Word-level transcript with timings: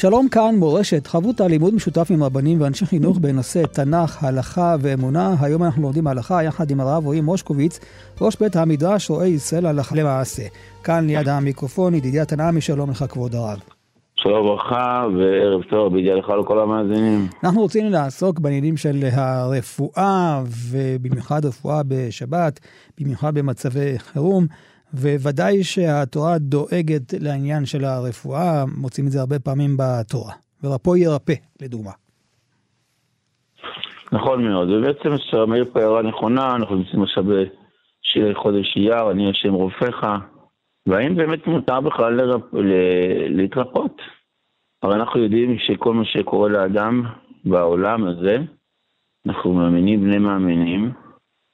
שלום 0.00 0.28
כאן 0.28 0.54
מורשת, 0.58 1.06
חבות 1.06 1.40
הלימוד 1.40 1.74
משותף 1.74 2.06
עם 2.10 2.22
רבנים 2.22 2.60
ואנשי 2.60 2.86
חינוך 2.86 3.18
בנושא 3.18 3.62
תנ"ך, 3.66 4.24
הלכה 4.24 4.76
ואמונה. 4.80 5.34
היום 5.40 5.64
אנחנו 5.64 5.82
לומדים 5.82 6.06
הלכה 6.06 6.42
יחד 6.42 6.70
עם 6.70 6.80
הרב 6.80 7.04
רועי 7.04 7.20
מושקוביץ, 7.20 7.80
ראש 8.20 8.36
בית 8.40 8.56
המדרש 8.56 9.10
רואה 9.10 9.26
ישראל 9.26 9.66
הלכה 9.66 9.94
למעשה. 9.94 10.42
כאן 10.84 11.06
ליד 11.06 11.28
המיקרופון, 11.28 11.94
ידידיה 11.94 12.24
תנעמי, 12.24 12.60
שלום 12.60 12.90
לך 12.90 13.04
כבוד 13.08 13.34
הרב. 13.34 13.58
שלום 14.16 14.46
וברכה 14.46 15.06
וערב 15.18 15.62
טוב, 15.62 15.92
בידיעה 15.92 16.16
לך 16.16 16.28
לכל 16.44 16.60
המאזינים. 16.60 17.26
אנחנו 17.44 17.60
רוצים 17.60 17.86
לעסוק 17.86 18.38
בעניינים 18.38 18.76
של 18.76 19.04
הרפואה, 19.12 20.42
ובמיוחד 20.70 21.44
רפואה 21.44 21.80
בשבת, 21.88 22.60
במיוחד 23.00 23.34
במצבי 23.34 23.98
חירום. 23.98 24.46
וודאי 24.94 25.64
שהתורה 25.64 26.38
דואגת 26.38 27.14
לעניין 27.20 27.66
של 27.66 27.84
הרפואה, 27.84 28.64
מוצאים 28.76 29.06
את 29.06 29.12
זה 29.12 29.20
הרבה 29.20 29.38
פעמים 29.38 29.76
בתורה. 29.76 30.32
ורפו 30.64 30.96
ירפא, 30.96 31.34
לדוגמה. 31.62 31.90
נכון 34.12 34.44
מאוד, 34.44 34.70
ובעצם 34.70 35.16
כשמאיר 35.16 35.64
פה 35.72 35.80
הערה 35.80 36.02
נכונה, 36.02 36.56
אנחנו 36.56 36.76
נמצאים 36.76 37.02
עכשיו 37.02 37.24
בשיר 37.24 38.34
חודש 38.34 38.76
אייר, 38.76 39.10
אני 39.10 39.30
השם 39.30 39.52
רופאיך, 39.52 40.06
והאם 40.86 41.16
באמת 41.16 41.46
מותר 41.46 41.80
בכלל 41.80 42.12
לרפ... 42.14 42.42
להתרפות? 43.28 44.02
הרי 44.82 44.94
אנחנו 44.94 45.20
יודעים 45.22 45.58
שכל 45.58 45.94
מה 45.94 46.04
שקורה 46.04 46.48
לאדם 46.48 47.02
בעולם 47.44 48.06
הזה, 48.06 48.36
אנחנו 49.26 49.52
מאמינים 49.52 50.00
בני 50.00 50.18
מאמינים, 50.18 50.92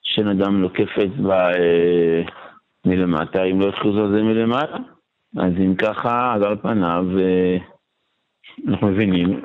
שאין 0.02 0.28
אדם 0.28 0.62
לוקף 0.62 0.88
אצבע 0.98 1.50
אה, 1.52 2.22
מלמטה, 2.86 3.42
אם 3.42 3.60
לא 3.60 3.66
יתחילו 3.66 4.10
זה 4.12 4.22
מלמעלה. 4.22 4.76
אז 5.36 5.52
אם 5.58 5.74
ככה, 5.74 6.34
אז 6.34 6.42
על 6.42 6.56
פניו 6.56 7.04
אה, 7.18 7.56
אנחנו 8.68 8.86
מבינים 8.86 9.40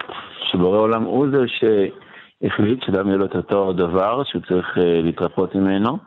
שבורא 0.52 0.78
עולם 0.78 1.03
הוא 1.03 1.28
זה 1.31 1.38
שהחליט 1.47 2.84
שאדם 2.86 3.08
יהיה 3.08 3.17
לו 3.17 3.25
את 3.25 3.36
אותו 3.36 3.73
דבר 3.73 4.23
שהוא 4.23 4.42
צריך 4.42 4.78
אה, 4.78 5.02
להתרפות 5.02 5.56
ממנו. 5.56 5.97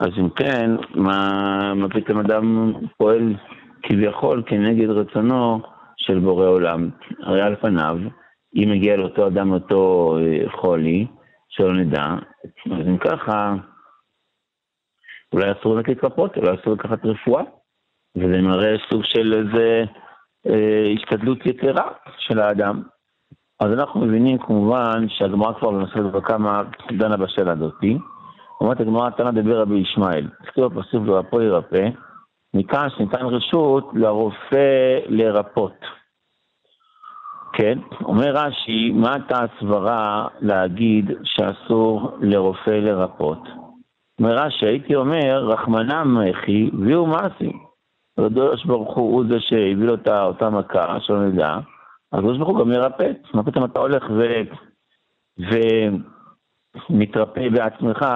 אז 0.00 0.08
אם 0.18 0.28
כן, 0.28 0.70
מה, 0.94 1.74
מה 1.74 1.88
פתאום 1.88 2.18
אדם 2.18 2.72
פועל 2.96 3.34
כביכול 3.82 4.42
כנגד 4.46 4.90
רצונו 4.90 5.60
של 5.96 6.18
בורא 6.18 6.46
עולם? 6.46 6.90
הרי 7.22 7.42
על 7.42 7.56
פניו, 7.56 7.98
אם 8.56 8.70
מגיע 8.70 8.96
לאותו 8.96 9.26
אדם 9.26 9.52
אותו 9.52 10.16
אה, 10.20 10.50
חולי, 10.50 11.06
שלא 11.48 11.74
נדע, 11.74 12.04
אז 12.70 12.86
אם 12.88 12.98
ככה, 12.98 13.54
אולי 15.32 15.52
אסור 15.52 15.76
לקחת 15.76 15.98
כפות, 15.98 16.36
אולי 16.36 16.56
אסור 16.60 16.72
לקחת 16.72 17.04
רפואה, 17.04 17.42
וזה 18.16 18.42
מראה 18.42 18.76
סוג 18.90 19.02
של 19.04 19.34
איזה 19.34 19.84
אה, 20.46 20.92
השתדלות 20.94 21.46
יתרה 21.46 21.90
של 22.18 22.40
האדם. 22.40 22.82
אז 23.60 23.72
אנחנו 23.72 24.00
מבינים 24.00 24.38
כמובן 24.38 25.08
שהגמרא 25.08 25.52
כבר 25.52 25.70
במסכת 25.70 26.00
בכמה 26.00 26.62
דנה 26.98 27.16
בשאלה 27.16 27.52
הזאתי. 27.52 27.98
אומרת 28.60 28.80
הגמרא, 28.80 29.10
תנא 29.10 29.30
דבר 29.30 29.60
רבי 29.60 29.78
ישמעאל, 29.78 30.28
כתוב 30.46 30.74
בפסוק 30.74 31.06
לרפוא 31.06 31.42
ירפא, 31.42 31.88
מכאן 32.54 32.88
שניתן 32.96 33.26
רשות 33.26 33.90
לרופא 33.92 34.98
לרפות. 35.06 35.74
כן, 37.52 37.78
אומר 38.04 38.30
רש"י, 38.34 38.90
מה 38.90 39.14
הייתה 39.14 39.38
הסברה 39.44 40.28
להגיד 40.40 41.10
שאסור 41.24 42.16
לרופא 42.20 42.70
לרפות? 42.70 43.65
אומר 44.20 44.50
שהייתי 44.50 44.94
אומר, 44.94 45.44
רחמנם 45.44 46.18
מחי 46.28 46.70
ויהיו 46.78 47.06
מעשים. 47.06 47.58
הקדוש 48.18 48.64
ברוך 48.64 48.96
הוא 48.96 49.12
הוא 49.12 49.24
זה 49.28 49.40
שהביא 49.40 49.86
לו 49.86 49.94
את 49.94 50.08
אותה 50.08 50.50
מכה, 50.50 51.00
שלא 51.00 51.26
נדע, 51.26 51.58
הקדוש 52.12 52.38
ברוך 52.38 52.48
הוא 52.48 52.58
גם 52.58 52.72
ירפא. 52.72 53.10
מה 53.34 53.42
פתאום 53.42 53.64
אתה 53.64 53.80
הולך 53.80 54.04
ו... 54.10 54.22
ומתרפא 56.90 57.48
בעצמך, 57.48 58.06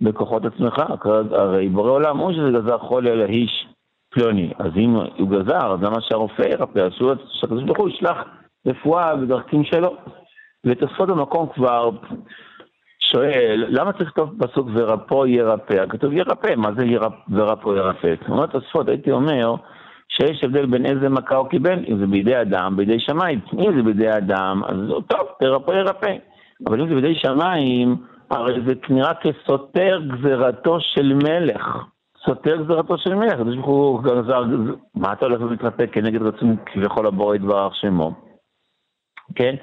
בכוחות 0.00 0.44
עצמך? 0.44 0.82
הרי 1.30 1.68
בורא 1.68 1.90
עולם 1.90 2.18
הוא 2.18 2.32
שזה 2.32 2.58
גזר 2.58 2.78
חולי 2.78 3.10
על 3.10 3.20
האיש 3.20 3.66
פלוני. 4.10 4.52
אז 4.58 4.72
אם 4.76 4.90
הוא 4.90 5.28
גזר, 5.28 5.72
אז 5.72 5.82
למה 5.82 6.00
שהרופא 6.00 6.42
ירפא? 6.42 6.78
אז 6.78 6.92
שהקדוש 7.40 7.64
ברוך 7.64 7.78
הוא 7.78 7.88
ישלח 7.88 8.16
רפואה 8.66 9.16
בדרכים 9.16 9.64
שלו. 9.64 9.96
ותוספות 10.66 11.08
במקום 11.08 11.48
כבר 11.54 11.90
שואל, 13.12 13.64
למה 13.68 13.92
צריך 13.92 14.08
לכתוב 14.08 14.30
פסוק 14.38 14.68
ורפו 14.74 15.26
ירפא? 15.26 15.86
כתוב 15.88 16.12
ירפא, 16.12 16.54
מה 16.56 16.68
זה 16.78 16.84
ירפ, 16.84 17.12
ורפו 17.30 17.76
ירפא? 17.76 18.14
אומר 18.28 18.46
תוספות, 18.46 18.88
הייתי 18.88 19.10
אומר 19.10 19.54
שיש 20.08 20.44
הבדל 20.44 20.66
בין 20.66 20.86
איזה 20.86 21.08
מכה 21.08 21.36
הוא 21.36 21.48
קיבל, 21.48 21.84
אם 21.88 21.98
זה 21.98 22.06
בידי 22.06 22.40
אדם, 22.40 22.76
בידי 22.76 23.00
שמיים. 23.00 23.40
אם 23.58 23.76
זה 23.76 23.82
בידי 23.82 24.10
אדם, 24.10 24.62
אז 24.68 24.76
טוב, 25.08 25.28
תרפו 25.40 25.72
ירפא. 25.72 26.16
אבל 26.66 26.80
אם 26.80 26.88
זה 26.88 26.94
בידי 26.94 27.14
שמיים, 27.14 27.96
הרי 28.30 28.60
זה 28.66 28.72
נראה 28.90 29.14
כסותר 29.14 30.00
גזירתו 30.06 30.80
של 30.80 31.12
מלך. 31.14 31.76
סותר 32.26 32.56
גזירתו 32.56 32.98
של 32.98 33.14
מלך, 33.14 33.32
הקדוש 33.32 33.56
ברוך 33.56 33.66
הוא 33.66 34.02
גזר, 34.02 34.44
מה 34.94 35.12
אתה 35.12 35.26
הולך 35.26 35.40
ומתרפא 35.40 35.86
כנגד 35.86 36.22
רצון 36.22 36.56
כביכול 36.66 37.06
הבורא 37.06 37.34
יתברך 37.34 37.76
שמו? 37.76 38.12
כן? 39.34 39.54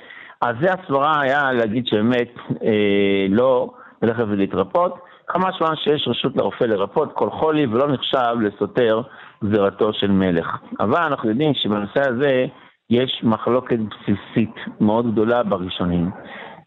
אז 0.42 0.56
זה 0.62 0.68
הסברה 0.74 1.22
היה 1.22 1.52
להגיד 1.52 1.88
שבאמת 1.88 2.34
אה, 2.64 3.26
לא 3.30 3.74
ללכת 4.02 4.24
ולהתרפות. 4.28 4.96
כמה 5.28 5.50
שמע 5.58 5.76
שיש 5.76 6.08
רשות 6.08 6.36
לרופא 6.36 6.64
לרפות 6.64 7.14
כל 7.14 7.30
חולי 7.30 7.66
ולא 7.66 7.88
נחשב 7.88 8.36
לסותר 8.42 9.02
גזירתו 9.44 9.94
של 9.94 10.12
מלך. 10.12 10.58
אבל 10.80 11.02
אנחנו 11.02 11.30
יודעים 11.30 11.54
שבנושא 11.54 12.10
הזה 12.10 12.46
יש 12.90 13.22
מחלוקת 13.24 13.78
בסיסית 13.80 14.56
מאוד 14.82 15.12
גדולה 15.12 15.44
בראשונים. 15.44 16.12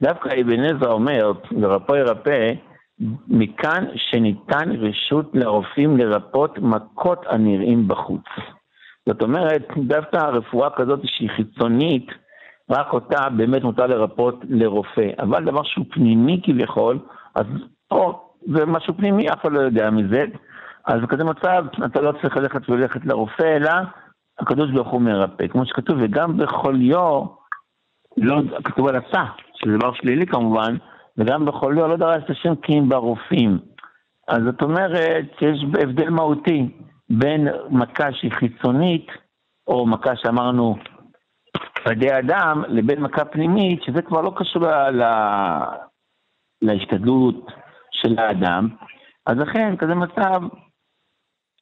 דווקא 0.02 0.28
אבן 0.40 0.60
עזרא 0.64 0.92
אומר, 0.92 1.32
לרפוא 1.50 1.96
ירפא, 1.96 2.52
מכאן 3.28 3.84
שניתן 3.96 4.70
רשות 4.78 5.30
לרופאים 5.34 5.96
לרפות 5.96 6.58
מכות 6.58 7.26
הנראים 7.28 7.88
בחוץ. 7.88 8.24
זאת 9.08 9.22
אומרת, 9.22 9.68
דווקא 9.76 10.16
הרפואה 10.16 10.70
כזאת 10.70 11.00
שהיא 11.04 11.30
חיצונית, 11.36 12.06
רק 12.70 12.92
אותה 12.92 13.28
באמת 13.36 13.62
מותר 13.62 13.86
לרפות 13.86 14.44
לרופא. 14.48 15.08
אבל 15.18 15.44
דבר 15.44 15.62
שהוא 15.62 15.86
פנימי 15.90 16.40
כביכול, 16.44 16.98
אז 17.34 17.46
פה 17.88 18.30
זה 18.46 18.66
משהו 18.66 18.94
פנימי, 18.96 19.28
אף 19.28 19.40
אחד 19.40 19.52
לא 19.52 19.60
יודע 19.60 19.90
מזה. 19.90 20.24
אז 20.86 21.00
בכזה 21.00 21.24
מצב 21.24 21.64
אתה 21.86 22.00
לא 22.00 22.12
צריך 22.22 22.36
ללכת 22.36 22.70
וללכת 22.70 23.04
לרופא, 23.04 23.56
אלא 23.56 23.70
הקדוש 24.38 24.70
ברוך 24.70 24.88
הוא 24.88 25.00
מרפא. 25.00 25.46
כמו 25.46 25.66
שכתוב, 25.66 25.96
וגם 26.00 26.36
בחוליו, 26.36 27.24
לא, 28.16 28.42
כתוב 28.64 28.88
על 28.88 28.96
עצה, 28.96 29.24
שזה 29.54 29.76
דבר 29.78 29.92
שלילי 29.92 30.26
כמובן, 30.26 30.76
וגם 31.18 31.44
בחוליו 31.44 31.88
לא 31.88 31.96
דרש 31.96 32.22
את 32.24 32.30
השם 32.30 32.54
כי 32.54 32.78
אם 32.78 32.88
ברופאים. 32.88 33.58
אז 34.28 34.42
זאת 34.44 34.62
אומרת 34.62 35.26
שיש 35.38 35.64
הבדל 35.82 36.10
מהותי 36.10 36.68
בין 37.10 37.48
מכה 37.70 38.12
שהיא 38.12 38.32
חיצונית, 38.32 39.06
או 39.66 39.86
מכה 39.86 40.16
שאמרנו 40.16 40.76
ידי 41.86 42.18
אדם 42.18 42.62
לבין 42.68 43.00
מכה 43.00 43.24
פנימית, 43.24 43.82
שזה 43.82 44.02
כבר 44.02 44.20
לא 44.20 44.32
קשור 44.36 44.62
ל... 44.90 45.02
להשתדלות 46.62 47.46
של 47.90 48.18
האדם. 48.18 48.68
אז 49.26 49.36
לכן, 49.36 49.76
כזה 49.76 49.94
מצב, 49.94 50.42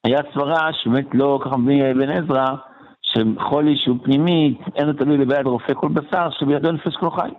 היה 0.04 0.18
סברה 0.34 0.72
שבאמת 0.72 1.06
לא 1.14 1.40
ככה 1.44 1.56
מבין 1.56 1.98
בן 1.98 2.10
עזרא, 2.10 2.46
שחולי 3.02 3.76
שהוא 3.76 3.96
פנימי, 4.04 4.58
לו 4.80 4.92
תלוי 4.92 5.16
לביד 5.16 5.46
רופא 5.46 5.74
כל 5.74 5.88
בשר, 5.88 6.30
שבידו 6.30 6.72
נפש 6.72 6.96
כל 6.96 7.10
חי. 7.10 7.30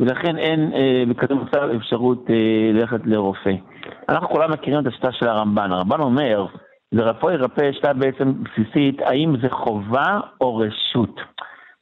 ולכן 0.00 0.38
אין 0.38 0.72
אה, 0.74 1.02
בכזה 1.08 1.34
מצב 1.34 1.68
אפשרות 1.76 2.24
אה, 2.30 2.72
ללכת 2.72 3.00
לרופא. 3.04 3.54
אנחנו 4.08 4.28
כולם 4.28 4.52
מכירים 4.52 4.80
את 4.80 4.86
השיטה 4.86 5.12
של 5.12 5.28
הרמב"ן. 5.28 5.72
הרמב"ן 5.72 6.00
אומר, 6.00 6.46
לרפוא 6.92 7.32
ירפא 7.32 7.72
שיטה 7.72 7.92
בעצם 7.92 8.32
בסיסית, 8.42 9.00
האם 9.00 9.34
זה 9.42 9.48
חובה 9.50 10.20
או 10.40 10.56
רשות. 10.56 11.20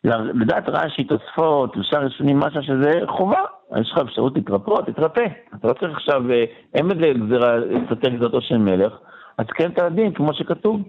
לדעת 0.04 0.68
רש"י, 0.68 1.04
תוספות, 1.04 1.76
ושאר 1.76 2.04
ראשונים, 2.04 2.38
משהו 2.38 2.62
שזה 2.62 3.00
חובה, 3.08 3.40
יש 3.80 3.90
לך 3.92 3.98
אפשרות 3.98 4.32
להתרפות, 4.34 4.86
תתרפא. 4.86 5.26
אתה 5.54 5.68
לא 5.68 5.72
צריך 5.72 5.92
עכשיו, 5.96 6.22
אין 6.74 6.88
בזה 6.88 7.12
גזירה 7.26 7.54
סותר 7.88 8.08
גזירתו 8.10 8.40
של 8.40 8.58
מלך, 8.58 8.92
אז 9.38 9.46
תקיים 9.46 9.70
את 9.70 9.78
הדין 9.78 10.12
כמו 10.12 10.34
שכתוב. 10.34 10.82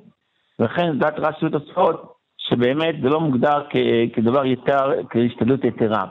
לכן 0.60 1.00
דת 1.00 1.14
רש"י 1.18 1.46
ותוספות, 1.46 2.14
שבאמת 2.38 2.96
זה 3.02 3.10
לא 3.10 3.20
מוגדר 3.20 3.64
כ- 3.70 4.16
כדבר 4.16 4.46
יתר, 4.46 4.92
כהשתדלות 5.10 5.64
יתרה. 5.64 6.06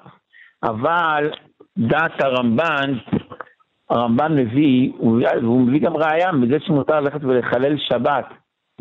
אבל 0.65 1.31
דת 1.79 2.21
הרמב"ן, 2.21 2.95
הרמב"ן 3.91 4.37
מביא, 4.37 4.93
והוא 5.43 5.61
מביא 5.61 5.81
גם 5.81 5.97
ראייה 5.97 6.33
מזה 6.33 6.57
שמותר 6.61 7.01
ללכת 7.01 7.25
ולחלל 7.25 7.77
שבת 7.79 8.27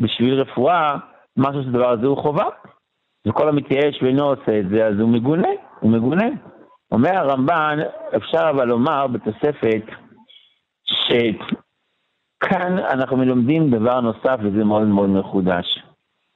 בשביל 0.00 0.40
רפואה, 0.40 0.96
משהו 1.36 1.62
שהדבר 1.62 1.90
הזה 1.90 2.06
הוא 2.06 2.16
חובה. 2.22 2.44
וכל 3.26 3.48
המתייאש 3.48 4.02
ואינו 4.02 4.24
עושה 4.24 4.58
את 4.58 4.68
זה, 4.68 4.86
אז 4.86 5.00
הוא 5.00 5.08
מגונה, 5.08 5.48
הוא 5.80 5.90
מגונה. 5.90 6.28
אומר 6.92 7.16
הרמב"ן, 7.16 7.78
אפשר 8.16 8.50
אבל 8.50 8.68
לומר 8.68 9.06
בתוספת, 9.06 9.82
שכאן 10.84 12.78
אנחנו 12.78 13.16
מלומדים 13.16 13.70
דבר 13.70 14.00
נוסף 14.00 14.36
וזה 14.42 14.64
מאוד 14.64 14.86
מאוד 14.86 15.08
מחודש. 15.10 15.82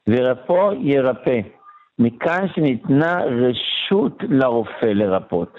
ורפוא 0.08 0.72
ירפא. 0.72 1.40
מכאן 1.98 2.46
שניתנה 2.54 3.24
רשות 3.24 4.22
לרופא 4.28 4.86
לרפות. 4.86 5.58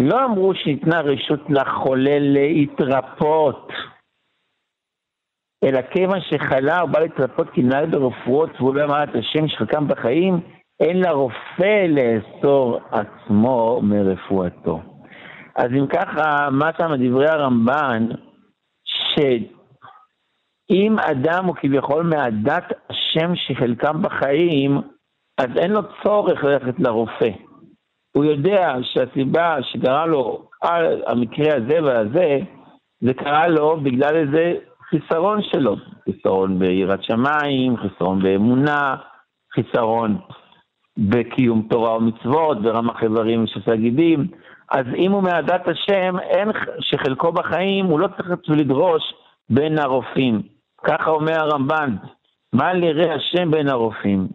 לא 0.00 0.24
אמרו 0.24 0.54
שניתנה 0.54 1.00
רשות 1.00 1.40
לחולה 1.48 2.18
להתרפות, 2.18 3.68
אלא 5.64 5.82
כיוון 5.82 6.20
שחלה 6.20 6.86
בא 6.86 7.00
להתרפות 7.00 7.50
כי 7.50 7.62
נהג 7.62 7.90
ברפואות 7.90 8.50
והוא 8.58 8.74
לא 8.74 8.84
אמר 8.84 9.04
את 9.04 9.14
השם 9.14 9.48
שחלקם 9.48 9.88
בחיים, 9.88 10.40
אין 10.80 11.00
לרופא 11.00 11.86
לאסור 11.88 12.80
עצמו 12.90 13.80
מרפואתו. 13.82 14.80
אז 15.56 15.70
אם 15.78 15.86
ככה, 15.86 16.50
מה 16.50 16.70
שם 16.78 16.90
דברי 16.98 17.28
הרמב"ן, 17.28 18.08
שאם 18.84 20.96
אדם 20.98 21.44
הוא 21.44 21.56
כביכול 21.56 22.02
מעדת 22.02 22.64
השם 22.90 23.32
שחלקם 23.34 24.02
בחיים, 24.02 24.80
אז 25.38 25.48
אין 25.56 25.70
לו 25.70 25.80
צורך 26.02 26.44
ללכת 26.44 26.74
לרופא. 26.78 27.30
הוא 28.16 28.24
יודע 28.24 28.74
שהסיבה 28.82 29.56
שקרה 29.62 30.06
לו 30.06 30.48
על 30.62 31.02
המקרה 31.06 31.56
הזה 31.56 31.84
והזה, 31.84 32.38
זה 33.00 33.14
קרה 33.14 33.48
לו 33.48 33.80
בגלל 33.80 34.16
איזה 34.16 34.54
חיסרון 34.90 35.42
שלו. 35.42 35.76
חיסרון 36.04 36.58
ביראת 36.58 37.02
שמיים, 37.02 37.76
חיסרון 37.76 38.22
באמונה, 38.22 38.96
חיסרון 39.54 40.18
בקיום 40.98 41.66
תורה 41.70 41.96
ומצוות, 41.96 42.62
ברמח 42.62 43.02
איברים 43.02 43.44
ושסה 43.44 43.76
גידים. 43.76 44.26
אז 44.70 44.86
אם 44.96 45.12
הוא 45.12 45.22
מעדת 45.22 45.68
השם, 45.68 46.18
אין 46.18 46.48
שחלקו 46.80 47.32
בחיים, 47.32 47.84
הוא 47.84 48.00
לא 48.00 48.08
צריך 48.08 48.28
לדרוש 48.48 49.02
בין 49.50 49.78
הרופאים. 49.78 50.42
ככה 50.84 51.10
אומר 51.10 51.40
הרמב"ן, 51.40 51.96
מה 52.52 52.72
לראה 52.72 53.14
השם 53.14 53.50
בין 53.50 53.68
הרופאים? 53.68 54.28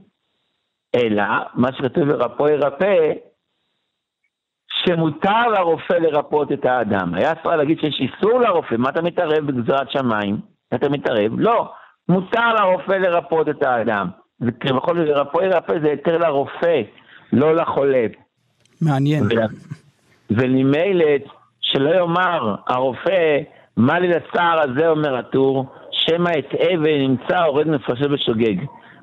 אלא, 0.96 1.24
מה 1.54 1.70
שכתוב 1.74 2.04
ברפו 2.04 2.48
ירפא, 2.48 3.14
שמותר 4.86 5.48
לרופא 5.48 5.94
לרפות 5.94 6.52
את 6.52 6.66
האדם. 6.66 7.14
היה 7.14 7.36
צריך 7.36 7.56
להגיד 7.56 7.80
שיש 7.80 8.02
איסור 8.02 8.40
לרופא, 8.40 8.76
מה 8.76 8.90
אתה 8.90 9.02
מתערב 9.02 9.46
בגזרת 9.46 9.92
שמיים? 9.92 10.38
אתה 10.74 10.90
מתערב? 10.90 11.32
לא, 11.38 11.72
מותר 12.10 12.54
לרופא 12.54 12.92
לרפות 12.92 13.50
את 13.50 13.64
האדם. 13.64 14.08
וכביכול 14.42 15.02
לרפוא 15.02 15.44
ירפא 15.44 15.80
זה 15.80 15.90
היתר 15.90 16.18
לרופא, 16.18 16.82
לא 17.34 17.56
לחולה. 17.56 18.06
מעניין. 18.82 19.24
וממילא, 20.30 21.06
שלא 21.62 21.90
יאמר 21.90 22.56
הרופא, 22.68 23.40
מה 23.78 24.00
לי 24.00 24.08
לצער 24.08 24.60
הזה, 24.62 24.90
אומר 24.90 25.18
הטור, 25.18 25.66
שמא 25.92 26.30
אטעה 26.40 26.74
ונמצא 26.84 27.44
הורד 27.44 27.68
מפרשת 27.68 28.10
בשוגג. 28.10 28.56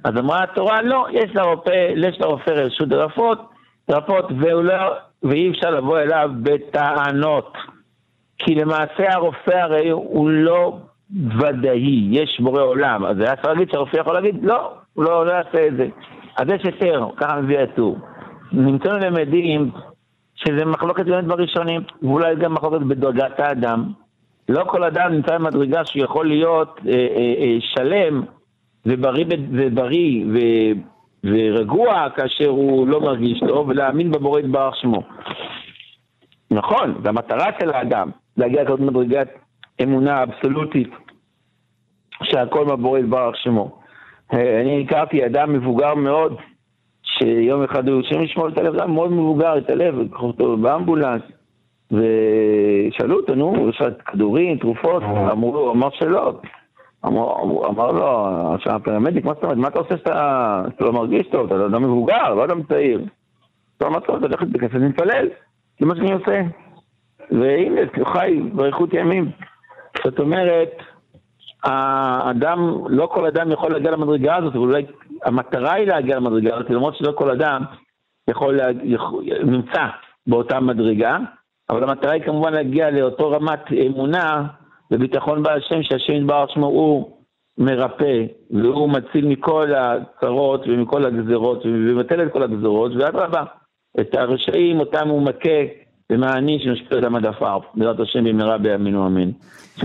אז 0.04 0.16
אמרה 0.18 0.42
התורה, 0.42 0.82
לא, 0.82 1.06
יש 1.12 1.30
לרופא, 1.34 1.92
יש 1.96 2.20
לרופא 2.20 2.50
רשות 2.50 2.88
לרפות, 2.88 3.38
לרפות, 3.88 4.24
לא, 4.62 4.94
ואי 5.22 5.50
אפשר 5.50 5.70
לבוא 5.70 5.98
אליו 5.98 6.30
בטענות. 6.42 7.52
כי 8.38 8.54
למעשה 8.54 9.12
הרופא 9.12 9.54
הרי 9.54 9.90
הוא 9.90 10.30
לא 10.30 10.78
ודאי, 11.38 12.08
יש 12.10 12.40
בורא 12.40 12.62
עולם. 12.62 13.04
אז 13.04 13.20
היה 13.20 13.36
צריך 13.36 13.46
להגיד 13.46 13.70
שהרופא 13.70 13.96
יכול 13.96 14.14
להגיד, 14.14 14.44
לא, 14.44 14.72
הוא 14.94 15.04
לא, 15.04 15.26
לא 15.26 15.32
יעשה 15.32 15.66
את 15.66 15.76
זה. 15.76 15.88
אז 16.36 16.46
יש 16.48 16.64
היתר, 16.64 17.08
ככה 17.16 17.40
מביא 17.40 17.58
הטור. 17.58 17.98
נמצאנו 18.52 18.98
למדים 18.98 19.70
שזה 20.34 20.64
מחלוקת 20.64 21.06
באמת 21.06 21.24
בראשונים, 21.24 21.80
ואולי 22.02 22.36
גם 22.36 22.54
מחלוקת 22.54 22.80
בדרגת 22.80 23.40
האדם. 23.40 23.92
לא 24.48 24.64
כל 24.64 24.84
אדם 24.84 25.12
נמצא 25.12 25.38
במדרגה 25.38 25.84
שהוא 25.84 26.04
יכול 26.04 26.28
להיות 26.28 26.80
אה, 26.86 26.92
אה, 26.92 27.34
אה, 27.38 27.56
שלם 27.60 28.22
ובריא, 28.86 29.24
ובריא 29.52 30.24
ו, 30.32 30.38
ורגוע 31.24 32.08
כאשר 32.16 32.48
הוא 32.48 32.88
לא 32.88 33.00
מרגיש 33.00 33.40
טוב, 33.48 33.68
ולהאמין 33.68 34.10
בבורא 34.10 34.40
יתברך 34.40 34.76
שמו. 34.76 35.02
נכון, 36.50 36.94
זו 37.02 37.08
המטרה 37.08 37.46
של 37.60 37.70
האדם, 37.70 38.10
להגיע 38.36 38.62
לכזאת 38.62 38.80
מדרגת 38.80 39.28
אמונה 39.82 40.22
אבסולוטית, 40.22 40.90
שהכל 42.22 42.64
בבורא 42.64 42.98
יתברך 42.98 43.36
שמו. 43.36 43.80
אה, 44.32 44.60
אני 44.60 44.84
הכרתי 44.84 45.26
אדם 45.26 45.52
מבוגר 45.52 45.94
מאוד, 45.94 46.36
שיום 47.02 47.62
אחד 47.62 47.88
הוא 47.88 48.02
שם 48.02 48.20
לשמור 48.20 48.48
את 48.48 48.58
הלב, 48.58 48.74
אדם 48.74 48.94
מאוד 48.94 49.12
מבוגר, 49.12 49.58
את 49.58 49.70
הלב, 49.70 49.98
לקחו 49.98 50.26
אותו 50.26 50.56
באמבולנס, 50.56 51.22
ושאלו 51.90 53.16
אותו, 53.16 53.34
נו, 53.34 53.68
יש 53.68 53.80
לך 53.80 53.86
כדורים, 54.04 54.58
תרופות? 54.58 55.02
אמרו 55.02 55.52
לו, 55.52 55.72
אמר 55.72 55.90
שלא. 55.90 56.32
אמר, 57.04 57.92
לו, 57.92 58.28
הפרמדיק, 58.66 59.24
מה 59.24 59.34
זאת 59.34 59.42
אומרת, 59.42 59.56
מה 59.56 59.68
אתה 59.68 59.78
עושה 59.78 59.96
שאתה 59.96 60.64
לא 60.80 60.92
מרגיש 60.92 61.26
טוב, 61.26 61.52
אתה 61.52 61.66
אדם 61.66 61.82
מבוגר, 61.82 62.34
לא 62.34 62.44
אדם 62.44 62.62
צעיר. 62.62 63.04
אתה 63.76 63.86
אמר 63.86 64.00
טוב, 64.00 64.16
אתה 64.16 64.26
הולך 64.26 64.42
לבית 64.42 64.74
להתפלל, 64.74 65.28
זה 65.80 65.86
מה 65.86 65.96
שאני 65.96 66.12
עושה. 66.12 66.42
והנה, 67.30 67.80
הוא 67.96 68.06
חי 68.06 68.40
באריכות 68.52 68.94
ימים. 68.94 69.30
זאת 70.04 70.18
אומרת, 70.18 70.70
האדם, 71.64 72.74
לא 72.88 73.06
כל 73.06 73.26
אדם 73.26 73.52
יכול 73.52 73.72
להגיע 73.72 73.90
למדרגה 73.90 74.36
הזאת, 74.36 74.54
אבל 74.54 74.62
אולי 74.62 74.86
המטרה 75.24 75.72
היא 75.72 75.86
להגיע 75.86 76.16
למדרגה 76.16 76.54
הזאת, 76.54 76.70
למרות 76.70 76.96
שלא 76.96 77.12
כל 77.12 77.30
אדם 77.30 77.62
יכול, 78.28 78.58
יכול 78.82 79.24
נמצא 79.44 79.86
באותה 80.26 80.60
מדרגה, 80.60 81.18
אבל 81.70 81.84
המטרה 81.84 82.12
היא 82.12 82.22
כמובן 82.22 82.52
להגיע 82.52 82.90
לאותו 82.90 83.30
רמת 83.30 83.60
אמונה 83.86 84.46
וביטחון 84.90 85.42
בהשם, 85.42 85.82
שהשם 85.82 86.12
יתברך 86.12 86.50
שמו 86.50 86.66
הוא 86.66 87.10
מרפא, 87.58 88.24
והוא 88.50 88.88
מציל 88.88 89.26
מכל 89.26 89.72
הצרות 89.74 90.66
ומכל 90.66 91.04
הגזרות, 91.04 91.66
ומבטל 91.66 92.22
את 92.22 92.32
כל 92.32 92.42
הגזרות, 92.42 92.92
ואדרבה, 92.96 93.44
את 94.00 94.14
הרשעים 94.14 94.80
אותם 94.80 95.08
הוא 95.08 95.22
מכה 95.22 95.60
ומעניש 96.10 96.66
ומשפיע 96.66 96.98
אותם 96.98 97.16
עד 97.16 97.26
עפר, 97.26 97.58
בעזרת 97.74 98.00
השם 98.00 98.24
במהרה 98.24 98.58
בימינו 98.58 99.06
אמן. 99.06 99.30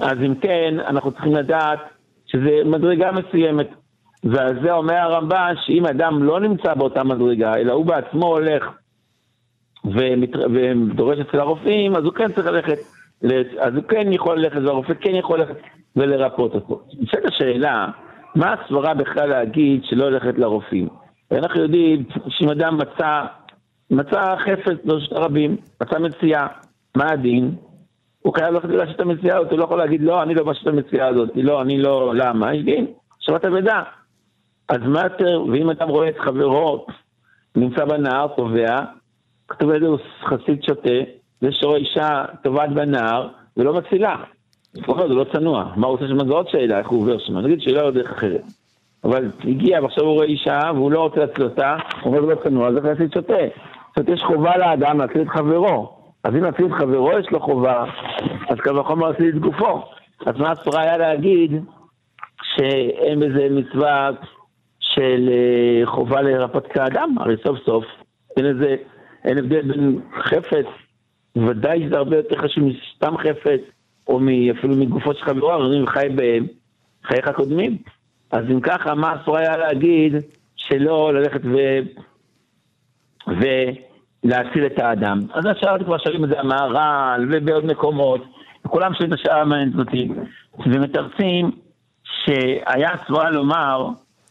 אז 0.02 0.18
אם 0.26 0.36
כן, 0.36 0.76
אנחנו 0.88 1.12
צריכים 1.12 1.36
לדעת 1.36 1.80
שזה 2.26 2.62
מדרגה 2.66 3.12
מסוימת. 3.12 3.68
ועל 4.24 4.60
זה 4.64 4.72
אומר 4.72 4.96
הרמב"ן, 4.96 5.54
שאם 5.66 5.86
אדם 5.86 6.24
לא 6.24 6.40
נמצא 6.40 6.74
באותה 6.74 7.04
מדרגה, 7.04 7.56
אלא 7.56 7.74
הוא 7.74 7.86
בעצמו 7.86 8.26
הולך 8.28 8.64
ודורש 9.86 11.20
אצל 11.20 11.40
הרופאים, 11.40 11.96
אז 11.96 12.04
הוא 12.04 12.14
כן 12.14 12.32
צריך 12.32 12.48
ללכת, 12.48 12.78
אז 13.60 13.76
הוא 13.76 13.84
כן 13.84 14.14
יכול 14.14 14.40
ללכת, 14.40 14.62
והרופא 14.66 14.94
כן 14.94 15.16
יכול 15.16 15.40
ללכת 15.40 15.56
ולרפות 15.96 16.56
אותו. 16.56 16.82
נשאלת 17.00 17.26
השאלה, 17.26 17.88
מה 18.36 18.54
הסברה 18.54 18.94
בכלל 18.94 19.30
להגיד 19.30 19.84
שלא 19.84 20.12
ללכת 20.12 20.38
לרופאים? 20.38 20.88
אנחנו 21.32 21.62
יודעים 21.62 22.04
שאם 22.30 22.50
אדם 22.50 22.78
מצא, 22.78 23.26
מצא 23.92 24.36
חפץ 24.38 24.78
ברשות 24.86 25.12
הרבים, 25.12 25.58
מצא 25.82 26.00
מציאה, 26.00 26.48
מה 26.96 27.06
הדין? 27.12 27.56
הוא 28.22 28.34
חייב 28.34 28.54
ללכת 28.54 28.70
לשיטת 28.70 29.00
המציאה 29.00 29.38
הזאת, 29.38 29.52
הוא 29.52 29.60
לא 29.60 29.64
יכול 29.64 29.78
להגיד 29.78 30.02
לא, 30.02 30.24
אני 30.24 30.36
לא 30.36 30.44
בשיטת 30.44 30.68
המציאה 30.68 31.08
הזאת, 31.08 31.30
לא, 31.36 31.62
אני 31.62 31.82
לא, 31.82 32.14
למה? 32.16 32.54
יש 32.54 32.64
דין, 32.64 32.88
שמעת 33.20 33.46
אבדה. 33.46 33.84
אז 34.70 34.78
מה 34.82 35.02
יותר, 35.04 35.44
ואם 35.52 35.70
אדם 35.70 35.90
רואה 35.90 36.10
את 36.10 36.18
חברו 36.18 36.86
נמצא 37.56 37.86
בנהר, 37.86 38.28
טובע, 38.28 38.76
כתוב 39.48 39.72
איזה 39.72 39.86
חסיד 40.26 40.64
שותה, 40.64 40.90
זה 41.42 41.48
אישה 41.76 42.26
טובעת 42.44 42.70
בנהר 42.70 43.28
ולא 43.58 43.74
מצילה. 43.74 44.16
לפחות 44.76 45.08
זה 45.08 45.14
לא 45.14 45.26
צנוע. 45.34 45.72
מה 45.76 45.88
הוא 45.88 45.92
רוצה 45.92 46.08
שם? 46.08 46.28
זו 46.28 46.34
עוד 46.34 46.50
שאלה, 46.50 46.80
איך 46.80 46.88
הוא 46.88 47.02
עובר 47.02 47.18
שם. 47.20 47.38
נגיד 47.38 47.62
שאלה 47.62 47.84
לא 47.84 47.92
דרך 47.92 48.12
אחרת. 48.12 48.44
אבל 49.04 49.32
הגיע 49.44 49.84
ועכשיו 49.84 50.04
הוא 50.04 50.14
רואה 50.14 50.26
אישה 50.26 50.60
והוא 50.76 50.92
לא 50.92 51.00
רוצה 51.00 51.20
להציל 51.20 51.44
אותה, 51.44 51.76
הוא 52.02 52.16
אומר 52.16 52.34
לא 52.34 52.36
צנוע, 52.44 52.72
זה 52.72 52.80
חסיד 52.82 53.14
שותה. 53.14 53.34
זאת 53.88 53.98
אומרת, 53.98 54.10
יש 54.10 54.24
חובה 54.24 54.58
לאדם 54.58 55.00
להציל 55.00 55.22
את 55.22 55.28
חברו. 55.28 55.96
אז 56.24 56.36
אם 56.36 56.44
להציל 56.44 56.66
את 56.66 56.72
חברו 56.72 57.20
יש 57.20 57.32
לו 57.32 57.40
חובה, 57.40 57.86
אז 58.50 58.58
קל 58.58 58.80
וחומר 58.80 59.10
להציל 59.10 59.30
את 59.30 59.40
גופו. 59.40 59.82
אז 60.26 60.38
מה 60.38 60.52
הספרה 60.52 60.82
היה 60.82 60.98
להגיד 60.98 61.52
שאין 62.44 63.20
בזה 63.20 63.48
מצווה 63.52 64.10
של 64.80 65.30
אה, 65.32 65.86
חובה 65.86 66.22
לרפות 66.22 66.68
כאדם? 66.68 67.16
הרי 67.20 67.36
סוף 67.44 67.58
סוף 67.66 67.86
אין 68.38 68.46
איזה, 68.46 68.76
אין 69.26 69.38
הבדל 69.38 69.62
בין 69.62 70.00
חפץ 70.24 70.66
ודאי 71.36 71.84
שזה 71.86 71.98
הרבה 71.98 72.18
יותר 72.18 72.42
חשוב 72.42 72.64
מסתם 72.64 73.18
חפץ, 73.18 73.62
או 74.08 74.20
אפילו 74.60 74.76
מגופו 74.76 75.14
של 75.14 75.26
חברו, 75.26 75.54
אומרים 75.54 75.88
חי 75.88 76.08
בחייך 76.16 77.28
הקודמים. 77.28 77.78
אז 78.32 78.46
אם 78.52 78.60
ככה, 78.60 78.96
מה 78.96 79.16
אסור 79.22 79.38
היה 79.38 79.58
להגיד 79.58 80.14
שלא 80.56 81.14
ללכת 81.14 81.42
ו... 81.44 81.58
ולהציל 83.28 84.66
את 84.66 84.80
האדם? 84.80 85.20
אז 85.34 85.46
עכשיו 85.46 85.78
כבר 85.86 85.98
שואלים 85.98 86.24
את 86.24 86.30
זה 86.30 86.40
המהר"ל 86.40 87.28
ובעוד 87.32 87.66
מקומות, 87.66 88.24
כולם 88.68 88.94
שואלים 88.94 89.14
את 89.14 89.20
השאלה 89.20 89.42
המעניינת 89.42 89.76
אותי, 89.80 90.08
ומתרצים 90.66 91.52
שהיה 92.04 92.90
סברה 93.08 93.30
לומר 93.30 93.90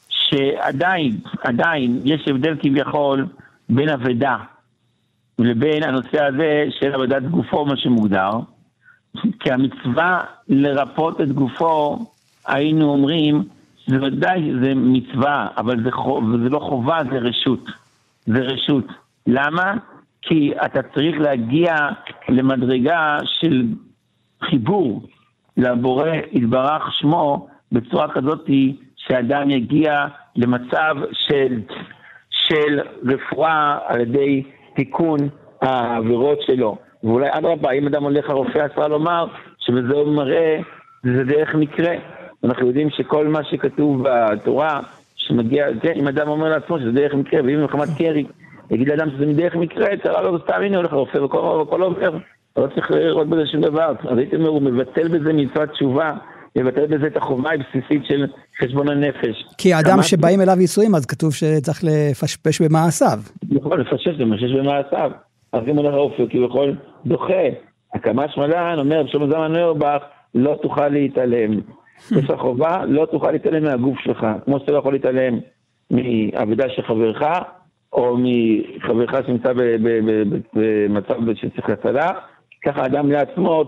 שעדיין, 0.08 1.12
עדיין 1.42 2.00
יש 2.04 2.28
הבדל 2.28 2.56
כביכול 2.62 3.26
בין 3.68 3.88
אבדה 3.88 4.36
לבין 5.38 5.82
הנושא 5.82 6.24
הזה 6.24 6.64
של 6.80 6.94
עבודת 6.94 7.22
גופו, 7.22 7.66
מה 7.66 7.76
שמוגדר, 7.76 8.30
כי 9.40 9.52
המצווה 9.52 10.20
לרפות 10.48 11.20
את 11.20 11.32
גופו, 11.32 11.98
היינו 12.46 12.90
אומרים, 12.90 13.42
זה 13.86 14.02
ודאי 14.02 14.52
זה 14.62 14.72
מצווה, 14.74 15.48
אבל 15.56 15.82
זה, 15.84 15.92
חוב, 15.92 16.24
זה 16.42 16.48
לא 16.48 16.58
חובה, 16.58 16.98
זה 17.10 17.18
רשות. 17.18 17.70
זה 18.26 18.40
רשות. 18.40 18.84
למה? 19.26 19.74
כי 20.22 20.52
אתה 20.64 20.82
צריך 20.82 21.16
להגיע 21.20 21.74
למדרגה 22.28 23.18
של 23.24 23.66
חיבור 24.42 25.06
לבורא 25.56 26.10
יתברך 26.32 26.92
שמו 26.92 27.48
בצורה 27.72 28.08
כזאת 28.08 28.50
שאדם 28.96 29.50
יגיע 29.50 30.06
למצב 30.36 30.96
של, 31.12 31.60
של 32.30 32.80
רפואה 33.04 33.78
על 33.86 34.00
ידי 34.00 34.42
תיקון 34.74 35.18
העבירות 35.60 36.38
שלו. 36.42 36.76
ואולי 37.04 37.28
אדרבה, 37.30 37.70
אם 37.70 37.86
אדם 37.86 38.02
הולך 38.04 38.28
לרופא, 38.28 38.66
אסרה 38.66 38.88
לומר 38.88 39.26
שבזה 39.58 39.94
הוא 39.94 40.14
מראה, 40.14 40.58
זה 41.02 41.24
דרך 41.24 41.54
מקרה. 41.54 41.94
אנחנו 42.44 42.66
יודעים 42.66 42.90
שכל 42.90 43.28
מה 43.28 43.44
שכתוב 43.44 44.02
בתורה, 44.02 44.80
שמגיע, 45.16 45.66
כן, 45.82 45.92
אם 45.96 46.08
אדם 46.08 46.28
אומר 46.28 46.48
לעצמו 46.48 46.78
שזה 46.78 46.92
דרך 46.92 47.14
מקרה, 47.14 47.40
ואם 47.44 47.64
מחמת 47.64 47.88
קרי 47.98 48.24
יגיד 48.70 48.88
לאדם 48.88 49.10
שזה 49.10 49.26
מדרך 49.26 49.56
מקרה, 49.56 49.96
תראה 50.02 50.22
לו 50.22 50.38
סתם, 50.38 50.60
הנה 50.62 50.76
הולך 50.76 50.92
לרופא 50.92 51.18
וכל 51.18 51.82
עובר, 51.82 52.18
לא 52.56 52.66
צריך 52.74 52.90
לראות 52.90 53.28
בזה 53.28 53.46
שום 53.46 53.60
דבר. 53.60 53.92
אז 54.08 54.18
הייתי 54.18 54.36
אומר, 54.36 54.48
הוא 54.48 54.62
מבטל 54.62 55.08
בזה 55.08 55.32
מצוות 55.32 55.70
תשובה, 55.70 56.12
מבטל 56.56 56.86
בזה 56.86 57.06
את 57.06 57.16
החובה 57.16 57.50
הבסיסית 57.52 58.04
של 58.04 58.26
חשבון 58.62 58.88
הנפש. 58.88 59.44
כי 59.58 59.74
האדם 59.74 60.02
שבאים 60.02 60.40
אליו 60.40 60.60
ייסורים, 60.60 60.94
אז 60.94 61.06
כתוב 61.06 61.34
שצריך 61.34 61.84
לפשפש 61.84 62.62
במעשיו. 62.62 63.18
נכון, 63.50 63.80
לפשש, 63.80 64.08
לפשש 64.08 64.52
במעשיו. 64.52 65.10
אז 65.52 65.62
אם 65.68 65.76
הולך 65.76 65.94
לרופא, 65.94 66.24
כביכול 66.30 66.76
דוחה. 67.06 67.44
הקמת 67.94 68.30
שמלן 68.34 68.78
אומר, 68.78 69.06
שלמה 69.06 69.26
זמן 69.26 69.52
נוירבך, 69.52 70.02
לא 70.34 70.58
תוכל 70.62 70.88
להתעלם. 70.88 71.60
יש 72.18 72.30
לך 72.30 72.40
חובה, 72.40 72.84
לא 72.88 73.06
תוכל 73.06 73.30
להתעלם 73.30 73.64
מהגוף 73.64 73.98
שלך. 73.98 74.26
כמו 74.44 74.58
שאתה 74.60 74.72
לא 74.72 74.78
יכול 74.78 74.92
להתעלם 74.92 75.38
מאבדה 75.90 76.64
של 76.68 76.82
חברך, 76.82 77.22
או 77.92 78.16
מחברך 78.18 79.26
שנמצא 79.26 79.52
במצב 80.52 81.34
שצריך 81.34 81.68
הצלה, 81.68 82.10
ככה 82.64 82.86
אדם 82.86 83.10
לעצמו 83.12 83.64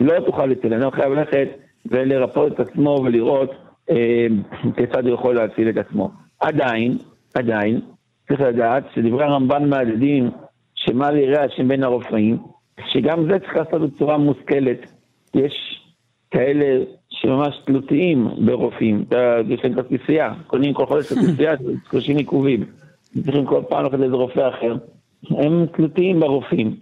לא 0.00 0.20
תוכל 0.26 0.46
להתעלם, 0.46 0.80
לא 0.80 0.90
חייב 0.90 1.12
ללכת 1.12 1.48
ולרפות 1.90 2.52
את 2.52 2.60
עצמו 2.60 3.00
ולראות 3.04 3.50
אה, 3.90 4.26
כיצד 4.76 5.06
הוא 5.06 5.14
יכול 5.14 5.34
להציל 5.34 5.68
את 5.68 5.76
עצמו. 5.76 6.10
עדיין, 6.40 6.98
עדיין, 7.34 7.80
צריך 8.28 8.40
לדעת 8.40 8.84
שדברי 8.94 9.24
הרמב"ן 9.24 9.68
מהדהדים 9.68 10.30
שמה 10.74 11.10
ליראה 11.10 11.44
השם 11.44 11.68
בין 11.68 11.84
הרופאים, 11.84 12.38
שגם 12.92 13.24
זה 13.24 13.38
צריך 13.38 13.56
לעשות 13.56 13.82
בצורה 13.82 14.18
מושכלת. 14.18 14.78
יש 15.34 15.80
כאלה 16.30 16.84
שממש 17.10 17.54
תלותיים 17.64 18.28
ברופאים, 18.44 19.04
יש 19.48 19.60
להם 19.64 19.74
כרטיסייה, 19.74 20.34
קונים 20.46 20.74
כל 20.74 20.86
חודש 20.86 21.12
כרטיסייה, 21.12 21.54
30 21.90 22.16
עיכובים, 22.16 22.64
צריכים 23.24 23.46
כל 23.46 23.62
פעם 23.68 23.84
ללכת 23.84 23.98
לאיזה 23.98 24.14
רופא 24.14 24.48
אחר. 24.48 24.76
הם 25.30 25.66
תלותיים 25.66 26.20
ברופאים, 26.20 26.76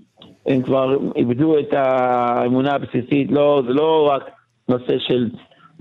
הם 0.47 0.63
כבר 0.63 0.97
איבדו 1.17 1.59
את 1.59 1.73
האמונה 1.73 2.75
הבסיסית, 2.75 3.31
לא, 3.31 3.63
זה 3.67 3.73
לא 3.73 4.11
רק 4.13 4.31
נושא 4.69 4.99
של 4.99 5.29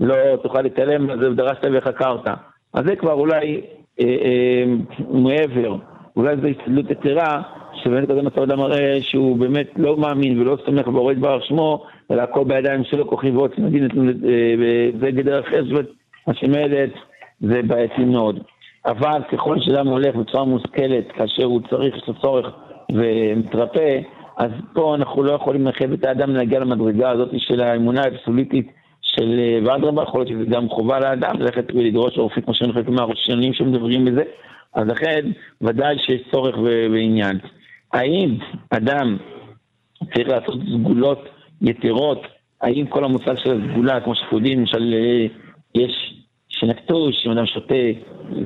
לא 0.00 0.36
תוכל 0.42 0.62
להתעלם, 0.62 1.10
אז 1.10 1.18
דרשת 1.36 1.64
וחקרת. 1.72 2.26
אז 2.74 2.84
זה 2.86 2.96
כבר 2.96 3.12
אולי 3.12 3.60
אה, 4.00 4.04
אה, 4.04 4.64
מעבר, 5.10 5.76
אולי 6.16 6.36
זו 6.36 6.46
הסתדלות 6.46 6.90
יתרה, 6.90 7.42
שבאמת 7.74 8.10
כזה 8.10 8.22
מצב 8.22 8.42
אדם 8.42 8.58
מראה 8.58 8.98
שהוא 9.02 9.38
באמת 9.38 9.66
לא 9.76 9.96
מאמין 9.96 10.40
ולא 10.40 10.58
סומך 10.66 10.88
בורא 10.88 11.12
יתברך 11.12 11.44
שמו, 11.44 11.84
אלא 12.10 12.22
הכל 12.22 12.44
בידיים 12.44 12.84
שלו, 12.84 13.08
כוחי 13.08 13.30
ועוצם 13.30 13.64
הדין, 13.64 13.82
אה, 13.84 13.88
זה 15.00 15.10
גדר 15.10 15.40
אומרת, 15.70 15.86
השמלת 16.26 16.90
זה 17.40 17.62
בעייתי 17.62 18.04
מאוד. 18.04 18.40
אבל 18.86 19.22
ככל 19.32 19.60
שאדם 19.60 19.86
הולך 19.86 20.14
בצורה 20.14 20.44
מושכלת, 20.44 21.12
כאשר 21.12 21.44
הוא 21.44 21.60
צריך, 21.70 21.96
יש 21.96 22.08
לו 22.08 22.14
צורך 22.14 22.46
ומתרפא, 22.92 24.00
אז 24.36 24.50
פה 24.72 24.94
אנחנו 24.94 25.22
לא 25.22 25.32
יכולים 25.32 25.66
לחייב 25.66 25.92
את 25.92 26.04
האדם 26.04 26.30
להגיע 26.30 26.60
למדרגה 26.60 27.10
הזאת 27.10 27.28
של 27.38 27.60
האמונה 27.60 28.02
האבסוליטית 28.02 28.72
של 29.18 29.38
אה, 29.38 29.58
ואדרבה, 29.64 30.02
יכול 30.02 30.20
להיות 30.20 30.28
שזה 30.28 30.44
גם 30.44 30.68
חובה 30.68 31.00
לאדם 31.00 31.40
ללכת 31.40 31.64
ולדרוש 31.74 32.18
עורפית, 32.18 32.44
כמו 32.44 32.54
שאני 32.54 32.72
חושב 32.72 32.90
מהראשונים 32.90 33.52
שמדברים 33.52 34.04
בזה, 34.04 34.22
אז 34.74 34.88
לכן 34.88 35.26
ודאי 35.60 35.98
שיש 35.98 36.22
צורך 36.32 36.56
ועניין. 36.92 37.38
האם 37.92 38.34
אדם 38.70 39.16
צריך 40.14 40.28
לעשות 40.28 40.54
סגולות 40.74 41.28
יתרות, 41.62 42.22
האם 42.60 42.86
כל 42.86 43.04
המושג 43.04 43.34
של 43.36 43.60
הסגולה, 43.60 44.00
כמו 44.00 44.14
שאנחנו 44.14 44.36
יודעים, 44.36 44.58
למשל 44.60 44.94
אה, 44.94 45.26
יש 45.74 46.14
שנקטו, 46.48 47.12
שאם 47.12 47.30
אדם 47.30 47.46
שותה 47.46 47.74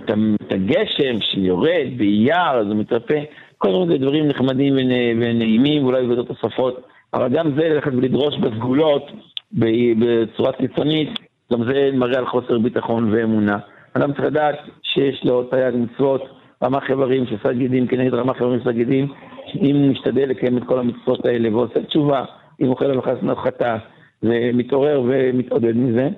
את 0.06 0.52
הגשם 0.52 1.20
שיורד 1.20 1.86
באייר, 1.96 2.52
אז 2.60 2.66
הוא 2.66 2.76
מתרפא, 2.76 3.20
כל 3.58 3.70
מיני 3.70 3.98
דברים 3.98 4.28
נחמדים 4.28 4.74
ונעימים, 5.20 5.84
ואולי 5.84 6.02
בוועדות 6.02 6.28
תוספות, 6.28 6.86
אבל 7.14 7.28
גם 7.28 7.54
זה 7.54 7.68
ללכת 7.68 7.92
ולדרוש 7.92 8.34
בסגולות 8.38 9.10
בצורה 9.54 10.52
קיצונית, 10.52 11.08
גם 11.52 11.64
זה 11.64 11.90
מראה 11.94 12.18
על 12.18 12.26
חוסר 12.26 12.58
ביטחון 12.58 13.12
ואמונה. 13.12 13.58
אדם 13.92 14.12
צריך 14.12 14.24
לדעת 14.24 14.58
שיש 14.82 15.24
לו 15.24 15.44
תרי"ג 15.44 15.72
מצוות, 15.76 16.22
רמ"ח 16.62 16.90
איברים 16.90 17.26
של 17.26 17.36
סגידים 17.42 17.86
כנגד 17.86 18.14
רמ"ח 18.14 18.36
איברים 18.36 18.58
של 18.58 18.70
סגידים, 18.70 19.12
אם 19.60 19.76
הוא 19.76 19.90
משתדל 19.90 20.28
לקיים 20.28 20.58
את 20.58 20.64
כל 20.64 20.78
המצוות 20.78 21.26
האלה 21.26 21.56
ועושה 21.56 21.82
תשובה, 21.82 22.24
אם 22.60 22.76
חייב 22.76 22.90
לחס 22.90 23.16
חטא 23.44 23.76
ומתעורר 24.22 25.02
ומתעודד 25.04 25.76
מזה, 25.76 26.08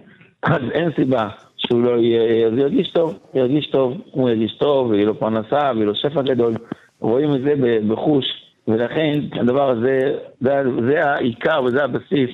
אז 0.43 0.63
אין 0.73 0.91
סיבה 0.97 1.29
שהוא 1.57 1.83
לא 1.83 1.99
יהיה, 1.99 2.47
אז 2.47 2.53
הוא 2.53 2.61
ירגיש 2.61 2.91
טוב, 2.93 3.19
ירגיש 3.35 3.67
טוב, 3.67 3.95
הוא 4.11 4.31
ירגיש 4.31 4.55
טוב, 4.59 4.91
ויהיה 4.91 5.07
לו 5.07 5.19
פרנסה, 5.19 5.71
ויהיה 5.75 5.87
לו 5.87 5.95
שפע 5.95 6.23
גדול, 6.23 6.55
רואים 7.01 7.35
את 7.35 7.43
זה 7.43 7.55
בחוש, 7.89 8.25
ולכן 8.69 9.21
הדבר 9.33 9.71
הזה, 9.71 10.17
זה, 10.41 10.63
זה 10.89 11.11
העיקר 11.11 11.63
וזה 11.65 11.85
הבסיס 11.85 12.31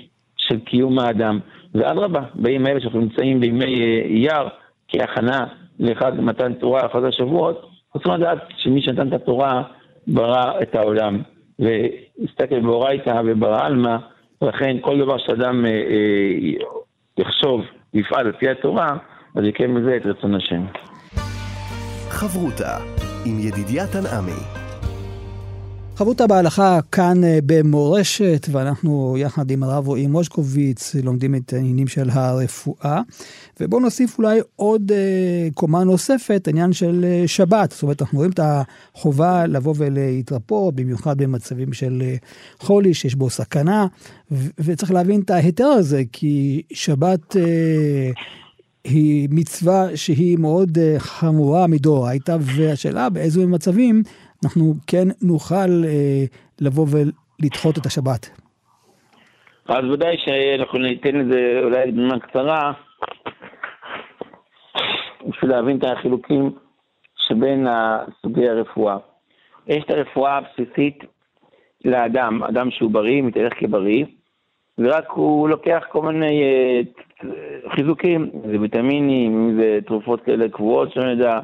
של 0.51 0.61
קיום 0.61 0.99
האדם. 0.99 1.39
ואדרבה, 1.75 2.21
בימים 2.35 2.67
האלה 2.67 2.81
שאנחנו 2.81 3.01
נמצאים 3.01 3.41
בימי 3.41 3.81
אה, 3.81 4.03
אייר, 4.05 4.49
כהכנה 4.89 5.47
לאחד 5.81 6.21
מתן 6.21 6.55
תורה, 6.55 6.87
אחד 6.87 7.05
השבועות, 7.05 7.71
רוצים 7.95 8.13
לדעת 8.13 8.39
שמי 8.57 8.83
שנתן 8.83 9.09
את 9.09 9.13
התורה 9.13 9.63
ברא 10.07 10.53
את 10.63 10.75
העולם, 10.75 11.23
והסתכל 11.59 12.61
באורייתא 12.61 13.23
וברא 13.25 13.67
עלמא, 13.67 13.97
ולכן 14.43 14.77
כל 14.81 14.99
דבר 14.99 15.19
שאדם 15.19 15.67
אה, 15.67 15.71
אה, 15.71 16.65
יחשוב, 17.19 17.61
יפעל 17.95 18.29
לפי 18.29 18.49
התורה, 18.49 18.97
אז 19.37 19.45
יקיים 19.45 19.75
מזה 19.75 19.97
את 19.97 20.07
רצון 20.07 20.35
השם. 20.35 20.63
חברותה 22.11 22.77
עם 23.27 23.39
ידידיה 23.39 23.87
תנעמי 23.87 24.60
חברותה 26.01 26.27
בהלכה 26.27 26.79
כאן 26.93 27.25
אה, 27.25 27.39
במורשת, 27.47 28.47
ואנחנו 28.51 29.17
יחד 29.19 29.51
עם 29.51 29.63
הרב 29.63 29.87
רועי 29.87 30.07
מושקוביץ 30.07 30.95
לומדים 30.95 31.35
את 31.35 31.53
העניינים 31.53 31.89
של 31.89 32.11
הרפואה. 32.11 33.01
ובואו 33.61 33.81
נוסיף 33.83 34.19
אולי 34.19 34.41
עוד 34.57 34.93
אה, 34.93 35.49
קומה 35.55 35.85
נוספת, 35.85 36.49
עניין 36.49 36.73
של 36.73 37.05
אה, 37.05 37.29
שבת. 37.29 37.73
זאת 37.73 37.83
אומרת, 37.83 38.03
אנחנו 38.03 38.19
רואים 38.19 38.31
את 38.31 38.41
החובה 38.43 39.47
לבוא 39.47 39.75
ולהתרפות, 39.77 40.75
במיוחד 40.75 41.19
במצבים 41.19 41.73
של 41.73 42.03
חולי, 42.61 42.95
שיש 42.95 43.15
בו 43.15 43.31
סכנה, 43.31 43.87
וצריך 44.59 44.93
להבין 44.93 45.21
את 45.21 45.31
ההיתר 45.31 45.65
הזה, 45.65 46.03
כי 46.13 46.63
שבת... 46.73 47.37
היא 48.85 49.29
מצווה 49.31 49.97
שהיא 49.97 50.39
מאוד 50.39 50.79
חמורה 50.99 51.67
מדאורייתא, 51.67 52.37
והשאלה 52.41 53.09
באיזה 53.09 53.47
מצבים 53.47 54.03
אנחנו 54.45 54.75
כן 54.87 55.09
נוכל 55.23 55.85
אה, 55.85 56.25
לבוא 56.61 56.87
ולדחות 56.91 57.79
את 57.79 57.87
השבת. 57.87 58.31
אז 59.69 59.85
ודאי 59.85 60.17
שאנחנו 60.19 60.79
ניתן 60.79 61.17
לזה 61.17 61.61
אולי 61.65 61.91
דוגמה 61.91 62.21
קצרה, 62.21 62.73
בשביל 65.29 65.51
להבין 65.51 65.79
את 65.79 65.85
החילוקים 65.85 66.51
שבין 67.17 67.67
סוגי 68.23 68.49
הרפואה. 68.49 68.97
יש 69.67 69.85
את 69.85 69.91
הרפואה 69.91 70.39
הבסיסית 70.39 70.99
לאדם, 71.85 72.43
אדם 72.43 72.71
שהוא 72.71 72.91
בריא, 72.91 73.23
מתהלך 73.23 73.53
כבריא, 73.59 74.05
ורק 74.79 75.11
הוא 75.11 75.49
לוקח 75.49 75.83
כל 75.89 76.03
מיני 76.03 76.43
אה, 76.43 76.81
חיזוקים, 77.75 78.31
זה 78.47 78.61
ויטמינים, 78.61 79.59
זה 79.61 79.79
תרופות 79.87 80.21
כאלה 80.21 80.49
קבועות 80.49 80.93
שאני 80.93 81.11
יודע, 81.11 81.41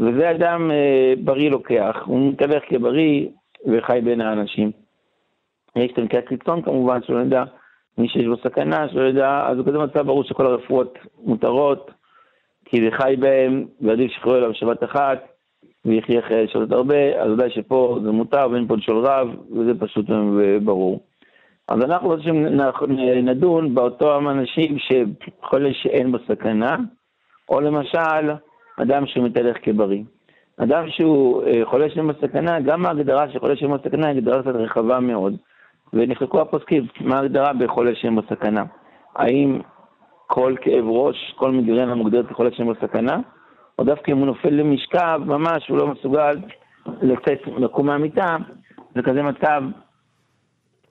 וזה 0.00 0.30
אדם 0.30 0.70
אה, 0.70 1.12
בריא 1.24 1.50
לוקח, 1.50 1.96
הוא 2.04 2.30
מתהלך 2.32 2.62
כבריא 2.68 3.28
וחי 3.66 4.00
בין 4.04 4.20
האנשים. 4.20 4.70
יש 5.76 5.92
את 5.92 5.98
המקרה 5.98 6.22
קיצון 6.22 6.62
כמובן, 6.62 7.02
שלא 7.02 7.24
נדע, 7.24 7.44
מי 7.98 8.08
שיש 8.08 8.26
בו 8.26 8.36
סכנה, 8.36 8.88
שלא 8.88 9.02
ידע, 9.02 9.46
אז 9.46 9.58
בכזה 9.58 9.78
מצב 9.78 10.06
ברור 10.06 10.24
שכל 10.24 10.46
הרפואות 10.46 10.98
מותרות, 11.24 11.90
כי 12.64 12.80
זה 12.84 12.96
חי 12.96 13.16
בהם, 13.18 13.66
ועדיף 13.80 14.12
שחררו 14.12 14.36
אליו 14.36 14.54
שבת 14.54 14.84
אחת, 14.84 15.18
ויחיה 15.84 16.20
אחרי 16.20 16.48
שעות 16.48 16.72
הרבה, 16.72 17.22
אז 17.22 17.30
ודאי 17.30 17.50
שפה 17.50 17.98
זה 18.04 18.10
מותר 18.10 18.48
ואין 18.50 18.66
פה 18.66 18.76
לשאול 18.76 19.06
רב, 19.06 19.28
וזה 19.52 19.80
פשוט 19.80 20.06
ברור. 20.64 21.00
אז 21.68 21.82
אנחנו 21.84 22.08
רוצים 22.08 22.46
שנדון 22.76 23.74
באותם 23.74 24.28
אנשים 24.28 24.76
שחולה 24.78 25.70
שאין 25.72 26.12
בו 26.12 26.18
סכנה, 26.28 26.76
או 27.48 27.60
למשל, 27.60 28.30
אדם 28.82 29.06
שהוא 29.06 29.24
מתהלך 29.24 29.56
כבריא. 29.62 30.02
אדם 30.56 30.84
שהוא 30.88 31.42
אה, 31.44 31.60
חולה 31.64 31.90
שאין 31.90 32.06
בו 32.06 32.12
סכנה, 32.20 32.60
גם 32.60 32.86
ההגדרה 32.86 33.30
של 33.30 33.38
חולה 33.38 33.56
שאין 33.56 33.70
בו 33.70 33.78
סכנה 33.78 34.08
היא 34.08 34.16
הגדרה 34.16 34.42
קצת 34.42 34.54
רחבה 34.54 35.00
מאוד. 35.00 35.36
ונחלקו 35.92 36.40
הפוסקים, 36.40 36.86
מה 37.00 37.16
ההגדרה 37.16 37.52
בחולה 37.52 37.94
שאין 37.94 38.14
בו 38.14 38.22
סכנה? 38.30 38.64
האם 39.16 39.60
כל 40.26 40.54
כאב 40.60 40.84
ראש, 40.88 41.34
כל 41.36 41.50
מיגרנה 41.50 41.94
מוגדרת 41.94 42.26
כחולה 42.26 42.50
שאין 42.52 42.66
בו 42.66 42.74
סכנה? 42.86 43.20
או 43.78 43.84
דווקא 43.84 44.10
אם 44.10 44.16
הוא 44.16 44.26
נופל 44.26 44.50
למשכב, 44.50 45.20
ממש 45.26 45.68
הוא 45.68 45.78
לא 45.78 45.86
מסוגל 45.86 46.36
לצאת, 47.02 47.40
לקום 47.58 47.86
מהמיטה, 47.86 48.36
וכזה 48.96 49.22
מצב, 49.22 49.62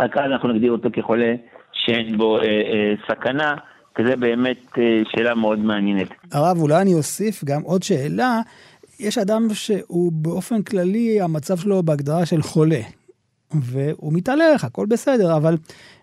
רק 0.01 0.17
אז 0.17 0.25
אנחנו 0.25 0.50
נגדיר 0.50 0.72
אותו 0.72 0.89
כחולה 0.93 1.34
שאין 1.72 2.17
בו 2.17 2.38
אה, 2.38 2.43
אה, 2.43 2.93
סכנה, 3.08 3.53
כי 3.96 4.03
זה 4.08 4.15
באמת 4.15 4.77
אה, 4.77 5.01
שאלה 5.12 5.36
מאוד 5.36 5.60
מעניינת. 5.60 6.10
הרב, 6.31 6.58
אולי 6.58 6.81
אני 6.81 6.93
אוסיף 6.93 7.43
גם 7.43 7.62
עוד 7.62 7.84
שאלה. 7.84 8.41
יש 9.00 9.17
אדם 9.17 9.48
שהוא 9.53 10.12
באופן 10.12 10.62
כללי, 10.62 11.22
המצב 11.22 11.58
שלו 11.58 11.84
בהגדרה 11.84 12.25
של 12.25 12.41
חולה. 12.41 12.81
והוא 13.53 14.13
מתעלך, 14.13 14.63
הכל 14.63 14.86
בסדר, 14.89 15.38
אבל 15.38 15.53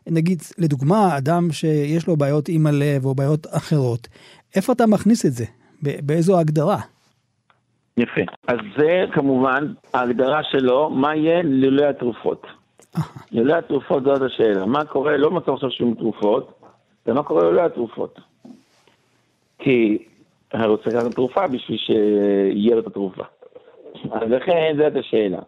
נגיד, 0.06 0.38
לדוגמה, 0.58 1.18
אדם 1.18 1.48
שיש 1.52 2.08
לו 2.08 2.16
בעיות 2.16 2.48
עם 2.48 2.66
הלב 2.66 3.04
או 3.04 3.14
בעיות 3.14 3.46
אחרות, 3.56 4.08
איפה 4.56 4.72
אתה 4.72 4.86
מכניס 4.86 5.26
את 5.26 5.32
זה? 5.32 5.44
באיזו 5.82 6.40
הגדרה? 6.40 6.78
יפה. 7.96 8.20
אז 8.48 8.58
זה 8.78 9.04
כמובן 9.12 9.72
ההגדרה 9.94 10.40
שלו, 10.42 10.90
מה 10.90 11.16
יהיה 11.16 11.42
לולא 11.44 11.84
התרופות. 11.84 12.46
לולא 13.32 13.54
התרופות 13.54 14.04
זאת 14.04 14.22
השאלה. 14.22 14.66
מה 14.66 14.84
קורה, 14.84 15.16
לא 15.16 15.30
מצב 15.30 15.52
עכשיו 15.52 15.70
שום 15.70 15.94
תרופות, 15.94 16.55
ומה 17.06 17.22
קורה 17.22 17.42
לולא 17.42 17.60
התרופות. 17.60 18.20
כי 19.58 19.98
אני 20.54 20.66
רוצה 20.66 20.90
לקחת 20.90 21.14
תרופה 21.14 21.46
בשביל 21.46 21.78
שיהיה 21.78 22.74
לו 22.74 22.80
את 22.80 22.86
התרופה. 22.86 23.24
אז 24.10 24.30
לכן 24.30 24.76
זאת 24.78 24.96
השאלה. 24.96 25.38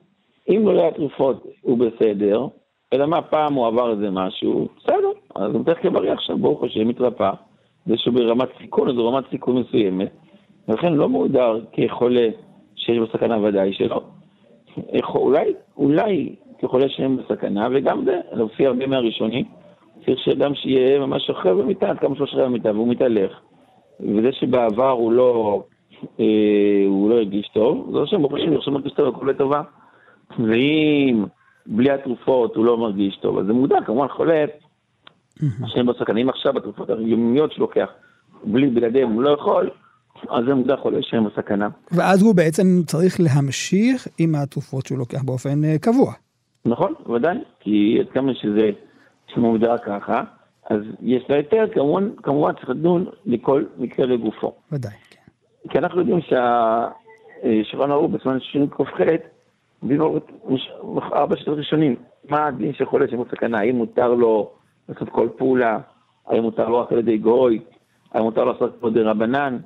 אם 0.48 0.62
לולא 0.64 0.88
התרופות 0.88 1.46
הוא 1.60 1.78
בסדר, 1.78 2.46
אלא 2.92 3.06
מה, 3.06 3.22
פעם 3.22 3.54
הוא 3.54 3.66
עבר 3.66 3.90
איזה 3.90 4.10
משהו, 4.10 4.68
בסדר, 4.76 5.10
אז 5.34 5.52
הוא 5.54 5.64
צריך 5.64 5.82
כבריא 5.82 6.12
עכשיו, 6.12 6.38
ברוך 6.38 6.64
השם, 6.64 6.88
מתרפא. 6.88 7.30
זה 7.86 7.96
שהוא 7.96 8.14
ברמת 8.14 8.48
סיכון, 8.62 8.88
אז 8.88 8.94
הוא 8.94 9.08
רמת 9.08 9.24
סיכון 9.30 9.58
מסוימת, 9.58 10.08
ולכן 10.68 10.92
לא 10.92 11.08
מוגדר 11.08 11.60
כחולה 11.72 12.28
שיש 12.76 12.98
בסכנה 12.98 13.38
ודאי 13.42 13.72
שלא. 13.72 14.02
אולי, 15.14 15.54
אולי 15.76 16.34
כחולה 16.58 16.88
שאין 16.88 17.16
בסכנה, 17.16 17.68
וגם 17.72 18.04
זה, 18.04 18.20
לפי 18.32 18.66
הרבה 18.66 18.86
מהראשונים, 18.86 19.44
צריך 20.08 20.24
שאדם 20.24 20.54
שיהיה 20.54 20.98
ממש 20.98 21.26
שוכב 21.26 21.50
במיטה, 21.50 21.90
עד 21.90 21.98
כמה 21.98 22.16
שהוא 22.16 22.26
שוכב 22.26 22.42
במיטה, 22.42 22.72
והוא 22.72 22.88
מתהלך. 22.88 23.32
וזה 24.00 24.32
שבעבר 24.32 24.90
הוא 24.90 25.12
לא, 25.12 25.62
אה, 26.20 26.84
הוא 26.86 27.10
לא 27.10 27.14
הרגיש 27.14 27.50
טוב, 27.54 27.90
זה 27.92 28.16
לא 28.16 28.18
ברוך 28.18 28.34
השם, 28.34 28.56
עכשיו 28.56 28.72
מרגיש 28.72 28.92
טוב, 28.92 29.16
הכל 29.16 29.26
לטובה. 29.30 29.62
ואם 30.38 31.24
בלי 31.66 31.90
התרופות 31.90 32.56
הוא 32.56 32.64
לא 32.64 32.78
מרגיש 32.78 33.16
טוב, 33.16 33.38
אז 33.38 33.46
זה 33.46 33.52
מוגדר, 33.52 33.78
כמובן 33.86 34.08
חולה 34.08 34.44
שאין 35.66 35.86
בו 35.86 35.94
סכנה. 35.94 36.20
אם 36.20 36.28
עכשיו 36.28 36.56
התרופות 36.56 36.90
היומיות 36.90 37.52
שלוקח, 37.52 37.88
בלי 38.44 38.66
בלעדיהם 38.66 39.12
הוא 39.12 39.22
לא 39.22 39.30
יכול, 39.30 39.70
אז 40.30 40.44
זה 40.44 40.54
מוגדר 40.54 40.76
חולה 40.76 40.98
שאין 41.02 41.24
בו 41.24 41.30
סכנה. 41.36 41.68
ואז 41.92 42.22
הוא 42.22 42.34
בעצם 42.34 42.64
צריך 42.86 43.20
להמשיך 43.20 44.08
עם 44.18 44.34
התרופות 44.34 44.86
שהוא 44.86 44.98
לוקח 44.98 45.22
באופן 45.22 45.64
uh, 45.64 45.78
קבוע. 45.78 46.12
נכון, 46.64 46.94
ודאי, 47.14 47.38
כי 47.60 47.98
עד 48.00 48.06
כמה 48.12 48.34
שזה 48.34 48.70
מוגדר 49.36 49.78
ככה, 49.78 50.22
אז 50.70 50.80
יש 51.00 51.22
לה 51.28 51.36
היתר, 51.36 51.64
כמובן, 51.72 52.10
כמובן 52.16 52.52
צריך 52.52 52.68
לדון 52.68 53.06
לכל 53.26 53.64
מקרה 53.78 54.06
לגופו. 54.06 54.52
ודאי, 54.72 54.92
כן. 55.10 55.70
כי 55.70 55.78
אנחנו 55.78 56.00
יודעים 56.00 56.20
שהשולחן 56.20 57.90
ערוך 57.90 58.10
בזמן 58.12 58.40
שני 58.40 58.66
ק"ח, 58.68 59.00
דינו 59.82 60.18
ארבע 61.12 61.36
שנות 61.36 61.58
ראשונים, 61.58 61.96
מה 62.28 62.46
הדין 62.46 62.72
של 62.72 62.86
חולה 62.86 63.06
שאין 63.08 63.18
בו 63.18 63.24
סכנה, 63.30 63.58
האם 63.58 63.76
מותר 63.76 64.14
לו 64.14 64.50
לעשות 64.88 65.08
כל 65.08 65.28
פעולה, 65.36 65.78
האם 66.26 66.42
מותר 66.42 66.68
לו 66.68 66.80
רק 66.80 66.92
על 66.92 66.98
ידי 66.98 67.18
גוי, 67.18 67.60
האם 68.12 68.22
מותר 68.22 68.44
לו 68.44 68.52
לעשות 68.52 68.92
דה 68.92 69.10
רבנן, 69.10 69.58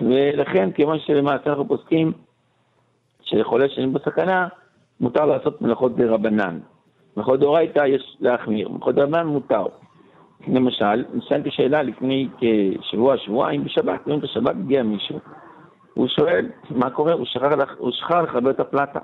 ולכן 0.00 0.72
כיוון 0.72 0.98
שלמעשה 0.98 1.50
אנחנו 1.50 1.68
פוסקים 1.68 2.12
שלחולה 3.22 3.68
שאין 3.68 3.92
בו 3.92 3.98
סכנה, 3.98 4.48
מותר 5.00 5.26
לעשות 5.26 5.62
מלאכות 5.62 5.96
דה 5.96 6.14
מלאכות 7.18 7.40
דאורייתא 7.40 7.86
יש 7.86 8.16
להחמיר, 8.20 8.68
מלאכות 8.68 8.94
דה 8.94 9.02
רבנן 9.02 9.26
מותר. 9.26 9.66
למשל, 10.48 11.04
נשאלתי 11.14 11.50
שאלה 11.50 11.82
לפני 11.82 12.28
כשבוע, 12.80 13.16
שבועיים, 13.16 13.64
בשבת, 13.64 14.06
יום 14.06 14.20
בשבת 14.20 14.54
הגיע 14.56 14.82
מישהו, 14.82 15.18
הוא 15.94 16.08
שואל, 16.08 16.48
מה 16.70 16.90
קורה? 16.90 17.12
הוא 17.12 17.26
שכח, 17.26 17.74
הוא 17.78 17.90
שכח 17.90 18.16
לחבר 18.16 18.50
את 18.50 18.60
הפלטה. 18.60 18.98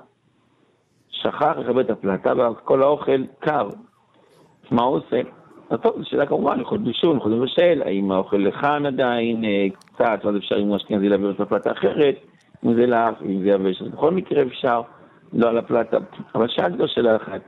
שכח 1.09 1.57
לכבד 1.57 1.79
את 1.79 1.89
הפלטה 1.89 2.33
וכל 2.51 2.83
האוכל 2.83 3.23
קר. 3.39 3.69
מה 4.71 4.83
הוא 4.83 4.95
עושה? 4.97 5.21
אז 5.69 5.79
טוב, 5.81 5.97
זו 5.97 6.09
שאלה 6.09 6.25
כמובן, 6.25 6.61
יכול 6.61 6.77
להיות 6.77 6.87
בישול, 6.87 7.17
יכול 7.17 7.31
להיות 7.31 7.43
לבשל, 7.43 7.81
האם 7.85 8.11
האוכל 8.11 8.37
לכאן 8.37 8.85
עדיין 8.85 9.43
אה, 9.45 9.67
קצת, 9.75 10.25
ואז 10.25 10.35
אפשר 10.37 10.55
הוא 10.55 10.75
אשכנזי 10.75 11.09
להעביר 11.09 11.31
את 11.31 11.39
הפלטה 11.39 11.71
אחרת, 11.71 12.15
אם 12.65 12.73
זה 12.75 12.85
לאף, 12.85 13.21
אם 13.21 13.41
זה 13.41 13.49
יבש, 13.49 13.81
אז 13.81 13.87
בכל 13.87 14.11
מקרה 14.11 14.43
אפשר, 14.43 14.81
לא 15.33 15.49
על 15.49 15.57
הפלטה. 15.57 15.97
אבל 16.35 16.47
שאלתי 16.47 16.77
לו 16.77 16.87
שאלה 16.87 17.15
אחת, 17.15 17.41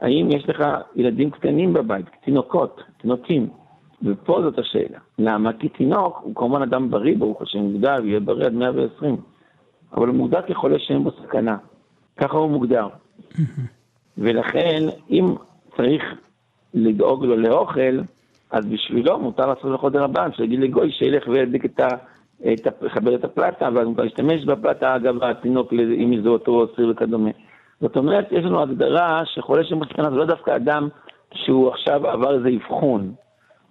האם 0.00 0.28
יש 0.30 0.48
לך 0.48 0.64
ילדים 0.96 1.30
קטנים 1.30 1.72
בבית, 1.72 2.06
תינוקות, 2.24 2.80
תינוקים? 3.00 3.48
ופה 4.02 4.42
זאת 4.42 4.58
השאלה. 4.58 4.98
למה? 5.18 5.52
כי 5.52 5.68
תינוק 5.68 6.20
הוא 6.22 6.34
כמובן 6.34 6.62
אדם 6.62 6.90
בריא, 6.90 7.16
ברוך 7.18 7.42
השם, 7.42 7.58
מוגדר, 7.58 8.04
יהיה 8.04 8.20
בריא 8.20 8.46
עד 8.46 8.54
120, 8.54 9.16
אבל 9.92 10.08
הוא 10.08 10.16
מוגדר 10.16 10.42
כחולה 10.42 10.78
שאין 10.78 11.04
בו 11.04 11.10
סכנה. 11.10 11.56
ככה 12.16 12.36
הוא 12.36 12.50
מוגדר. 12.50 12.88
ולכן, 14.18 14.82
אם 15.10 15.34
צריך 15.76 16.02
לדאוג 16.74 17.24
לו 17.24 17.36
לאוכל, 17.36 18.00
אז 18.50 18.66
בשבילו 18.66 19.18
מותר 19.18 19.46
לעשות 19.46 19.70
לכל 19.74 19.96
רבן, 19.98 20.32
שיגיד 20.36 20.60
לגוי 20.60 20.90
שילך 20.92 21.28
וידליק 21.28 21.64
את 21.64 21.80
ה... 21.80 21.88
לכבד 22.82 23.12
את 23.12 23.24
הפלטה, 23.24 23.68
ואז 23.74 23.86
מותר 23.86 24.02
להשתמש 24.02 24.44
בפלטה, 24.44 24.96
אגב, 24.96 25.22
התינוק, 25.22 25.72
אם 25.72 26.20
זה 26.22 26.28
אותו 26.28 26.66
סיר 26.76 26.88
וכדומה. 26.90 27.30
זאת 27.84 27.96
אומרת, 27.96 28.32
יש 28.32 28.44
לנו 28.44 28.62
הגדרה 28.62 29.22
שחולה 29.24 29.64
שם 29.64 29.80
בסכנה 29.80 30.10
זה 30.10 30.16
לא 30.16 30.24
דווקא 30.24 30.56
אדם 30.56 30.88
שהוא 31.34 31.68
עכשיו 31.68 32.06
עבר 32.06 32.34
איזה 32.34 32.48
אבחון, 32.56 33.12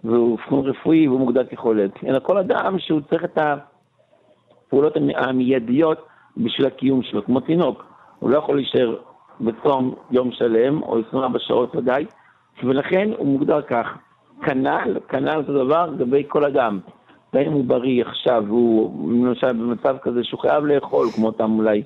והוא 0.03 0.37
אבחון 0.37 0.65
רפואי 0.65 1.07
והוא 1.07 1.19
מוגדר 1.19 1.45
כחולה, 1.45 1.85
אלא 2.07 2.19
כל 2.19 2.37
אדם 2.37 2.79
שהוא 2.79 3.01
צריך 3.09 3.23
את 3.23 3.37
הפעולות 3.37 4.93
המיידיות 5.15 6.05
בשביל 6.37 6.67
הקיום 6.67 7.03
שלו, 7.03 7.25
כמו 7.25 7.39
תינוק. 7.39 7.85
הוא 8.19 8.29
לא 8.29 8.37
יכול 8.37 8.55
להישאר 8.55 8.95
בצום 9.41 9.95
יום 10.11 10.31
שלם, 10.31 10.83
או 10.83 10.99
24 11.07 11.39
שעות 11.39 11.75
ודאי, 11.75 12.05
ולכן 12.63 13.09
הוא 13.17 13.27
מוגדר 13.27 13.61
כך. 13.61 13.97
כנ"ל, 14.45 14.99
כנ"ל 15.09 15.37
אותו 15.37 15.65
דבר 15.65 15.85
לגבי 15.85 16.23
כל 16.27 16.45
אדם. 16.45 16.79
ואם 17.33 17.51
הוא 17.51 17.65
בריא 17.65 18.01
עכשיו, 18.05 18.43
הוא 18.47 19.11
למשל 19.11 19.53
במצב 19.53 19.97
כזה 20.01 20.23
שהוא 20.23 20.39
חייב 20.39 20.65
לאכול, 20.65 21.07
כמו 21.15 21.25
אותם 21.25 21.51
אולי 21.51 21.83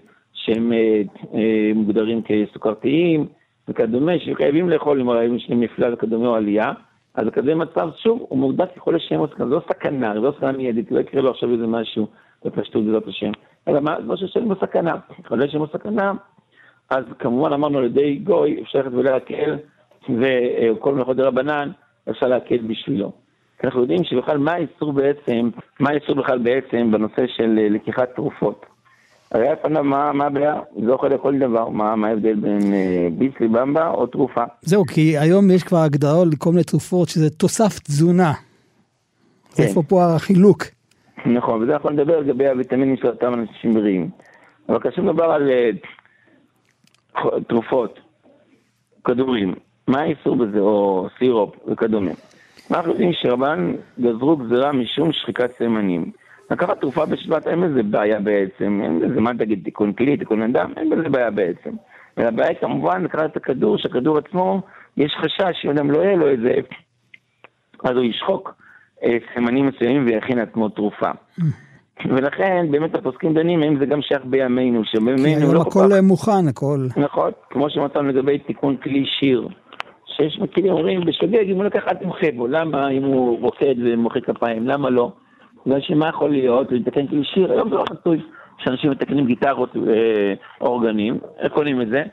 שהם 0.48 0.74
אה, 0.74 1.02
אה, 1.34 1.72
מוגדרים 1.76 2.22
כסוכרתיים 2.22 3.28
וכדומה, 3.68 4.12
שחייבים 4.20 4.70
לאכול 4.70 5.02
אם 5.02 5.36
יש 5.36 5.50
להם 5.50 5.62
נפלא 5.62 5.94
וכדומה 5.94 6.28
או 6.28 6.36
עלייה, 6.36 6.72
אז 7.16 7.28
בכזה 7.28 7.56
מצב, 7.56 7.90
שוב, 8.04 8.26
הוא 8.30 8.40
מוגדר 8.40 8.66
כחולה 8.76 9.00
שם 9.00 9.28
סכנה, 9.28 9.50
זו 9.50 9.62
סכנה, 9.62 10.14
זו 10.22 10.34
סכנה 10.38 10.52
מיידית, 10.52 10.92
לא 10.92 11.00
יקרה 11.00 11.22
לו 11.22 11.32
עכשיו 11.32 11.52
איזה 11.54 11.68
משהו 11.68 12.08
בפשטות 12.46 12.86
בעזרת 12.86 13.08
השם, 13.08 13.32
אלא 13.68 13.80
מה, 13.80 13.96
זה 14.02 14.14
משהו 14.14 14.28
שאין 14.28 14.48
בו 14.48 14.56
סכנה, 14.56 14.96
חולה 15.28 15.48
שם 15.48 15.66
סכנה, 15.74 16.14
אז 16.90 17.04
כמובן 17.20 17.54
אמרנו 17.54 17.78
על 17.78 17.86
ידי 17.86 18.16
גוי, 18.16 18.62
אפשר 18.62 18.80
ללכת 18.80 18.92
ולהקל, 18.94 19.58
וכל 20.10 20.96
מלאכות 20.96 21.18
דרבנן, 21.18 21.72
אפשר 22.10 22.28
להקל 22.28 22.58
בשבילו. 22.58 23.12
אנחנו 23.64 23.82
יודעים 23.82 24.04
שבכלל 24.04 24.38
מה 24.38 24.52
האיסור 24.52 24.94
בעצם, 24.94 25.50
מה 25.80 25.90
האיסור 25.90 26.16
בכלל 26.16 26.38
בעצם 26.38 26.92
בנושא 26.92 27.28
של 27.28 27.68
לקיחת 27.72 28.10
תרופות. 28.16 28.66
הרי 29.32 29.48
על 29.48 29.56
פניו, 29.56 29.84
מה 29.84 30.26
הבעיה? 30.26 30.60
זה 30.86 30.92
אוכל 30.92 31.08
לכל 31.08 31.40
דבר. 31.40 31.70
מה 31.70 31.96
מה 31.96 32.08
ההבדל 32.08 32.36
בין 32.36 32.74
אה, 32.74 33.08
ביסלי 33.18 33.48
במבה 33.48 33.90
או 33.90 34.08
תרופה? 34.08 34.44
זהו, 34.62 34.86
כי 34.86 35.18
היום 35.18 35.52
יש 35.52 35.64
כבר 35.64 35.78
הגדרה 35.78 36.26
לכל 36.32 36.50
מיני 36.50 36.64
תרופות 36.64 37.10
שזה 37.10 37.30
תוסף 37.30 37.80
תזונה. 37.80 38.34
כן. 39.56 39.64
איפה 39.64 39.84
פה 39.84 40.16
החילוק? 40.16 40.64
נכון, 41.26 41.64
וזה 41.64 41.74
יכול 41.74 41.94
לדבר 41.94 42.20
לגבי 42.20 42.48
הוויטמינים 42.48 42.98
של 42.98 43.08
אותם 43.08 43.34
אנשים 43.34 43.74
בריאים. 43.74 44.10
אבל 44.70 44.80
כאשר 44.80 45.02
מדובר 45.02 45.24
על 45.24 45.50
אה, 45.50 45.70
תרופות, 47.48 48.00
כדורים, 49.04 49.54
מה 49.88 50.02
האיסור 50.02 50.36
בזה, 50.36 50.60
או 50.60 51.08
סירופ 51.20 51.56
וכדומה? 51.68 52.12
אנחנו 52.72 52.92
יודעים 52.92 53.12
שרבן 53.14 53.74
גזרו 54.00 54.38
גזירה 54.38 54.72
משום 54.72 55.12
שחיקת 55.12 55.58
סימנים. 55.58 56.12
לקחת 56.52 56.82
תרופה 56.82 57.06
בשבט 57.06 57.48
אין 57.48 57.62
בזה 57.62 57.84
בעיה 57.84 58.20
בעצם, 58.20 58.80
אין 58.84 59.00
בזה, 59.00 59.22
מה 59.22 59.32
תגיד, 59.34 59.64
תיקון 59.64 59.94
כלי, 59.94 60.18
תיקון 60.18 60.42
אדם, 60.42 60.74
אין 60.78 60.90
בזה 60.90 61.10
בעיה 61.10 61.32
בעצם. 61.32 61.70
והבעיה 62.18 62.50
היא 62.50 62.58
כמובן 62.62 63.04
לקחת 63.04 63.32
את 63.32 63.38
הכדור, 63.38 63.78
שהכדור 63.78 64.18
עצמו, 64.18 64.62
יש 64.98 65.16
חשש 65.22 65.62
שאם 65.62 65.70
אדם 65.70 65.92
לא 65.92 66.00
יהיה 66.00 66.16
לו 66.16 66.28
איזה, 66.28 66.54
אז 67.84 67.92
הוא 67.92 68.04
ישחוק 68.04 68.54
אה, 69.04 69.18
סימנים 69.34 69.68
מסוימים 69.68 70.06
ויכין 70.06 70.38
לעצמו 70.38 70.70
תרופה. 70.70 71.12
ולכן 72.06 72.66
באמת 72.72 72.96
הפוסקים 72.96 73.34
דנים 73.34 73.64
האם 73.64 73.80
זה 73.80 73.86
גם 73.86 74.02
שייך 74.02 74.22
בימינו, 74.26 74.84
כי 74.84 74.90
שבימינו 74.92 75.42
היום 75.42 75.54
לא 75.54 75.60
כל 75.60 75.70
הכל 75.70 75.90
כך... 75.96 76.04
מוכן, 76.04 76.48
הכל... 76.50 76.88
נכון, 76.98 77.32
כמו 77.50 77.70
שמצאנו 77.70 78.08
לגבי 78.08 78.40
תיקון 78.40 78.78
כלי 78.78 79.06
שיר. 79.20 79.48
שיש 80.06 80.40
מכירים 80.40 80.74
אומרים, 80.74 81.02
בשוגג, 81.06 81.50
אם 81.50 81.56
הוא 81.56 81.64
לקח, 81.64 81.84
אל 81.88 81.94
תמחה 81.94 82.28
בו. 82.36 82.48
למה 82.48 82.90
אם 82.90 83.04
הוא 83.04 83.40
רוקד 83.42 83.76
ומוחא 83.86 84.20
כפיים, 84.20 84.68
למה 84.68 84.90
לא? 84.90 85.12
בגלל 85.68 85.82
שמה 85.82 86.10
יכול 86.10 86.30
להיות, 86.30 86.72
לתקן 86.72 87.08
כלי 87.08 87.24
שיר, 87.24 87.52
היום 87.52 87.70
זה 87.70 87.76
לא 87.76 87.84
חצוי 87.90 88.22
שאנשים 88.58 88.92
מתקנים 88.92 89.26
גיטרות 89.26 89.76
ואורגנים, 90.62 91.18
איך 91.40 91.54
קונים 91.54 91.82
את 91.82 91.88
זה? 91.88 92.04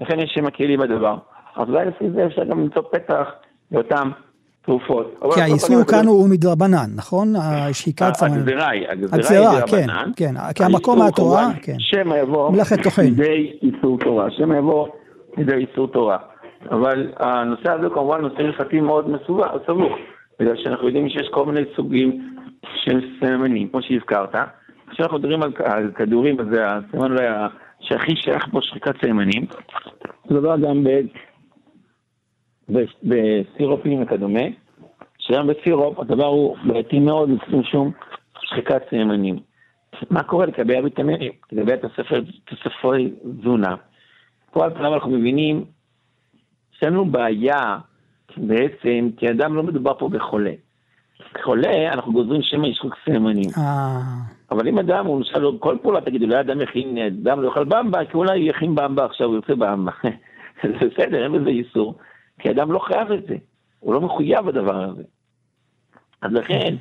לכן 0.00 0.20
יש 0.20 0.32
שם 0.34 0.46
הכלים 0.46 0.80
בדבר. 0.80 1.16
אז 1.56 1.68
אולי 1.68 1.86
לפי 1.86 2.10
זה 2.10 2.26
אפשר 2.26 2.44
גם 2.44 2.60
למצוא 2.60 2.82
פתח 2.92 3.26
לאותן 3.72 4.10
תרופות. 4.64 5.14
כי 5.20 5.28
כל 5.30 5.40
האיסור 5.40 5.84
כאן 5.84 6.06
הוא 6.06 6.28
מדרבנן, 6.28 6.90
נכון? 6.96 7.36
השחיקת 7.36 8.14
סימנים. 8.14 8.38
הגזירה 8.40 8.70
היא, 8.70 8.88
הגזירה 8.88 9.50
היא 9.50 9.60
כן, 9.60 9.86
דרבנן. 9.86 10.10
כן, 10.16 10.34
כי 10.54 10.64
המקום 10.64 10.98
מהתורה, 10.98 11.48
כן. 11.62 11.76
שמא 11.78 12.14
יבוא. 12.14 12.52
לידי 12.98 13.52
איסור 13.62 13.98
תורה, 13.98 14.30
שמא 14.30 14.54
יבוא 14.54 14.88
לידי 15.36 15.54
איסור 15.54 15.88
תורה. 15.88 16.16
אבל 16.70 17.12
הנושא 17.16 17.70
הזה 17.72 17.86
הוא 17.86 17.94
כמובן 17.94 18.20
נושא 18.20 18.42
הלכתי 18.42 18.80
מאוד 18.80 19.10
מסובך, 19.10 19.48
סבוך, 19.66 19.92
בגלל 20.40 20.56
שאנחנו 20.56 20.86
יודעים 20.86 21.08
שיש 21.08 21.28
כל 21.30 21.46
מיני 21.46 21.60
סוגים 21.76 22.31
של 22.84 23.00
סממנים, 23.20 23.68
כמו 23.68 23.82
שהזכרת. 23.82 24.34
כשאנחנו 24.90 25.18
מדברים 25.18 25.42
על, 25.42 25.52
על 25.64 25.92
כדורים, 25.94 26.40
אז 26.40 26.46
זה 26.52 26.66
הסימן 26.66 27.12
אולי 27.12 27.26
שהכי 27.80 28.16
שייך 28.16 28.46
פה 28.50 28.58
שחיקת 28.62 28.94
סממנים. 29.04 29.46
זה 30.28 30.40
דבר 30.40 30.56
גם 30.58 30.86
בסירופים 33.02 34.02
וכדומה, 34.02 34.40
שגם 35.18 35.46
בסירופ 35.46 35.98
הדבר 35.98 36.26
הוא 36.26 36.56
בעייתי 36.64 36.98
מאוד 36.98 37.30
משום 37.48 37.90
שחיקת 38.40 38.82
סממנים. 38.90 39.38
מה 40.10 40.22
קורה 40.22 40.46
לגבי 40.46 40.76
הוויטמינים, 40.76 41.32
לגבי 41.52 41.72
תוספי 42.44 43.10
תזונה? 43.40 43.74
פה 44.50 44.64
על 44.64 44.74
פניו 44.74 44.94
אנחנו 44.94 45.10
מבינים 45.10 45.64
שיש 46.72 46.82
לנו 46.82 47.04
בעיה 47.04 47.78
בעצם, 48.36 49.08
כי 49.16 49.30
אדם 49.30 49.54
לא 49.54 49.62
מדובר 49.62 49.98
פה 49.98 50.08
בחולה. 50.08 50.52
חולה, 51.44 51.92
אנחנו 51.92 52.12
גוזרים 52.12 52.42
שמא 52.42 52.66
יש 52.66 52.78
חוק 52.80 52.96
סממנים. 53.04 53.50
אה, 53.58 53.98
אבל 54.50 54.68
אם 54.68 54.78
אדם, 54.78 55.06
הוא 55.06 55.16
למשל, 55.18 55.58
כל 55.58 55.76
פעולה 55.82 56.00
תגידו, 56.00 56.24
אולי 56.24 56.40
אדם 56.40 56.60
יכין, 56.60 56.98
אדם 56.98 57.40
לא 57.42 57.48
יאכל 57.48 57.64
במבה, 57.64 58.04
כי 58.04 58.14
אולי 58.16 58.40
הוא 58.40 58.48
יכין 58.50 58.74
במבה 58.74 59.04
עכשיו, 59.04 59.26
הוא 59.26 59.34
יוצא 59.36 59.54
במבה. 59.54 59.92
זה 60.62 60.86
בסדר, 60.88 61.22
אין 61.24 61.32
בזה 61.32 61.48
איסור, 61.50 61.94
כי 62.38 62.50
אדם 62.50 62.72
לא 62.72 62.78
חייב 62.78 63.12
את 63.12 63.26
זה, 63.28 63.36
הוא 63.80 63.94
לא 63.94 64.00
מחויב 64.00 64.40
בדבר 64.46 64.84
הזה. 64.84 65.02
אז 66.22 66.32
לכן, 66.32 66.74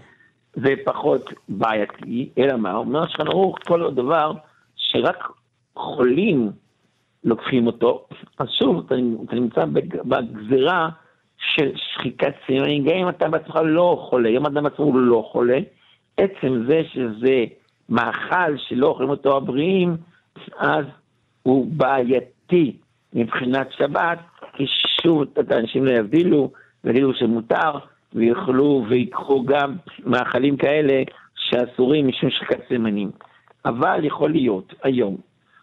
זה 0.56 0.74
פחות 0.86 1.30
בעייתי, 1.50 2.30
אלא 2.38 2.58
מה? 2.58 2.74
אומר 2.76 3.08
שולחן 3.08 3.28
ערוך, 3.28 3.58
כל 3.68 3.82
עוד 3.82 3.96
דבר 3.96 4.34
שרק 4.76 5.28
חולים 5.76 6.52
לוקחים 7.24 7.68
אותו, 7.68 8.06
אז 8.40 8.48
שוב, 8.60 8.86
אתה, 8.86 8.96
נמצא 9.36 9.66
בג- 9.66 10.02
בגזרה 10.06 10.90
של 11.42 11.72
שחיקת 11.76 12.34
סימנים, 12.46 12.84
גם 12.84 12.96
אם 12.96 13.10
אתה 13.10 13.30
בעצמך 13.30 13.60
לא 13.64 14.06
חולה, 14.10 14.30
אם 14.30 14.46
אדם 14.46 14.66
עצמו 14.66 15.00
לא 15.00 15.30
חולה, 15.32 15.60
עצם 16.18 16.64
זה 16.68 16.82
שזה 16.94 17.46
מאכל 17.90 18.58
שלא 18.58 18.88
אוכלים 18.88 19.10
אותו 19.10 19.38
הבריאים, 19.38 19.98
אז 20.58 20.86
הוא 21.44 21.68
בעייתי 21.72 22.78
מבחינת 23.14 23.68
שבת, 23.78 24.20
כי 24.54 24.66
שוב, 25.02 25.22
את 25.22 25.52
האנשים 25.52 25.86
לא 25.86 25.92
יבדילו, 25.92 26.52
ויגידו 26.84 27.14
שמותר, 27.14 27.72
ויאכלו 28.14 28.86
ויקחו 28.90 29.46
גם 29.46 29.76
מאכלים 30.06 30.58
כאלה 30.58 31.04
שאסורים 31.36 32.08
משום 32.08 32.30
שחיקת 32.30 32.60
סימנים. 32.68 33.12
אבל 33.66 34.06
יכול 34.06 34.32
להיות 34.32 34.74
היום, 34.84 35.18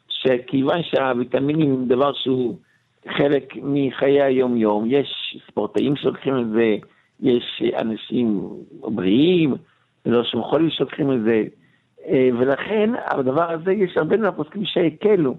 שכיוון 0.08 0.82
שהוויטמינים 0.82 1.72
הם 1.72 1.88
דבר 1.88 2.12
שהוא 2.12 2.56
חלק 3.16 3.54
מחיי 3.62 4.22
היום-יום, 4.22 4.84
יש 4.87 5.37
ספורטאים 5.46 5.96
שלוקחים 5.96 6.38
את 6.38 6.50
זה, 6.50 6.76
יש 7.20 7.62
אנשים 7.80 8.40
בריאים, 8.80 9.54
ולא 10.06 10.24
שום 10.24 10.42
חולים 10.42 10.70
שלוקחים 10.70 11.12
את 11.12 11.22
זה, 11.22 11.44
אה, 12.06 12.28
ולכן 12.38 12.90
הדבר 13.06 13.50
הזה, 13.50 13.72
יש 13.72 13.96
הרבה 13.96 14.16
מהפוסקים 14.16 14.64
שהקלו 14.64 15.34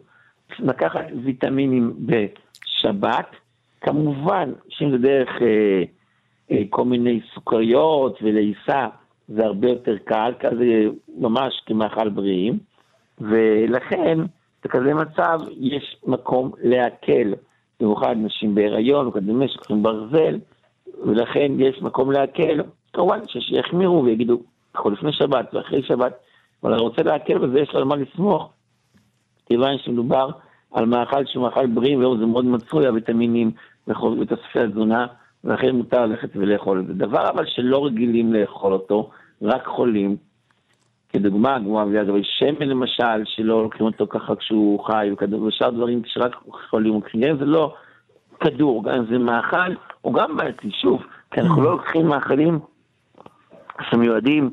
לקחת 0.60 1.06
ויטמינים 1.24 1.94
בשבת, 2.06 3.36
כמובן 3.82 4.52
שאם 4.70 4.92
זה 4.92 4.98
דרך 4.98 5.30
אה, 5.42 5.84
אה, 6.52 6.64
כל 6.70 6.86
מיני 6.86 7.20
סוכריות 7.34 8.20
ולעיסה, 8.22 8.88
זה 9.28 9.46
הרבה 9.46 9.70
יותר 9.70 9.98
קל, 9.98 10.34
כי 10.40 10.48
זה 10.48 10.86
ממש 11.18 11.62
כמאכל 11.66 12.10
בריאים, 12.10 12.60
ולכן 13.22 14.20
בכזה 14.64 14.94
מצב 14.94 15.40
יש 15.60 15.98
מקום 16.08 16.52
להקל, 16.62 17.34
במיוחד 17.80 18.16
נשים 18.18 18.56
בהיריון 18.56 19.08
וכדומה 19.08 19.48
שלוקחים 19.48 19.84
ברזל, 19.84 20.40
ולכן 21.06 21.52
יש 21.60 21.82
מקום 21.82 22.12
להקל, 22.12 22.62
כמובן 22.94 23.20
שיחמירו 23.28 24.04
ויגידו, 24.04 24.42
קחו 24.72 24.90
לפני 24.90 25.14
שבת 25.14 25.54
ואחרי 25.54 25.84
שבת, 25.84 26.14
אבל 26.64 26.74
אני 26.74 26.82
רוצה 26.82 27.04
להקל 27.04 27.38
בזה, 27.38 27.60
יש 27.60 27.74
לו 27.74 27.80
על 27.80 27.86
מה 27.86 27.96
לסמוך, 27.96 28.52
כיוון 29.46 29.78
שמדובר 29.78 30.30
על 30.72 30.86
מאכל 30.86 31.26
שהוא 31.26 31.44
מאכל 31.44 31.68
בריא, 31.68 31.98
והיום 31.98 32.20
זה 32.20 32.26
מאוד 32.26 32.46
מצוי, 32.46 32.88
הוויטמינים 32.88 33.52
ותוספי 33.88 34.60
התזונה, 34.60 35.08
ולכן 35.44 35.76
מותר 35.76 36.06
ללכת 36.06 36.30
ולאכול 36.36 36.80
את 36.80 36.88
זה. 36.88 36.94
דבר 36.94 37.30
אבל 37.30 37.46
שלא 37.46 37.86
רגילים 37.86 38.34
לאכול 38.34 38.74
אותו, 38.74 39.10
רק 39.42 39.66
חולים, 39.66 40.18
כדוגמה, 41.10 41.58
כמו 41.60 41.82
אביה 41.82 42.04
לגבי 42.04 42.24
שמן 42.40 42.68
למשל, 42.68 43.24
שלא 43.26 43.64
לוקחים 43.64 43.86
אותו 43.86 44.08
ככה 44.08 44.36
כשהוא 44.36 44.84
חי, 44.86 45.10
וכדור- 45.14 45.42
ושאר 45.44 45.70
דברים 45.70 46.02
שרק 46.06 46.36
חולים 46.70 46.94
לוקחים, 46.94 47.38
זה 47.38 47.46
לא 47.46 47.74
כדור, 48.40 48.84
גם 48.84 49.06
זה 49.10 49.18
מאכל, 49.18 49.74
הוא 50.02 50.14
גם 50.14 50.38
בעייתי, 50.38 50.72
שוב, 50.72 51.04
כי 51.32 51.42
אנחנו 51.42 51.62
לא 51.64 51.72
לוקחים 51.72 52.08
מאכלים 52.08 52.60
שמיועדים 53.90 54.50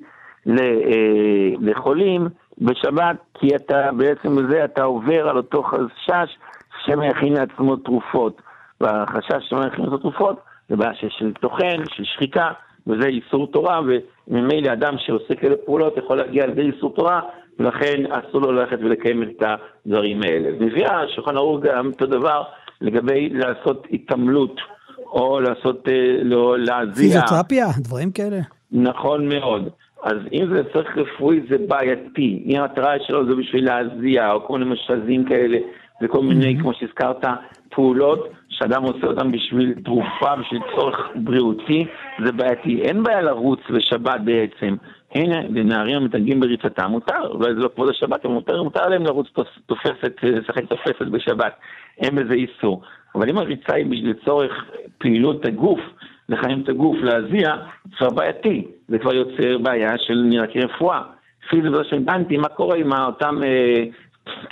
ל- 0.47 0.61
אה, 0.61 1.51
לחולים 1.61 2.29
בשבת, 2.59 3.17
כי 3.35 3.57
אתה 3.57 3.91
בעצם 3.97 4.37
בזה 4.37 4.65
אתה 4.65 4.83
עובר 4.85 5.29
על 5.29 5.37
אותו 5.37 5.63
חשש 5.63 6.37
שמא 6.85 7.05
יכין 7.05 7.33
לעצמו 7.33 7.77
תרופות. 7.77 8.43
והחשש 8.81 9.49
שמא 9.49 9.67
יכין 9.67 9.85
לעצמו 9.85 9.99
תרופות 9.99 10.41
זה 10.69 10.77
בעיה 10.77 10.93
של 11.09 11.33
טוחן, 11.41 11.85
של 11.95 12.05
שחיקה, 12.05 12.51
וזה 12.87 13.07
איסור 13.07 13.47
תורה, 13.47 13.81
וממילא 14.29 14.73
אדם 14.73 14.95
שעושה 14.99 15.35
כאלה 15.35 15.55
פעולות 15.65 15.97
יכול 15.97 16.17
להגיע 16.17 16.47
לידי 16.47 16.63
איסור 16.63 16.95
תורה, 16.95 17.21
ולכן 17.59 18.03
אסור 18.11 18.41
לו 18.41 18.53
ללכת 18.53 18.79
ולקיים 18.81 19.23
את 19.23 19.43
הדברים 19.87 20.23
האלה. 20.23 20.51
מביא 20.61 20.87
השולחן 20.87 21.37
ערוך 21.37 21.61
גם 21.63 21.87
אותו 21.87 22.07
דבר 22.07 22.43
לגבי 22.81 23.29
לעשות 23.29 23.87
התעמלות, 23.93 24.61
או 25.07 25.41
לעשות, 25.41 25.89
אה, 25.89 26.17
לא, 26.23 26.59
להזיע. 26.59 26.95
פיזיותרפיה, 26.95 27.67
דברים 27.79 28.11
כאלה. 28.11 28.39
נכון 28.73 29.29
מאוד. 29.29 29.69
אז 30.03 30.17
אם 30.33 30.55
זה 30.55 30.63
צריך 30.73 30.97
רפואי 30.97 31.41
זה 31.51 31.57
בעייתי. 31.69 32.43
אם 32.47 32.61
המטרה 32.61 32.95
שלו 33.07 33.27
זה 33.27 33.35
בשביל 33.35 33.65
להזיע, 33.65 34.33
או 34.33 34.47
כל 34.47 34.59
מיני 34.59 34.71
משזים 34.71 35.25
כאלה, 35.25 35.59
וכל 36.03 36.23
מיני, 36.23 36.57
כמו 36.61 36.75
שהזכרת, 36.75 37.25
פעולות 37.71 38.29
שאדם 38.49 38.83
עושה 38.83 39.07
אותן 39.07 39.33
בשביל 39.33 39.75
תרופה, 39.85 40.37
בשביל 40.41 40.61
צורך 40.77 40.97
בריאותי, 41.15 41.87
זה 42.25 42.33
בעייתי. 42.33 42.83
אין 42.83 43.03
בעיה 43.03 43.23
לרוץ 43.23 43.61
בשבת 43.71 44.21
בעצם. 44.25 44.77
הנה, 45.15 45.41
לנערים 45.43 45.97
המתנהגים 45.97 46.41
בריצתם, 46.41 46.91
מותר, 46.91 47.27
אולי 47.31 47.55
זה 47.55 47.61
לא 47.61 47.69
כבוד 47.75 47.89
השבת, 47.89 48.25
אבל 48.25 48.35
מותר, 48.35 48.63
מותר 48.63 48.89
להם 48.89 49.05
לרוץ 49.05 49.27
תופ- 49.33 49.61
תופסת, 49.67 50.13
לשחק 50.23 50.65
תופסת 50.65 51.07
בשבת. 51.11 51.53
אין 51.99 52.15
בזה 52.15 52.35
איסור. 52.35 52.83
אבל 53.15 53.29
אם 53.29 53.39
הריצה 53.39 53.75
היא 53.75 54.05
לצורך 54.05 54.53
פעילות 54.99 55.45
הגוף, 55.47 55.81
לחיים 56.29 56.61
את 56.61 56.69
הגוף, 56.69 56.97
להזיע, 57.03 57.57
זה 57.85 57.97
כבר 57.97 58.11
בעייתי. 58.11 58.65
זה 58.89 58.99
כבר 58.99 59.15
יוצר 59.15 59.59
בעיה 59.59 59.99
של 59.99 60.15
נראה 60.15 60.47
כרפואה. 60.47 61.03
לפי 61.47 61.63
זה 61.63 61.71
בזה 61.71 61.85
שהבנתי 61.85 62.37
מה 62.37 62.49
קורה 62.49 62.77
עם 62.77 62.93
אותם 62.93 63.41
אה, 63.43 63.85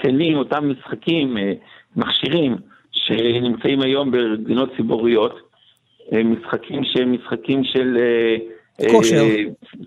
כלים, 0.00 0.38
אותם 0.38 0.70
משחקים, 0.70 1.38
אה, 1.38 1.52
מכשירים 1.96 2.56
שנמצאים 2.92 3.80
היום 3.80 4.10
במדינות 4.10 4.70
ציבוריות, 4.76 5.40
משחקים 6.24 6.84
שהם 6.84 7.12
משחקים 7.12 7.64
של... 7.64 7.98
כושר. 8.90 9.24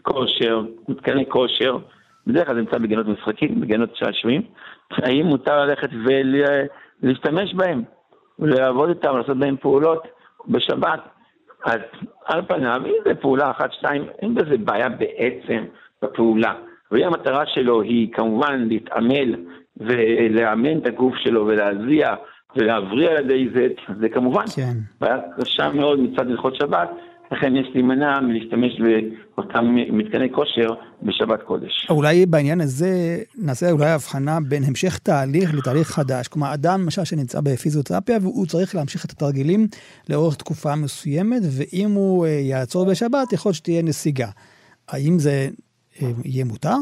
כושר, 0.02 0.62
מתקני 0.88 1.26
כושר, 1.30 1.78
בדרך 2.28 2.46
כלל 2.46 2.56
זה 2.56 2.62
נמצא 2.62 2.78
בגינות 2.78 3.08
משחקים, 3.08 3.62
בגינות 3.62 3.96
שעשועים, 3.96 4.42
האם 4.92 5.26
מותר 5.26 5.66
ללכת 5.66 5.90
ולהשתמש 6.06 7.54
בהם, 7.54 7.84
ולעבוד 8.40 8.90
איתם, 8.90 9.18
לעשות 9.18 9.38
בהם 9.38 9.58
פעולות 9.58 10.08
בשבת? 10.48 11.00
אז 11.66 11.80
על 12.26 12.42
פניו, 12.48 12.82
אם 12.86 12.94
זה 13.06 13.16
פעולה 13.16 13.52
אחת, 13.52 13.74
שתיים, 13.74 14.06
אין 14.22 14.36
בזה 14.36 14.58
בעיה 14.58 14.90
בעצם 14.90 15.64
בפעולה. 16.02 16.54
ואם 16.92 17.08
המטרה 17.08 17.44
שלו 17.46 17.82
היא 17.82 18.14
כמובן 18.14 18.68
להתעמל 18.68 19.36
ולאמן 19.78 20.78
את 20.78 20.88
הגוף 20.88 21.16
שלו 21.16 21.46
ולהזיע 21.48 22.16
ולהבריא 22.56 23.10
על 23.10 23.18
ידי 23.18 23.50
זה, 23.56 23.68
זה 24.00 24.10
כמובן 24.10 24.44
כן. 24.56 24.74
בעיה 25.02 25.18
קשה 25.40 25.70
מאוד 25.70 26.00
מצד 26.00 26.28
הלכות 26.28 26.56
שבת, 26.56 26.90
לכן 27.32 27.56
יש 27.56 27.68
להימנע 27.74 28.20
מלהשתמש 28.20 28.82
באותם 29.36 29.76
מתקני 29.76 30.32
כושר 30.32 30.68
בשבת 31.04 31.44
קודש. 31.44 31.88
אולי 31.90 32.26
בעניין 32.26 32.62
הזה 32.62 33.18
נעשה 33.36 33.72
אולי 33.72 33.90
הבחנה 33.90 34.38
בין 34.50 34.64
המשך 34.68 34.98
תהליך 34.98 35.54
לתהליך 35.54 35.88
חדש. 35.88 36.28
כלומר, 36.28 36.54
אדם 36.54 36.82
למשל 36.84 37.04
שנמצא 37.04 37.40
בפיזיותרפיה 37.42 38.18
והוא 38.22 38.46
צריך 38.46 38.76
להמשיך 38.76 39.06
את 39.06 39.12
התרגילים 39.12 39.68
לאורך 40.10 40.36
תקופה 40.36 40.76
מסוימת, 40.76 41.42
ואם 41.58 41.90
הוא 41.90 42.26
אה, 42.26 42.32
יעצור 42.32 42.86
בשבת, 42.92 43.34
יכול 43.34 43.50
להיות 43.50 43.56
שתהיה 43.56 43.84
נסיגה. 43.84 44.28
האם 44.90 45.20
זה 45.20 45.48
אה, 46.02 46.08
יהיה 46.26 46.46
מותר? 46.46 46.78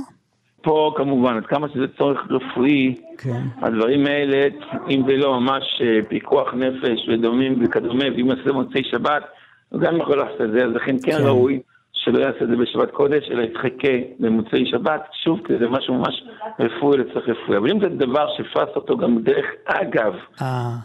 פה 0.62 0.94
כמובן, 0.98 1.38
עד 1.38 1.46
כמה 1.46 1.68
שזה 1.70 1.88
צורך 1.98 2.20
רפואי, 2.30 2.96
כן. 3.18 3.42
הדברים 3.62 4.06
האלה, 4.06 4.48
אם 4.90 5.02
זה 5.08 5.18
לא 5.18 5.40
ממש 5.40 5.64
אה, 5.82 6.00
פיקוח 6.10 6.54
נפש 6.54 7.10
ודומים 7.10 7.64
וכדומה, 7.64 8.04
ואם 8.16 8.32
עושה 8.32 8.52
מוצאי 8.52 8.82
שבת, 8.92 9.24
הוא 9.70 9.82
גם 9.82 9.98
יכול 9.98 10.18
לעשות 10.18 10.42
את 10.42 10.52
זה, 10.52 10.66
אז 10.66 10.72
לכן 10.72 10.96
כן, 11.04 11.12
כן 11.12 11.24
ראוי 11.26 11.60
שלא 11.94 12.20
יעשה 12.20 12.44
את 12.44 12.50
זה 12.50 12.56
בשבת 12.56 12.92
קודש, 12.92 13.32
אלא 13.32 13.42
יתחכה 13.42 13.94
במוצאי 14.20 14.66
שבת, 14.66 15.02
שוב, 15.24 15.40
כי 15.48 15.54
זה 15.60 15.70
משהו 15.70 15.94
ממש 15.94 16.24
רפואי 16.60 16.98
לצורך 16.98 17.30
רפואי. 17.30 17.58
אבל 17.58 17.72
אם 17.72 17.80
זה 17.80 17.90
דבר 17.90 18.26
לעשות 18.26 18.76
אותו 18.76 18.98
גם 18.98 19.22
דרך 19.22 19.46
אגב, 19.66 20.14
אה. 20.42 20.76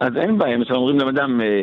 אז 0.00 0.16
אין 0.16 0.38
בעיה, 0.38 0.56
אם 0.56 0.62
אומרים 0.70 0.98
לאדם, 0.98 1.40
אה, 1.40 1.62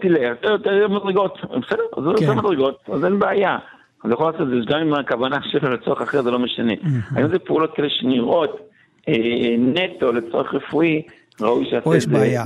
תלך, 0.00 0.38
תראה 0.62 0.88
מדרגות, 0.88 1.38
בסדר, 1.42 1.82
אז 1.96 2.04
הוא 2.04 2.12
עושה 2.12 2.26
כן. 2.26 2.38
מדרגות, 2.38 2.78
אז 2.92 3.04
אין 3.04 3.18
בעיה. 3.18 3.58
אז 4.04 4.10
יכול 4.10 4.26
לעשות 4.26 4.40
את 4.40 4.48
זה 4.48 4.56
גם 4.66 4.80
אם 4.80 4.94
הכוונה 4.94 5.36
שלו 5.42 5.70
לצורך 5.70 6.02
אחר, 6.02 6.22
זה 6.22 6.30
לא 6.30 6.38
משנה. 6.38 6.72
היום 7.14 7.30
זה 7.30 7.38
פעולות 7.38 7.74
כאלה 7.74 7.88
שנראות 7.90 8.70
אה, 9.08 9.56
נטו 9.58 10.12
לצורך 10.12 10.54
רפואי, 10.54 11.02
ראוי 11.40 11.64
שיעשה 11.70 11.96
את 11.96 12.00
זה. 12.00 12.10
בעיה. 12.10 12.44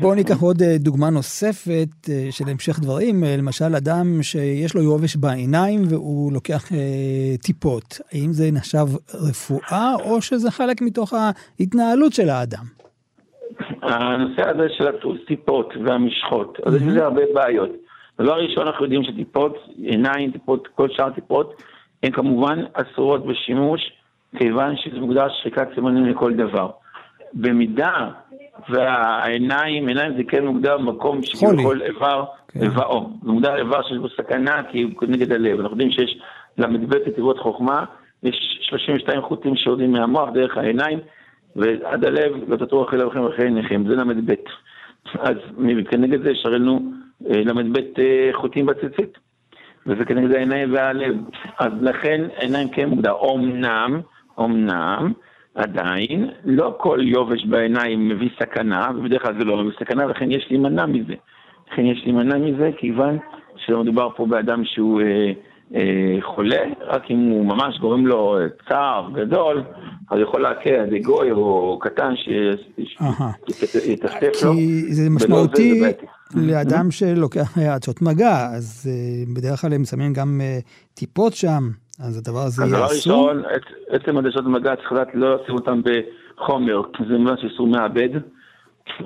בואו 0.00 0.14
ניקח 0.14 0.40
עוד 0.40 0.62
אה, 0.62 0.76
דוגמה 0.78 1.10
נוספת 1.10 2.08
אה, 2.08 2.26
של 2.30 2.44
המשך 2.48 2.80
דברים. 2.80 3.24
אה, 3.24 3.34
למשל, 3.38 3.74
אדם 3.76 4.22
שיש 4.22 4.74
לו 4.74 4.82
יובש 4.82 5.16
בעיניים 5.16 5.80
והוא 5.90 6.32
לוקח 6.32 6.68
טיפות. 7.42 8.00
האם 8.12 8.32
זה 8.32 8.44
נחשב 8.52 8.86
רפואה 9.28 9.94
או 10.04 10.22
שזה 10.22 10.50
חלק 10.50 10.82
מתוך 10.82 11.14
ההתנהלות 11.14 12.12
של 12.12 12.28
האדם? 12.28 12.64
הנושא 13.82 14.48
הזה 14.48 14.66
של 14.78 14.84
הטיפות 14.88 15.74
והמשחות, 15.84 16.58
אז 16.66 16.74
יש 16.74 16.82
לזה 16.82 17.04
הרבה 17.04 17.22
בעיות. 17.34 17.70
דבר 18.20 18.34
ראשון, 18.34 18.66
אנחנו 18.66 18.84
יודעים 18.84 19.02
שטיפות, 19.04 19.56
עיניים, 19.82 20.30
טיפות, 20.30 20.68
כל 20.74 20.88
שאר 20.90 21.06
הטיפות, 21.06 21.62
הן 22.02 22.10
כמובן 22.10 22.58
אסורות 22.72 23.26
בשימוש, 23.26 23.80
כיוון 24.36 24.76
שזה 24.76 25.00
מוגדר 25.00 25.26
שחיקת 25.40 25.68
סימנים 25.74 26.06
לכל 26.06 26.34
דבר. 26.34 26.70
במידה 27.34 28.08
והעיניים, 28.68 29.88
עיניים 29.88 30.16
זה 30.16 30.22
כן 30.28 30.46
מוגדר 30.46 30.78
במקום 30.78 31.22
שכל 31.22 31.82
איבר, 31.82 32.24
כן. 32.48 32.62
איברו. 32.62 33.10
זה 33.22 33.30
מוגדר 33.30 33.56
איבר 33.56 33.82
שיש 33.82 33.98
בו 33.98 34.08
סכנה 34.08 34.62
כי 34.70 34.82
הוא 34.82 35.08
נגד 35.08 35.32
הלב. 35.32 35.60
אנחנו 35.60 35.74
יודעים 35.74 35.90
שיש 35.90 36.18
ל"ב 36.58 36.98
תיבות 36.98 37.38
חוכמה, 37.38 37.84
יש 38.22 38.58
32 38.62 39.22
חוטים 39.22 39.56
שיורדים 39.56 39.92
מהמוח 39.92 40.28
דרך 40.34 40.56
העיניים, 40.56 40.98
ועד 41.56 42.04
הלב 42.04 42.32
לא 42.48 42.56
תטור 42.56 42.88
אחרי 42.88 42.98
לבכם 42.98 43.20
ואחרי 43.20 43.44
עיניכם, 43.44 43.84
זה 43.88 43.96
ל"ב. 43.96 44.34
אז 45.18 45.36
כנגד 45.90 46.22
זה 46.22 46.30
יש 46.30 46.46
לנו 46.46 46.80
אה, 47.30 47.42
ל"ב 47.44 47.76
אה, 47.98 48.30
חוטים 48.32 48.66
בציצית, 48.66 49.18
וזה 49.86 50.04
כנגד 50.04 50.34
העיניים 50.34 50.74
והלב. 50.74 51.16
אז 51.58 51.72
לכן 51.80 52.20
עיניים 52.36 52.68
כן 52.68 52.88
מוגדר. 52.88 53.12
אמנם, 53.34 54.00
אמנם, 54.40 55.12
עדיין, 55.54 56.30
לא 56.44 56.76
כל 56.78 56.98
יובש 57.02 57.44
בעיניים 57.44 58.08
מביא 58.08 58.28
סכנה, 58.42 58.90
ובדרך 58.96 59.22
כלל 59.22 59.38
זה 59.38 59.44
לא 59.44 59.64
מביא 59.64 59.78
סכנה, 59.80 60.06
ולכן 60.06 60.30
יש 60.30 60.46
להימנע 60.50 60.86
מזה. 60.86 61.14
לכן 61.72 61.86
יש 61.86 62.02
להימנע 62.04 62.38
מזה, 62.38 62.70
כיוון 62.76 63.18
שלא 63.56 63.82
מדובר 63.82 64.08
פה 64.16 64.26
באדם 64.26 64.64
שהוא 64.64 65.00
אה, 65.00 65.32
אה, 65.74 66.16
חולה, 66.22 66.62
רק 66.80 67.10
אם 67.10 67.18
הוא 67.18 67.46
ממש 67.46 67.78
גורם 67.80 68.06
לו 68.06 68.38
צער 68.68 69.10
גדול, 69.14 69.62
אז 70.10 70.18
יכול 70.22 70.42
להקל 70.42 70.70
על 70.70 70.86
ידי 70.86 70.98
גוי 70.98 71.30
או 71.30 71.78
קטן 71.80 72.14
שיטפטף 73.46 74.42
לו. 74.44 74.52
כי 74.52 74.94
זה 74.94 75.10
משמעותי 75.10 75.82
לאדם 76.34 76.90
שלוקח 76.90 77.58
עצות 77.58 78.02
מגע, 78.02 78.46
אז 78.56 78.90
אה, 78.90 79.34
בדרך 79.34 79.60
כלל 79.60 79.72
הם 79.72 79.84
שמים 79.84 80.12
גם 80.12 80.40
אה, 80.40 80.58
טיפות 80.94 81.32
שם. 81.32 81.70
אז 82.00 82.18
הדבר 82.18 82.40
הזה 82.40 82.64
יהיה 82.64 82.86
אסור? 82.86 83.30
הדבר 83.30 83.40
הראשון, 83.40 83.42
עצם 83.88 84.18
הדשת 84.18 84.42
מגע 84.42 84.76
צריך 84.76 84.92
לדעת 84.92 85.08
לא 85.14 85.34
לשים 85.34 85.54
אותם 85.54 85.80
בחומר, 85.84 86.82
כי 86.92 87.02
זה 87.08 87.18
ממש 87.18 87.40
איסור 87.44 87.66
מעבד. 87.66 88.08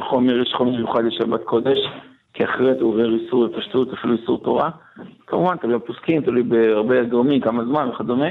חומר, 0.09 0.43
יש 0.43 0.55
חומר 0.57 0.71
מיוחד 0.71 1.05
לשבת 1.05 1.45
קודש, 1.45 1.79
כי 2.35 2.45
אחרת 2.45 2.81
הוא 2.81 2.93
עובר 2.93 3.15
איסור 3.15 3.47
בפשטות, 3.47 3.93
אפילו 3.93 4.17
איסור 4.17 4.43
תורה. 4.45 4.71
כמובן, 5.27 5.57
תלוי 5.57 5.75
בפוסקים, 5.75 6.23
תלוי 6.23 6.43
בהרבה 6.43 7.05
גורמים, 7.05 7.41
כמה 7.41 7.65
זמן 7.65 7.89
וכדומה, 7.89 8.29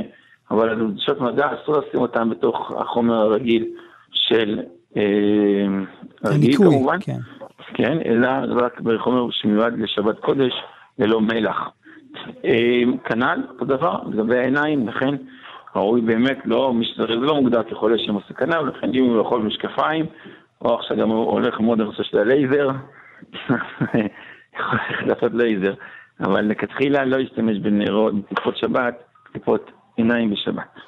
אבל 0.52 0.70
הדשת 0.70 1.20
מגע 1.20 1.48
אסור 1.54 1.76
לשים 1.78 2.02
אותם 2.02 2.30
בתוך 2.30 2.72
החומר 2.78 3.16
הרגיל 3.16 3.66
של... 4.12 4.60
אה, 4.98 5.66
הרגיל 6.24 6.58
כמובן. 6.58 6.98
כן. 7.00 7.20
כן, 7.74 7.98
אלא 8.06 8.30
רק 8.50 8.82
בחומר 8.82 9.28
שמיועד 9.32 9.74
לשבת 9.80 10.20
קודש, 10.20 10.54
ללא 11.00 11.22
מלח. 11.22 11.70
אמ, 12.44 12.98
כנ"ל, 12.98 13.44
אותו 13.50 13.66
דבר, 13.66 14.00
לגבי 14.12 14.38
העיניים, 14.38 14.88
לכן 14.88 15.16
ראוי 15.76 16.02
באמת, 16.02 16.38
לא, 16.46 16.74
זה 16.98 17.08
לא 17.08 17.36
מוגדר 17.36 17.64
כחולה 17.64 17.98
שם 17.98 18.18
הסכנה, 18.18 18.62
ולכן 18.62 18.90
אם 18.94 19.04
הוא 19.04 19.22
יכול 19.22 19.42
משקפיים, 19.42 20.06
או 20.62 20.76
עכשיו 20.76 20.98
גם 20.98 21.10
הוא 21.10 21.32
הולך 21.32 21.60
ללמוד 21.60 21.80
לנושא 21.80 22.04
של 22.04 22.18
הלייזר, 22.18 22.70
יכול 24.56 24.80
לעשות 25.06 25.32
לייזר, 25.34 25.74
אבל 26.20 26.42
לכתחילה 26.42 27.06
לא 27.06 27.18
ישתמש 27.18 27.58
בנרות, 27.58 28.14
בטיפות 28.16 28.58
שבת, 28.58 29.04
טיפות 29.34 29.72
עיניים 29.96 30.30
בשבת. 30.30 30.80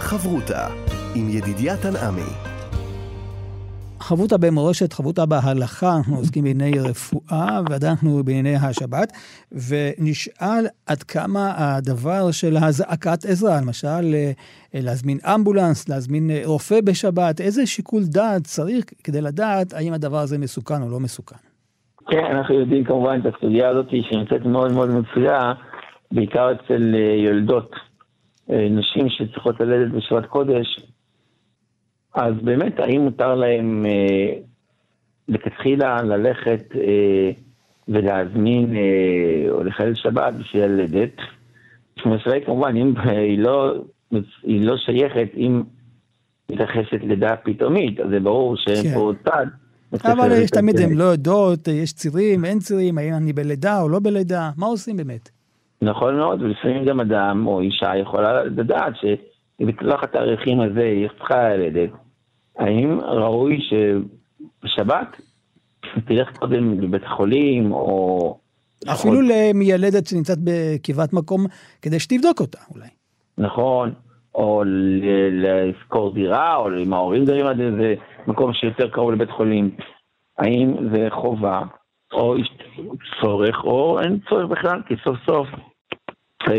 חברותה 0.00 0.66
עם 1.14 1.28
ידידיה 1.28 1.76
תנעמי 1.76 2.49
חברותא 4.10 4.36
במורשת, 4.36 4.92
חברותא 4.92 5.24
בהלכה, 5.24 5.96
אנחנו 5.96 6.16
עוסקים 6.16 6.44
בענייני 6.44 6.78
רפואה, 6.80 7.60
ועדיין 7.70 7.92
אנחנו 7.92 8.22
בענייני 8.24 8.56
השבת, 8.56 9.12
ונשאל 9.68 10.64
עד 10.86 11.02
כמה 11.02 11.52
הדבר 11.56 12.30
של 12.30 12.56
הזעקת 12.56 13.24
עזרה, 13.28 13.60
למשל 13.62 14.14
אה, 14.14 14.32
להזמין 14.74 15.18
אמבולנס, 15.34 15.88
להזמין 15.88 16.30
אה, 16.30 16.42
רופא 16.44 16.80
בשבת, 16.84 17.40
איזה 17.40 17.66
שיקול 17.66 18.02
דעת 18.04 18.42
צריך 18.44 18.84
כדי 19.04 19.20
לדעת 19.20 19.72
האם 19.72 19.92
הדבר 19.92 20.18
הזה 20.18 20.38
מסוכן 20.38 20.82
או 20.82 20.88
לא 20.90 21.00
מסוכן? 21.00 21.42
כן, 22.08 22.24
אנחנו 22.36 22.54
יודעים 22.54 22.84
כמובן 22.84 23.20
את 23.20 23.34
הסוגיה 23.34 23.68
הזאת 23.68 23.86
שנמצאת 23.90 24.46
מאוד 24.46 24.72
מאוד 24.72 24.90
מצויה, 24.90 25.52
בעיקר 26.12 26.52
אצל 26.52 26.94
אה, 26.94 27.14
יולדות, 27.24 27.70
נשים 28.48 29.08
שצריכות 29.08 29.60
ללדת 29.60 29.92
בשבת 29.92 30.26
קודש, 30.26 30.66
אז 32.14 32.34
באמת, 32.42 32.80
האם 32.80 33.00
מותר 33.00 33.34
להם 33.34 33.86
אה, 33.86 34.34
לכתחילה 35.28 36.02
ללכת 36.02 36.64
אה, 36.74 37.30
ולהזמין 37.88 38.76
אה, 38.76 39.50
או 39.50 39.64
לחלל 39.64 39.94
שבת 39.94 40.34
בשביל 40.34 40.64
ללדת? 40.64 41.16
היא 42.04 42.44
כמובן, 42.46 42.76
אם 42.76 42.94
היא 42.96 43.38
לא, 43.38 43.74
היא 44.42 44.66
לא 44.66 44.76
שייכת, 44.76 45.28
אם 45.36 45.62
מתייחסת 46.50 47.02
לידה 47.02 47.36
פתאומית, 47.36 48.00
אז 48.00 48.06
זה 48.10 48.20
ברור 48.20 48.56
שאין 48.56 48.82
כן. 48.82 48.94
פה 48.94 49.12
צד. 49.24 49.46
אבל 50.04 50.32
יש 50.32 50.50
תמיד 50.50 50.80
הן 50.80 50.92
לא 50.92 51.04
יודעות, 51.04 51.68
יש 51.68 51.92
צירים, 51.92 52.44
אין 52.44 52.58
צירים, 52.58 52.98
האם 52.98 53.14
אני 53.14 53.32
בלידה 53.32 53.80
או 53.82 53.88
לא 53.88 53.98
בלידה, 54.02 54.50
מה 54.56 54.66
עושים 54.66 54.96
באמת? 54.96 55.30
נכון 55.82 56.16
מאוד, 56.16 56.42
ולפעמים 56.42 56.84
גם 56.84 57.00
אדם 57.00 57.46
או 57.46 57.60
אישה 57.60 57.96
יכולה 57.96 58.44
לדעת 58.44 58.92
ש... 58.96 59.04
ובטווח 59.60 60.02
התאריכים 60.02 60.60
הזה 60.60 60.82
היא 60.82 61.08
צריכה 61.18 61.48
ללדת, 61.48 61.90
האם 62.58 63.00
ראוי 63.00 63.58
שבשבת 63.60 65.16
תלך 66.04 66.36
קודם 66.38 66.80
לבית 66.80 67.02
החולים, 67.04 67.72
או... 67.72 68.38
אפילו 68.92 69.20
למיילדת 69.20 70.06
שנמצאת 70.06 70.38
בקרבת 70.44 71.12
מקום, 71.12 71.46
כדי 71.82 72.00
שתבדוק 72.00 72.40
אותה 72.40 72.58
אולי. 72.74 72.88
נכון, 73.38 73.92
או, 74.34 74.40
או 74.40 74.64
לשכור 75.32 76.14
דירה, 76.14 76.56
או 76.56 76.68
אם 76.82 76.92
ההורים 76.92 77.24
גרים 77.24 77.46
עד 77.46 77.60
איזה 77.60 77.94
מקום 78.26 78.52
שיותר 78.52 78.90
קרוב 78.90 79.10
לבית 79.12 79.30
חולים. 79.30 79.70
האם 80.38 80.74
זה 80.92 81.06
חובה, 81.10 81.62
או 82.12 82.34
צורך, 83.20 83.64
או 83.64 84.00
אין 84.00 84.18
צורך 84.28 84.46
בכלל, 84.46 84.82
כי 84.86 84.94
סוף 85.04 85.16
סוף 85.26 85.48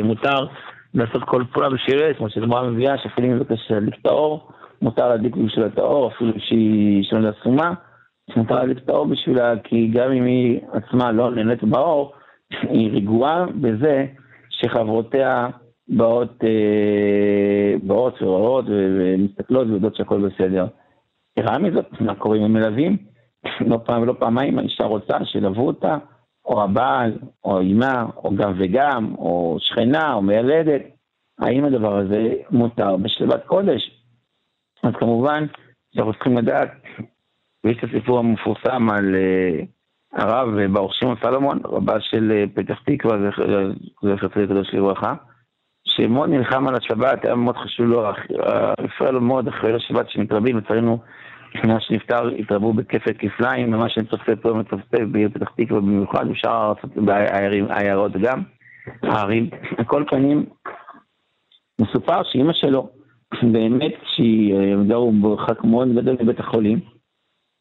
מותר 0.04 0.48
לעשות 0.94 1.24
כל 1.24 1.44
פעולה 1.54 1.70
בשביל 1.70 2.14
כמו 2.14 2.30
שגמרא 2.30 2.70
מביאה, 2.70 2.98
שאפילו 2.98 3.28
אם 3.28 3.36
מבקש 3.36 3.72
להדליק 3.72 3.96
את 4.02 4.06
האור, 4.06 4.52
מותר 4.82 5.10
להדליק 5.10 5.36
בשביל 5.36 5.66
את 5.66 5.78
האור, 5.78 6.08
אפילו 6.08 6.34
שהיא 6.38 7.04
שלא 7.04 7.30
אסומה, 7.30 7.74
מותר 8.36 8.56
להדליק 8.56 8.78
את 8.78 8.90
האור 8.90 9.06
בשבילה, 9.06 9.54
כי 9.64 9.88
גם 9.88 10.12
אם 10.12 10.24
היא 10.26 10.60
עצמה 10.72 11.12
לא 11.12 11.32
נהנית 11.32 11.64
באור, 11.64 12.14
היא 12.70 12.92
רגועה 12.92 13.46
בזה 13.62 14.06
שחברותיה 14.50 15.48
באות, 15.88 16.44
אה, 16.44 17.74
באות 17.84 18.22
ורואות 18.22 18.66
ומסתכלות 18.68 19.68
ויודעות 19.68 19.96
שהכל 19.96 20.30
בסדר. 20.30 20.66
יתרה 21.40 21.58
מזאת, 21.58 21.86
מה 22.02 22.16
קורה 22.16 22.38
עם 22.38 22.44
המלווים? 22.44 22.98
לא 23.70 23.80
פעם 23.86 24.02
ולא 24.02 24.14
פעמיים 24.20 24.60
האישה 24.60 24.84
רוצה 24.84 25.26
שילוו 25.26 25.68
אותה, 25.68 25.98
או 26.46 26.64
הבעל, 26.64 27.20
או 27.44 27.60
אימה, 27.60 28.06
או 28.18 28.36
גם 28.36 28.54
וגם, 28.60 29.16
או 29.16 29.58
שכנה, 29.60 30.14
או 30.14 30.22
מיילדת. 30.22 30.82
האם 31.40 31.66
הדבר 31.66 31.98
הזה 31.98 32.34
מותר 32.52 32.98
בשלבת 32.98 33.46
קודש? 33.46 33.92
אז 34.84 34.94
כמובן 35.00 35.46
שאנחנו 35.96 36.14
צריכים 36.14 36.38
לדעת, 36.38 36.72
ויש 37.64 37.78
את 37.78 37.84
הסיפור 37.84 38.20
המפורסם 38.20 38.90
על 38.90 39.16
uh, 39.16 39.66
הרב 40.22 40.48
ברוך 40.74 40.94
שמעון 40.96 41.16
סלומון, 41.22 41.60
רבה 41.66 42.00
של 42.00 42.32
uh, 42.32 42.56
פתח 42.56 42.80
תקווה, 42.86 43.18
זכר 44.04 44.28
צדיק 44.28 44.50
קדוש 44.50 44.74
לברכה, 44.74 45.14
שמאוד 45.88 46.30
נלחם 46.30 46.68
על 46.68 46.76
השבת, 46.76 47.26
היה 47.26 47.36
מאוד 47.36 47.58
חשוב 47.58 47.86
לו, 47.86 48.10
הפריע 48.10 49.12
לו 49.12 49.22
מאוד 49.22 49.48
אחרי 49.48 49.76
השבת 49.76 50.10
שמתרבים, 50.10 50.58
לצערנו, 50.58 51.00
מאז 51.56 51.82
שנפטר 51.82 52.28
התרבו 52.28 52.74
בכפל 52.74 53.14
כפליים, 53.14 53.72
ממש 53.72 53.98
אין 53.98 54.06
צופה 54.06 54.36
פה 54.36 54.54
מצפצף 54.54 55.04
בעיר 55.12 55.30
פתח 55.30 55.50
תקווה 55.58 55.82
במיוחד, 55.82 56.30
אפשר 56.32 56.74
בעיירות 56.96 58.12
גם, 58.12 58.42
הערים. 59.04 59.50
על 59.78 59.86
כל 59.86 60.04
פנים, 60.10 60.46
מסופר 61.82 62.24
שאימא 62.24 62.54
שלו, 62.54 62.90
באמת 63.44 63.94
כשהיא 64.04 64.56
גרו 64.88 65.12
במרחק 65.12 65.64
מאוד 65.64 65.88
גדול 65.96 66.18
מבית 66.22 66.40
החולים, 66.40 66.80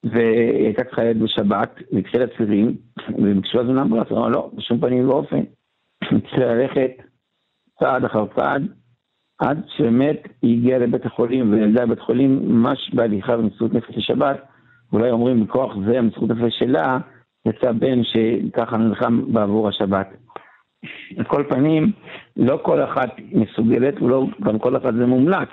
והיא 0.04 0.66
הייתה 0.66 0.84
צריכה 0.84 1.04
ללכת 1.04 1.20
בשבת, 1.20 1.74
והתחילה 1.92 2.24
צירים, 2.36 2.76
וביקשו 3.18 3.60
אז 3.60 3.66
אמבולנס, 3.66 4.06
אמרה 4.12 4.28
לא, 4.28 4.50
בשום 4.54 4.80
פנים 4.80 5.08
ואופן. 5.08 5.40
התחילה 6.02 6.54
ללכת 6.54 6.90
צעד 7.80 8.04
אחר 8.04 8.26
צעד, 8.36 8.62
עד 9.40 9.62
שבאמת 9.76 10.28
היא 10.42 10.58
הגיעה 10.58 10.78
לבית 10.78 11.06
החולים, 11.06 11.52
וילדה 11.52 11.86
בבית 11.86 12.00
חולים 12.00 12.40
ממש 12.48 12.90
בהליכה 12.94 13.36
במסירות 13.36 13.74
נפש 13.74 13.96
לשבת, 13.96 14.36
אולי 14.92 15.10
אומרים 15.10 15.40
מכוח 15.40 15.72
זה, 15.86 15.98
המסירות 15.98 16.30
נפש 16.30 16.58
שלה, 16.58 16.98
יצא 17.46 17.72
בן 17.72 18.00
שככה 18.04 18.76
נלחם 18.76 19.32
בעבור 19.32 19.68
השבת. 19.68 20.08
על 21.18 21.24
כל 21.24 21.44
פנים, 21.48 21.92
לא 22.36 22.60
כל 22.62 22.84
אחת 22.84 23.10
מסוגלת, 23.32 24.02
ולא 24.02 24.26
גם 24.42 24.58
כל 24.58 24.76
אחת 24.76 24.94
זה 24.94 25.06
מומלץ. 25.06 25.48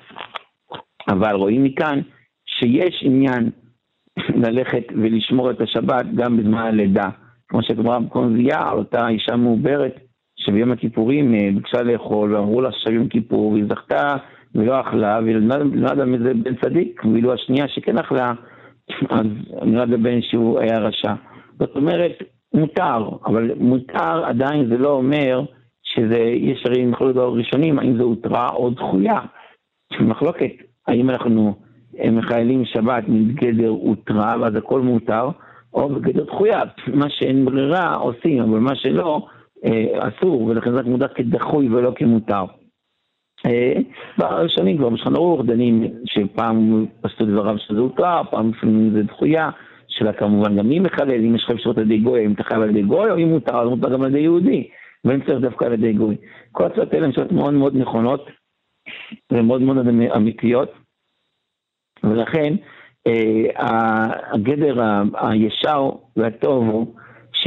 אבל 1.08 1.34
רואים 1.34 1.64
מכאן 1.64 2.00
שיש 2.46 3.02
עניין 3.02 3.50
ללכת 4.28 4.84
ולשמור 4.96 5.50
את 5.50 5.60
השבת 5.60 6.06
גם 6.14 6.36
בזמן 6.36 6.58
הלידה. 6.58 7.08
כמו 7.48 7.62
שגמרא 7.62 7.98
בקונזייה, 7.98 8.70
אותה 8.70 9.08
אישה 9.08 9.36
מעוברת, 9.36 10.07
שביום 10.38 10.72
הכיפורים 10.72 11.34
אה, 11.34 11.48
ביקשה 11.54 11.82
לאכול, 11.82 12.34
ואמרו 12.34 12.60
לה 12.60 12.68
עכשיו 12.68 12.92
יום 12.92 13.08
כיפור, 13.08 13.52
והיא 13.52 13.64
זכתה 13.68 14.16
ולא 14.54 14.80
אכלה, 14.80 15.18
ידעה 15.26 16.04
מזה 16.06 16.34
בן 16.34 16.54
צדיק, 16.54 17.02
ואילו 17.04 17.32
השנייה 17.32 17.68
שכן 17.68 17.98
אכלה, 17.98 18.32
אז 19.10 19.26
נולד 19.62 19.92
הבן 19.92 20.22
שהוא 20.22 20.60
היה 20.60 20.78
רשע. 20.78 21.14
זאת 21.58 21.76
אומרת, 21.76 22.12
מותר, 22.54 23.08
אבל 23.26 23.50
מותר 23.60 24.24
עדיין 24.24 24.68
זה 24.68 24.78
לא 24.78 24.90
אומר 24.90 25.42
שזה, 25.82 26.18
יש 26.18 26.62
הרי 26.66 26.86
מחלוקת 26.86 27.18
ראשונים, 27.18 27.78
האם 27.78 27.96
זה 27.96 28.02
הותרה 28.02 28.48
או 28.48 28.70
דחויה. 28.70 29.20
מחלוקת, 30.00 30.52
האם 30.88 31.10
אנחנו 31.10 31.54
מחיילים 32.12 32.64
שבת 32.64 33.04
מגדר 33.08 33.68
הותרה, 33.68 34.36
ואז 34.40 34.56
הכל 34.56 34.80
מותר, 34.80 35.28
או 35.74 35.88
בגדר 35.88 36.24
דחויה. 36.24 36.60
מה 36.94 37.06
שאין 37.10 37.44
ברירה 37.44 37.94
עושים, 37.94 38.42
אבל 38.42 38.58
מה 38.58 38.74
שלא, 38.74 39.26
אסור, 39.98 40.42
ולכן 40.42 40.72
זה 40.72 40.82
מוגדר 40.82 41.08
כדחוי 41.08 41.68
ולא 41.68 41.92
כמותר. 41.96 42.44
אה, 43.46 43.72
בראשונים 44.18 44.78
כבר 44.78 44.88
בשולחן 44.88 45.14
ערוך 45.14 45.42
דנים 45.44 45.94
שפעם 46.04 46.86
פסטו 47.00 47.26
דבריו 47.26 47.58
שזה 47.58 47.78
הותר, 47.78 48.20
פעם 48.30 48.50
לפעמים 48.50 48.90
זה 48.92 49.02
דחויה, 49.02 49.50
שאלה 49.88 50.12
כמובן 50.12 50.56
גם 50.56 50.68
מי 50.68 50.80
מחלל, 50.80 51.24
אם 51.24 51.34
יש 51.36 51.44
לך 51.44 51.50
אפשרות 51.50 51.78
על 51.78 51.84
ידי 51.84 51.98
גוי, 51.98 52.26
אם 52.26 52.32
אתה 52.32 52.42
חייב 52.42 52.62
על 52.62 52.70
ידי 52.70 52.82
גוי, 52.82 53.10
או 53.10 53.16
אם 53.16 53.28
מותר, 53.28 53.60
אז 53.60 53.68
מותר 53.68 53.92
גם 53.92 54.02
על 54.02 54.10
ידי 54.10 54.20
יהודי, 54.20 54.68
ואין 55.04 55.20
צריך 55.26 55.40
דווקא 55.40 55.64
על 55.64 55.72
ידי 55.72 55.92
גוי. 55.92 56.16
כל 56.52 56.66
הצעות 56.66 56.92
האלה 56.92 57.06
הן 57.06 57.12
שאלות 57.12 57.32
מאוד 57.32 57.54
מאוד 57.54 57.76
נכונות, 57.76 58.26
ומאוד 59.32 59.62
מאוד 59.62 59.76
אמיתיות, 60.16 60.72
ולכן 62.04 62.54
אה, 63.06 64.32
הגדר 64.32 64.82
הישר 65.14 65.90
והטוב 66.16 66.68
הוא 66.68 66.94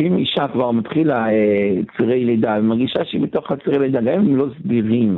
שאם 0.01 0.17
אישה 0.17 0.47
כבר 0.47 0.71
מתחילה 0.71 1.29
אה, 1.29 1.75
צירי 1.97 2.25
לידה, 2.25 2.53
היא 2.53 2.63
מרגישה 2.63 3.05
שהיא 3.05 3.21
בתוך 3.21 3.51
הצירי 3.51 3.79
לידה, 3.79 4.01
גם 4.01 4.07
אם 4.07 4.19
הם 4.19 4.35
לא 4.35 4.47
סבירים, 4.59 5.17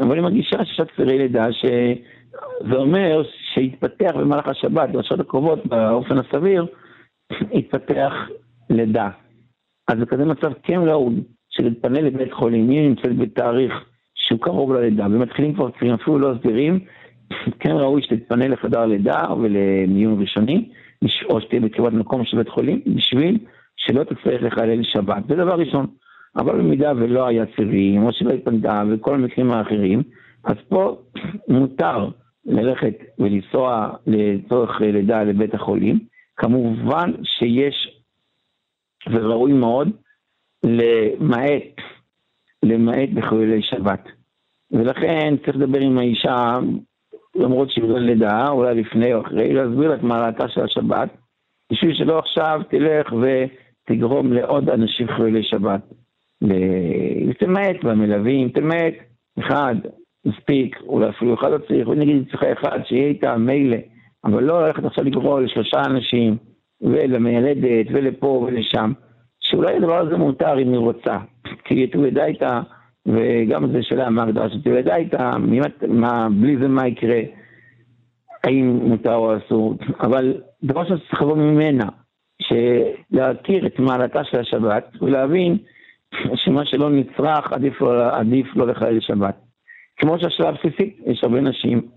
אבל 0.00 0.14
היא 0.14 0.22
מרגישה 0.22 0.64
שיש 0.64 0.80
צירי 0.96 1.18
לידה, 1.18 1.46
שזה 1.52 2.76
אומר 2.76 3.22
שיתפתח 3.54 4.10
במהלך 4.14 4.48
השבת, 4.48 4.88
בשעות 4.90 5.20
הקרובות, 5.20 5.66
באופן 5.66 6.18
הסביר, 6.18 6.66
יתפתח 7.52 8.12
לידה. 8.70 9.08
אז 9.88 9.98
בכזה 9.98 10.24
מצב 10.24 10.52
כן 10.62 10.80
ראוי 10.86 11.14
שלהתפנה 11.50 12.00
לבית 12.00 12.32
חולים, 12.32 12.70
היא 12.70 12.88
נמצאת 12.88 13.16
בתאריך 13.16 13.72
שהוא 14.14 14.40
קרוב 14.40 14.72
ללידה, 14.72 15.06
ומתחילים 15.10 15.54
כבר 15.54 15.70
צירים 15.78 15.94
אפילו 15.94 16.18
לא 16.18 16.34
סבירים, 16.40 16.80
כן 17.60 17.70
ראוי 17.70 18.02
שתתפנה 18.02 18.48
לחדר 18.48 18.86
לידה 18.86 19.22
ולמיון 19.40 20.20
ראשוני, 20.20 20.68
או 21.30 21.40
שתהיה 21.40 21.60
בקרבת 21.60 21.92
מקום 21.92 22.24
של 22.24 22.36
בית 22.36 22.48
חולים, 22.48 22.80
בשביל 22.86 23.38
שלא 23.86 24.04
תצטרך 24.04 24.42
לחלל 24.42 24.82
שבת, 24.82 25.22
זה 25.28 25.34
דבר 25.36 25.54
ראשון. 25.54 25.86
אבל 26.36 26.58
במידה 26.58 26.92
ולא 26.96 27.26
היה 27.26 27.44
צירים, 27.56 28.02
או 28.02 28.12
שלא 28.12 28.30
התפנתה, 28.30 28.82
וכל 28.90 29.14
המקרים 29.14 29.50
האחרים, 29.50 30.02
אז 30.44 30.56
פה 30.68 30.96
מותר 31.48 32.08
ללכת 32.46 32.94
ולנסוע 33.18 33.90
לצורך 34.06 34.80
לידה 34.80 35.22
לבית 35.22 35.54
החולים. 35.54 35.98
כמובן 36.36 37.12
שיש, 37.22 38.02
וראוי 39.10 39.52
מאוד, 39.52 39.88
למעט, 40.64 41.76
למעט 42.62 43.08
בחילולי 43.14 43.62
שבת. 43.62 44.04
ולכן 44.70 45.34
צריך 45.44 45.56
לדבר 45.56 45.80
עם 45.80 45.98
האישה, 45.98 46.58
למרות 47.34 47.70
שהיא 47.70 47.84
לא 47.84 47.98
לידה, 47.98 48.48
אולי 48.48 48.74
לפני 48.74 49.14
או 49.14 49.20
אחרי, 49.20 49.52
להסביר 49.52 49.94
את 49.94 50.02
מעלתה 50.02 50.48
של 50.48 50.60
השבת, 50.60 51.08
בשביל 51.72 51.94
שלא 51.94 52.18
עכשיו 52.18 52.60
תלך 52.70 53.12
ו... 53.12 53.44
תגרום 53.86 54.32
לעוד 54.32 54.70
אנשים 54.70 55.06
חילולי 55.08 55.42
שבת. 55.42 55.80
תמעט 57.38 57.84
במלווים, 57.84 58.48
תמעט, 58.48 58.94
אחד, 59.38 59.74
מספיק, 60.26 60.76
אולי 60.86 61.08
אפילו 61.08 61.34
אחד 61.34 61.50
לא 61.50 61.58
צריך, 61.58 61.88
נגיד 61.88 62.28
צריכה 62.30 62.52
אחד 62.52 62.78
שיהיה 62.84 63.08
איתה 63.08 63.36
מילא, 63.36 63.76
אבל 64.24 64.42
לא 64.42 64.66
ללכת 64.66 64.84
עכשיו 64.84 65.04
לגרור 65.04 65.40
לשלושה 65.40 65.80
אנשים, 65.86 66.36
ולמיילדת, 66.80 67.86
ולפה 67.92 68.28
ולשם, 68.46 68.92
שאולי 69.40 69.76
הדבר 69.76 69.98
הזה 69.98 70.16
מותר 70.16 70.58
אם 70.58 70.68
היא 70.68 70.78
רוצה, 70.78 71.18
כי 71.64 71.74
היא 71.74 71.92
תולדה 71.92 72.24
איתה, 72.24 72.60
וגם 73.06 73.72
זה 73.72 73.82
שאלה 73.82 74.10
מה 74.10 74.22
הגדרה 74.22 74.50
שתולדה 74.50 74.96
איתה, 74.96 75.30
מה, 75.88 76.28
בלי 76.40 76.56
זה 76.56 76.68
מה 76.68 76.88
יקרה, 76.88 77.20
האם 78.44 78.66
מותר 78.66 79.14
או 79.14 79.36
אסור, 79.36 79.74
אבל 80.00 80.34
דבר 80.64 80.84
שצריך 80.84 81.22
לבוא 81.22 81.36
ממנה, 81.36 81.88
להכיר 83.10 83.66
את 83.66 83.78
מעלתה 83.78 84.24
של 84.24 84.40
השבת 84.40 84.88
ולהבין 85.00 85.58
שמה 86.34 86.64
שלא 86.64 86.90
נצרך 86.90 87.52
עדיף 87.52 87.80
לא, 87.80 88.16
עדיף 88.16 88.46
לא 88.56 88.66
לחלל 88.66 89.00
שבת. 89.00 89.34
כמו 89.96 90.18
שהשאלה 90.18 90.48
הבסיסית, 90.48 91.00
יש 91.06 91.24
הרבה 91.24 91.40
נשים 91.40 91.88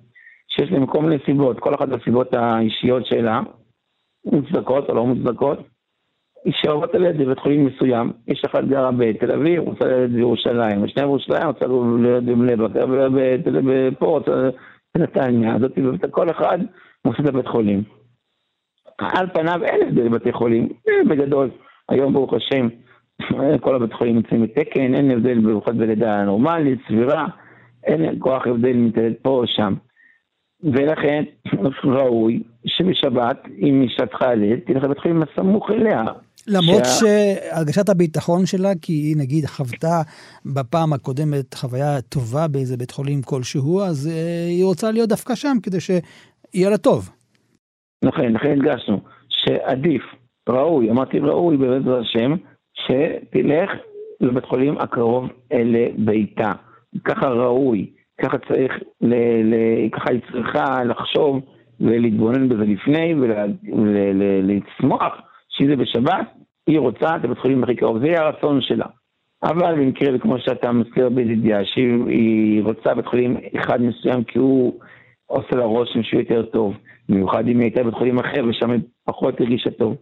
שיש 0.48 0.72
להם 0.72 0.86
כל 0.86 1.02
מיני 1.02 1.16
סיבות, 1.26 1.60
כל 1.60 1.76
אחת 1.76 1.88
מהסיבות 1.88 2.34
האישיות 2.34 3.06
שלה, 3.06 3.42
מוצדקות 4.26 4.90
או 4.90 4.96
לא 4.96 5.06
מוצדקות, 5.06 5.60
שעוברת 6.50 6.94
ללדת 6.94 7.16
בבית 7.16 7.40
חולים 7.40 7.66
מסוים, 7.66 8.12
יש 8.28 8.46
אחת 8.46 8.64
גרה 8.64 8.92
בתל 8.92 9.32
אביב, 9.32 9.64
רוצה 9.64 9.86
ללדת 9.86 10.10
בירושלים, 10.10 10.84
השנייה 10.84 11.08
בירושלים 11.08 11.48
רוצה 11.48 11.66
ללדת 11.68 12.24
בבני 12.24 12.56
ברק, 12.56 12.72
ופה 13.66 14.06
רוצה 14.06 14.50
בנתניה, 14.96 15.56
כל 16.12 16.30
אחד 16.30 16.60
מוצא 17.06 17.24
את 17.24 17.28
הבית 17.28 17.48
חולים. 17.48 17.84
על 19.00 19.28
פניו 19.34 19.64
אין 19.64 19.88
הבדל 19.88 20.10
בבתי 20.10 20.32
חולים, 20.32 20.70
בגדול, 21.10 21.50
היום 21.90 22.14
ברוך 22.14 22.34
השם, 22.34 22.68
כל 23.64 23.76
הבתי 23.76 23.94
חולים 23.94 24.16
נמצאים 24.16 24.44
בתקן, 24.44 24.96
אין 24.96 25.12
הבדל 25.12 25.40
במיוחד 25.40 25.78
בלידה 25.78 26.24
נורמלית, 26.24 26.80
סבירה, 26.88 27.26
אין 27.84 28.20
כוח 28.20 28.48
הבדל 28.48 28.70
אם 28.70 28.86
מתעלת 28.86 29.20
פה 29.22 29.30
או 29.30 29.48
שם. 29.48 29.74
ולכן 30.64 31.24
ראוי 31.96 32.44
שבשבת, 32.66 33.38
אם 33.62 33.86
אשתך 33.88 34.22
הלב, 34.22 34.60
תלך 34.60 34.84
לבית 34.84 35.00
חולים 35.00 35.24
הסמוך 35.24 35.72
אליה. 35.72 36.04
למרות 36.48 36.86
שה... 36.86 36.92
שהרגשת 36.92 37.90
הביטחון 37.90 38.46
שלה, 38.46 38.72
כי 38.82 38.94
היא 38.94 39.18
נגיד 39.18 39.46
חוותה 39.46 40.02
בפעם 40.46 40.94
הקודמת 40.94 41.54
חוויה 41.54 42.02
טובה 42.02 42.48
באיזה 42.48 42.78
בית 42.78 42.92
חולים 42.92 43.22
כלשהו, 43.22 43.82
אז 43.82 44.08
uh, 44.08 44.50
היא 44.50 44.66
רוצה 44.66 44.92
להיות 44.92 45.10
דווקא 45.10 45.36
שם 45.36 45.58
כדי 45.64 45.80
שיהיה 45.80 46.70
לה 46.70 46.78
טוב. 46.78 47.10
נכון, 48.04 48.26
לכן 48.26 48.52
הדגשנו 48.52 49.00
שעדיף, 49.30 50.04
ראוי, 50.50 50.92
אמרתי 50.92 51.20
ראוי 51.20 51.58
בעזרת 51.58 52.02
השם, 52.02 52.36
שתלך 52.74 53.72
לבית 54.22 54.46
חולים 54.46 54.78
הקרוב 54.78 55.30
לביתה. 55.54 56.52
ככה 57.06 57.28
ראוי, 57.28 57.90
ככה 58.22 58.38
צריך, 58.38 58.74
ל, 59.02 59.14
ל, 59.44 59.56
ככה 59.92 60.12
היא 60.12 60.22
צריכה 60.32 60.84
לחשוב 60.84 61.42
ולהתבונן 61.80 62.50
בזה 62.50 62.64
לפני 62.64 63.16
ולצמוח 63.84 65.14
שזה 65.50 65.76
בשבת, 65.76 66.28
היא 66.68 66.80
רוצה 66.80 67.16
את 67.16 67.26
הבית 67.26 67.38
חולים 67.38 67.64
הכי 67.64 67.76
קרוב, 67.76 68.00
זה 68.00 68.22
הרצון 68.22 68.62
שלה. 68.62 68.86
אבל 69.44 69.76
במקרה, 69.76 70.20
כמו 70.20 70.40
שאתה 70.40 70.72
מזכיר 70.72 71.10
בידידיה, 71.10 71.66
שהיא 71.66 72.64
רוצה 72.64 72.94
בית 72.94 73.06
חולים 73.06 73.38
אחד 73.60 73.82
מסוים 73.82 74.24
כי 74.24 74.40
הוא 74.40 74.80
עושה 75.28 75.56
לה 75.56 75.66
רושם 75.66 76.04
שהוא 76.04 76.20
יותר 76.22 76.46
טוב, 76.46 76.74
במיוחד 77.10 77.48
אם 77.48 77.60
היא 77.60 77.66
הייתה 77.66 77.84
בבית 77.84 77.94
חולים 77.94 78.20
אחר 78.20 78.46
ושם 78.50 78.72
היא 78.72 78.80
פחות 79.06 79.42
הרגישה 79.42 79.72
טוב. 79.72 79.96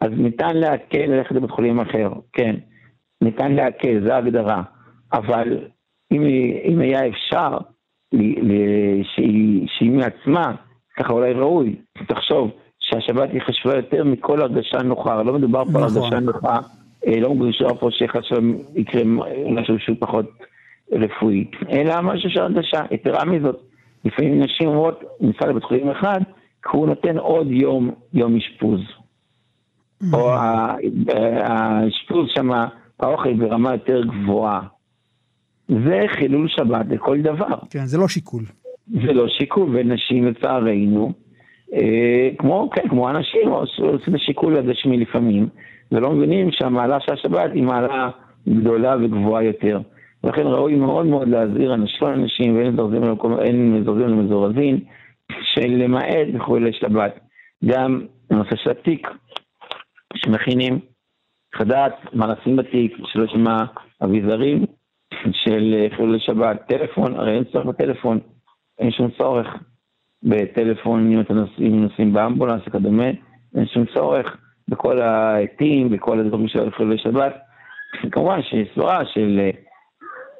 אז 0.00 0.10
ניתן 0.16 0.56
להקל 0.56 1.06
ללכת 1.06 1.32
לבית 1.32 1.50
חולים 1.50 1.80
אחר, 1.80 2.12
כן. 2.32 2.56
ניתן 3.20 3.52
להקל, 3.52 4.06
זו 4.06 4.12
ההגדרה. 4.12 4.62
אבל 5.12 5.58
אם, 6.12 6.22
אם 6.64 6.80
היה 6.80 7.08
אפשר 7.08 7.58
שהיא 9.78 9.90
מעצמה, 9.90 10.54
ככה 10.96 11.12
אולי 11.12 11.32
ראוי, 11.32 11.76
תחשוב 12.08 12.50
שהשבת 12.80 13.30
היא 13.32 13.40
חשובה 13.40 13.76
יותר 13.76 14.04
מכל 14.04 14.40
הרגשה 14.40 14.82
נוחה, 14.82 15.22
לא 15.22 15.32
מדובר 15.32 15.64
פה 15.64 15.78
על 15.78 15.84
נכון. 15.84 16.02
הרגשה 16.02 16.20
נוחה, 16.20 16.58
אה, 17.06 17.20
לא 17.20 17.34
מדובר 17.34 17.74
פה 17.74 17.88
שלהם 17.90 18.56
יקרה 18.74 19.02
משהו 19.50 19.78
שהוא 19.78 19.96
פחות 20.00 20.26
רפואי, 20.92 21.44
אלא 21.70 22.00
משהו 22.00 22.30
של 22.30 22.40
הרגשה, 22.40 22.82
יתרה 22.90 23.24
מזאת, 23.24 23.60
לפעמים 24.04 24.40
נשים 24.40 24.68
אומרות, 24.68 25.04
ניסע 25.20 25.46
לבית 25.46 25.64
חולים 25.64 25.90
אחד, 25.90 26.20
הוא 26.66 26.86
נותן 26.86 27.18
עוד 27.18 27.50
יום, 27.50 27.90
יום 28.14 28.36
אשפוז. 28.36 28.80
או 30.12 30.32
האשפוז 31.42 32.26
שם, 32.34 32.50
האוכל 33.00 33.34
ברמה 33.34 33.72
יותר 33.72 34.02
גבוהה. 34.04 34.60
זה 35.68 36.04
חילול 36.08 36.48
שבת 36.48 36.86
לכל 36.88 37.20
דבר. 37.20 37.58
כן, 37.70 37.86
זה 37.86 37.98
לא 37.98 38.08
שיקול. 38.08 38.42
זה 38.86 39.12
לא 39.12 39.28
שיקול, 39.28 39.76
ונשים 39.76 40.26
לצערנו, 40.26 41.12
אה, 41.74 42.30
כמו, 42.38 42.70
כן, 42.74 42.88
כמו 42.88 43.10
אנשים 43.10 43.48
עושים 43.48 44.14
את 44.14 44.14
השיקול 44.14 44.56
הגשמי 44.56 44.96
לפעמים, 44.96 45.48
ולא 45.92 46.10
מבינים 46.12 46.48
שהמעלה 46.52 46.98
של 47.00 47.12
השבת 47.12 47.50
היא 47.54 47.62
מעלה 47.62 48.10
גדולה 48.48 48.96
וגבוהה 48.96 49.42
יותר. 49.42 49.80
ולכן 50.24 50.46
ראוי 50.46 50.74
מאוד 50.74 51.06
מאוד 51.06 51.28
להזהיר 51.28 51.74
אנשים, 51.74 52.08
אנשים, 52.08 52.56
ואין 52.56 53.74
מזורזים 53.74 54.08
למזורזים, 54.08 54.80
שלמעט 55.54 56.26
בחולי 56.34 56.72
שבת. 56.72 57.20
גם 57.64 58.06
הנושא 58.30 58.56
של 58.56 58.70
התיק 58.70 59.08
שמכינים, 60.16 60.78
חדש, 61.54 61.92
מה 62.12 62.26
לשים 62.26 62.56
בתיק, 62.56 62.96
שלא 63.04 63.26
שמע 63.26 63.56
אביזרים 64.04 64.64
של 65.32 65.86
חילולי 65.96 66.20
שבת, 66.20 66.68
טלפון, 66.68 67.14
הרי 67.14 67.34
אין 67.34 67.44
צורך 67.44 67.66
בטלפון, 67.66 68.18
אין 68.78 68.90
שום 68.90 69.10
צורך 69.18 69.46
בטלפון 70.22 71.12
אם 71.12 71.20
אתם 71.20 71.34
נוסעים, 71.34 71.82
נוסעים 71.82 72.12
באמבולנס 72.12 72.62
וכדומה, 72.66 73.08
אין 73.56 73.66
שום 73.66 73.84
צורך 73.94 74.36
בכל 74.68 75.00
העטים, 75.00 75.90
בכל 75.90 76.20
הדברים 76.20 76.48
של 76.48 76.70
חילולי 76.70 76.98
שבת. 76.98 77.36
כמובן 78.12 78.42
שיש 78.42 78.68
סברה 78.74 79.04
של 79.04 79.50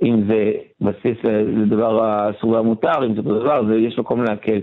אם 0.02 0.22
זה 0.28 0.52
בסיס 0.80 1.24
לדבר 1.24 2.04
האסור 2.04 2.50
והמותר, 2.50 3.06
אם 3.06 3.14
זה 3.14 3.20
אותו 3.20 3.40
דבר, 3.40 3.72
יש 3.72 3.98
מקום 3.98 4.24
להקל. 4.24 4.60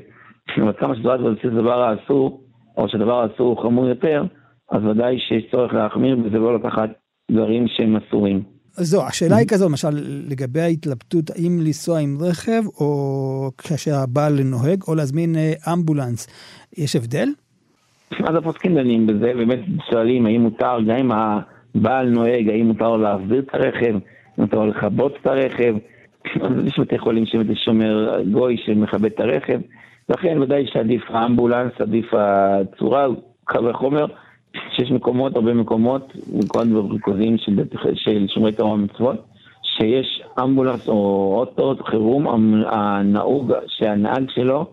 אבל 0.62 0.74
כמה 0.80 0.95
שדבר 0.95 1.18
זה 1.18 1.30
בסיס 1.30 1.45
לדבר 1.45 1.82
האסור, 1.82 2.41
או 2.78 2.89
שהדבר 2.89 3.22
האסור 3.22 3.48
הוא 3.48 3.64
חמור 3.64 3.88
יותר, 3.88 4.24
אז 4.72 4.84
ודאי 4.86 5.20
שיש 5.20 5.43
צורך 5.52 5.74
להחמיר 5.74 6.18
וזה 6.24 6.38
לא 6.38 6.56
לקחת 6.56 6.89
דברים 7.32 7.68
שהם 7.68 7.95
אסורים. 7.95 8.43
זו, 8.80 9.08
השאלה 9.08 9.36
היא 9.36 9.48
כזו, 9.48 9.70
למשל, 9.70 9.88
לגבי 10.30 10.60
ההתלבטות, 10.62 11.30
האם 11.30 11.60
לנסוע 11.62 12.00
עם 12.00 12.18
רכב, 12.22 12.62
או 12.80 13.52
כאשר 13.58 13.95
הבעל 13.95 14.34
נוהג, 14.43 14.84
או 14.88 14.95
להזמין 14.95 15.36
אה, 15.36 15.74
אמבולנס, 15.74 16.28
יש 16.78 16.95
הבדל? 16.95 17.30
אז 18.12 18.36
הפוסקים 18.36 18.76
דנים 18.76 19.08
בזה, 19.08 19.34
באמת 19.36 19.60
שואלים 19.89 20.26
האם 20.26 20.41
מותר, 20.41 20.78
גם 20.88 20.95
אם 20.95 21.12
הבעל 21.12 22.10
נוהג, 22.10 22.50
האם 22.50 22.68
מותר 22.68 22.98
להחזיר 22.98 23.39
את 23.39 23.54
הרכב, 23.54 23.93
אם 23.93 24.00
מותר 24.38 24.66
לכבות 24.66 25.14
את 25.22 25.28
הרכב. 25.28 25.76
יש 26.68 26.80
בתי 26.80 27.00
חולים 27.00 27.26
שבאמת 27.26 27.58
שומר 27.58 28.22
גוי 28.32 28.58
שמכבד 28.66 29.12
את 29.12 29.20
הרכב, 29.20 29.60
לכן 30.10 30.41
ודאי 30.41 30.68
שעדיף 30.68 31.01
האמבולנס, 31.10 31.72
עדיף 31.80 32.05
הצורה, 32.14 33.08
קו 33.43 33.64
וחומר. 33.64 34.05
שיש 34.76 34.91
מקומות, 34.91 35.36
הרבה 35.36 35.53
מקומות, 35.53 36.14
מקומות 36.34 36.91
ריכוזיים 36.91 37.38
של, 37.38 37.64
של 37.95 38.26
שומרי 38.34 38.51
תורה 38.51 38.74
ומצוות, 38.74 39.26
שיש 39.62 40.22
אמבולנס 40.43 40.88
או 40.88 41.34
אוטו 41.39 41.76
חירום, 41.86 42.28
הנהוג, 42.68 43.53
שהנהג 43.68 44.30
שלו 44.30 44.66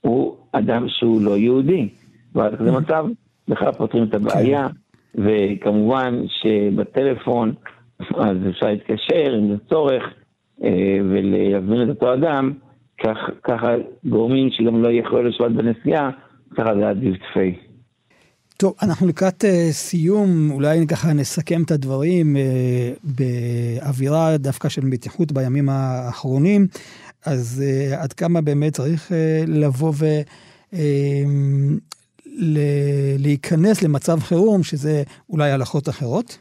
הוא 0.00 0.36
אדם 0.52 0.88
שהוא 0.88 1.22
לא 1.22 1.36
יהודי. 1.36 1.88
ועד 2.34 2.54
כזה 2.56 2.72
מצב, 2.72 3.06
בכלל 3.48 3.72
פותרים 3.72 4.04
את 4.04 4.14
הבעיה, 4.14 4.68
וכמובן 5.14 6.22
שבטלפון, 6.28 7.52
אז 8.16 8.36
אפשר 8.50 8.66
להתקשר 8.66 9.38
אם 9.38 9.48
זה 9.48 9.56
צורך, 9.68 10.02
אה, 10.64 10.98
ולהזמין 11.10 11.82
את 11.82 11.88
אותו 11.88 12.14
אדם, 12.14 12.52
כך, 13.02 13.16
ככה 13.44 13.74
גורמים 14.04 14.50
שגם 14.50 14.82
לא 14.82 14.88
יכולו 14.92 15.22
לשבת 15.22 15.50
בנסיעה, 15.50 16.10
ככה 16.56 16.74
זה 16.74 16.88
עדיף 16.88 17.16
תפי. 17.16 17.54
טוב, 18.56 18.74
אנחנו 18.82 19.08
לקראת 19.08 19.44
uh, 19.44 19.46
סיום, 19.70 20.50
אולי 20.50 20.86
ככה 20.86 21.12
נסכם 21.12 21.62
את 21.62 21.70
הדברים 21.70 22.36
uh, 22.36 22.40
באווירה 23.04 24.36
דווקא 24.36 24.68
של 24.68 24.84
מתיחות 24.84 25.32
בימים 25.32 25.68
האחרונים, 25.68 26.66
אז 27.26 27.64
uh, 27.64 28.02
עד 28.02 28.12
כמה 28.12 28.40
באמת 28.40 28.72
צריך 28.72 29.10
uh, 29.10 29.14
לבוא 29.46 29.92
ולהיכנס 33.18 33.82
למצב 33.82 34.18
חירום, 34.18 34.62
שזה 34.62 35.02
אולי 35.30 35.50
הלכות 35.50 35.88
אחרות? 35.88 36.38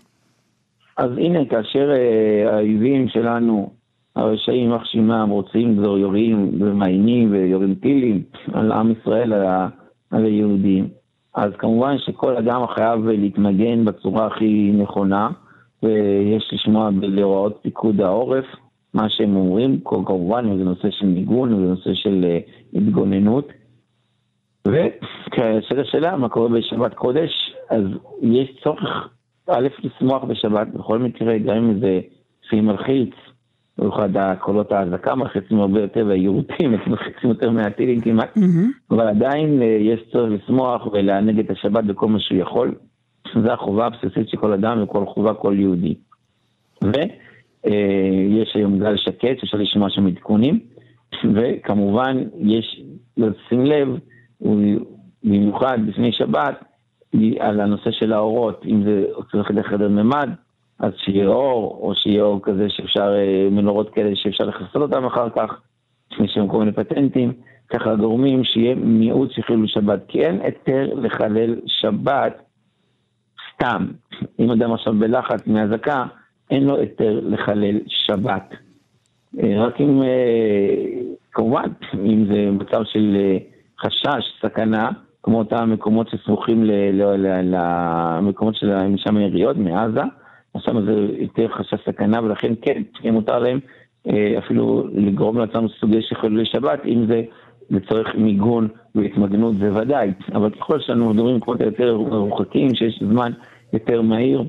אז 0.98 1.10
הנה, 1.18 1.40
כאשר 1.50 1.90
uh, 1.90 2.50
האויבים 2.54 3.08
שלנו, 3.08 3.79
הרשעים, 4.20 4.70
יימח 4.70 4.86
שמם, 4.86 5.30
רוצים, 5.30 5.84
יורים 5.84 6.52
ומעיינים 6.60 7.32
ויורים 7.32 7.76
טילים 7.76 8.24
על 8.54 8.72
עם 8.72 8.92
ישראל, 8.92 9.34
על 10.12 10.26
היהודים. 10.26 10.88
אז 11.36 11.52
כמובן 11.58 11.98
שכל 11.98 12.38
אדם 12.38 12.62
חייב 12.76 13.08
להתמגן 13.08 13.86
בצורה 13.86 14.28
הכי 14.28 14.72
נכונה, 14.72 15.30
ויש 15.84 16.50
לשמוע 16.54 16.90
להוראות 17.02 17.60
פיקוד 17.62 18.02
העורף, 18.02 18.46
מה 18.94 19.10
שהם 19.10 19.36
אומרים, 19.36 19.80
כמובן 19.86 20.58
זה 20.58 20.64
נושא 20.64 20.92
של 20.92 21.06
מיגון, 21.06 21.50
זה 21.50 21.66
נושא 21.70 21.94
של 21.94 22.26
uh, 22.26 22.78
התגוננות. 22.78 23.48
וכשאלה 24.68 25.84
שאלה, 25.86 26.18
מה 26.18 26.30
קורה 26.30 26.50
בשבת 26.50 26.94
קודש, 26.94 27.32
אז 27.70 27.84
יש 28.22 28.50
צורך, 28.64 29.10
א', 29.50 29.68
לשמוח 29.84 30.24
בשבת 30.24 30.68
בכל 30.68 31.00
מקרה, 31.00 31.38
גם 31.38 31.56
אם 31.56 31.80
זה 31.80 32.00
לפי 32.46 32.62
מלחיץ, 32.62 33.10
במיוחד 33.80 34.18
הקולות 34.18 34.72
האזעקה 34.72 35.16
מלחיצים 35.16 35.60
הרבה 35.60 35.82
יותר, 35.82 36.06
והיירוטים 36.08 36.72
מלחיצים 36.88 37.30
יותר 37.30 37.52
מהטילים 37.52 38.02
כמעט, 38.02 38.38
mm-hmm. 38.38 38.92
אבל 38.96 39.08
עדיין 39.08 39.62
אה, 39.62 39.68
יש 39.68 40.00
צורך 40.12 40.32
לשמוח 40.32 40.88
ולענג 40.94 41.40
את 41.40 41.50
השבת 41.50 41.84
בכל 41.84 42.08
מה 42.08 42.20
שהוא 42.20 42.38
יכול. 42.38 42.76
זו 43.34 43.52
החובה 43.52 43.86
הבסיסית 43.86 44.30
של 44.30 44.38
כל 44.38 44.54
אדם 44.54 44.84
וכל 44.84 45.06
חובה 45.06 45.34
כל 45.34 45.56
יהודי. 45.60 45.96
ויש 46.84 48.50
אה, 48.56 48.60
היום 48.60 48.80
גל 48.80 48.98
שקט, 48.98 49.44
אפשר 49.44 49.58
לשמוע 49.58 49.90
שם 49.90 50.08
עדכונים, 50.08 50.60
וכמובן 51.36 52.24
יש 52.40 52.82
לשים 53.18 53.66
לב, 53.66 53.88
במיוחד 55.24 55.78
לפני 55.88 56.12
שבת, 56.12 56.64
על 57.40 57.60
הנושא 57.60 57.92
של 57.92 58.14
האורות, 58.14 58.62
אם 58.66 58.84
זה 58.84 59.06
צריך 59.32 59.52
לחדר 59.52 59.90
ממד, 59.90 60.30
אז 60.80 60.92
שיהיה 60.98 61.28
אור, 61.28 61.80
או 61.82 61.96
שיהיה 61.96 62.24
אור 62.24 62.40
כזה 62.44 62.70
שאפשר, 62.70 63.14
אה, 63.16 63.50
מנורות 63.52 63.90
כאלה 63.90 64.16
שאפשר 64.16 64.44
לחסל 64.44 64.82
אותם 64.82 65.06
אחר 65.06 65.30
כך, 65.30 65.62
לפני 66.12 66.28
שהם 66.28 66.48
כל 66.48 66.60
מיני 66.60 66.72
פטנטים, 66.72 67.34
ככה 67.70 67.96
גורמים 67.96 68.44
שיהיה 68.44 68.76
מיעוט 68.76 69.32
של 69.32 69.42
חילול 69.42 69.68
שבת, 69.68 70.00
כי 70.08 70.26
אין 70.26 70.42
היתר 70.42 70.90
לחלל 70.96 71.56
שבת 71.66 72.42
סתם. 73.54 73.88
אם 74.40 74.52
אדם 74.52 74.74
עכשיו 74.74 74.94
בלחץ 74.94 75.48
מאזעקה, 75.48 76.06
אין 76.50 76.64
לו 76.64 76.78
היתר 76.78 77.20
לחלל 77.24 77.80
שבת. 77.88 78.54
רק 79.58 79.82
אם, 79.82 80.02
כמובן, 81.32 81.64
אם 81.94 82.26
זה 82.32 82.52
מצב 82.52 82.82
של 82.84 83.18
חשש, 83.80 84.40
סכנה, 84.42 84.90
כמו 85.24 85.40
אותם 85.40 85.72
מקומות 85.74 86.10
שסמוכים 86.10 86.64
למקומות 87.44 88.56
של 88.56 88.88
משם 88.88 89.18
היריות, 89.18 89.58
מעזה, 89.58 90.02
שם 90.58 90.86
זה 90.86 91.08
יותר 91.18 91.48
חשש 91.48 91.80
סכנה, 91.86 92.24
ולכן 92.24 92.54
כן, 92.62 92.82
מותר 93.12 93.40
להם 93.40 93.60
אפילו 94.38 94.88
לגרום 94.94 95.38
לעצמם 95.38 95.68
סוגי 95.80 96.02
של 96.02 96.16
חילולי 96.16 96.46
שבת, 96.46 96.80
אם 96.86 97.06
זה 97.08 97.22
לצורך 97.70 98.16
מיגון 98.16 98.68
והתמגנות 98.96 99.56
זה 99.60 99.76
ודאי, 99.76 100.12
אבל 100.34 100.50
ככל 100.50 100.80
שאנו 100.80 101.10
מדברים 101.10 101.36
במקומות 101.36 101.62
יותר 101.62 101.98
מרוחקים, 101.98 102.76
שיש 102.76 103.04
זמן 103.10 103.32
יותר 103.74 104.02
מהיר 104.02 104.44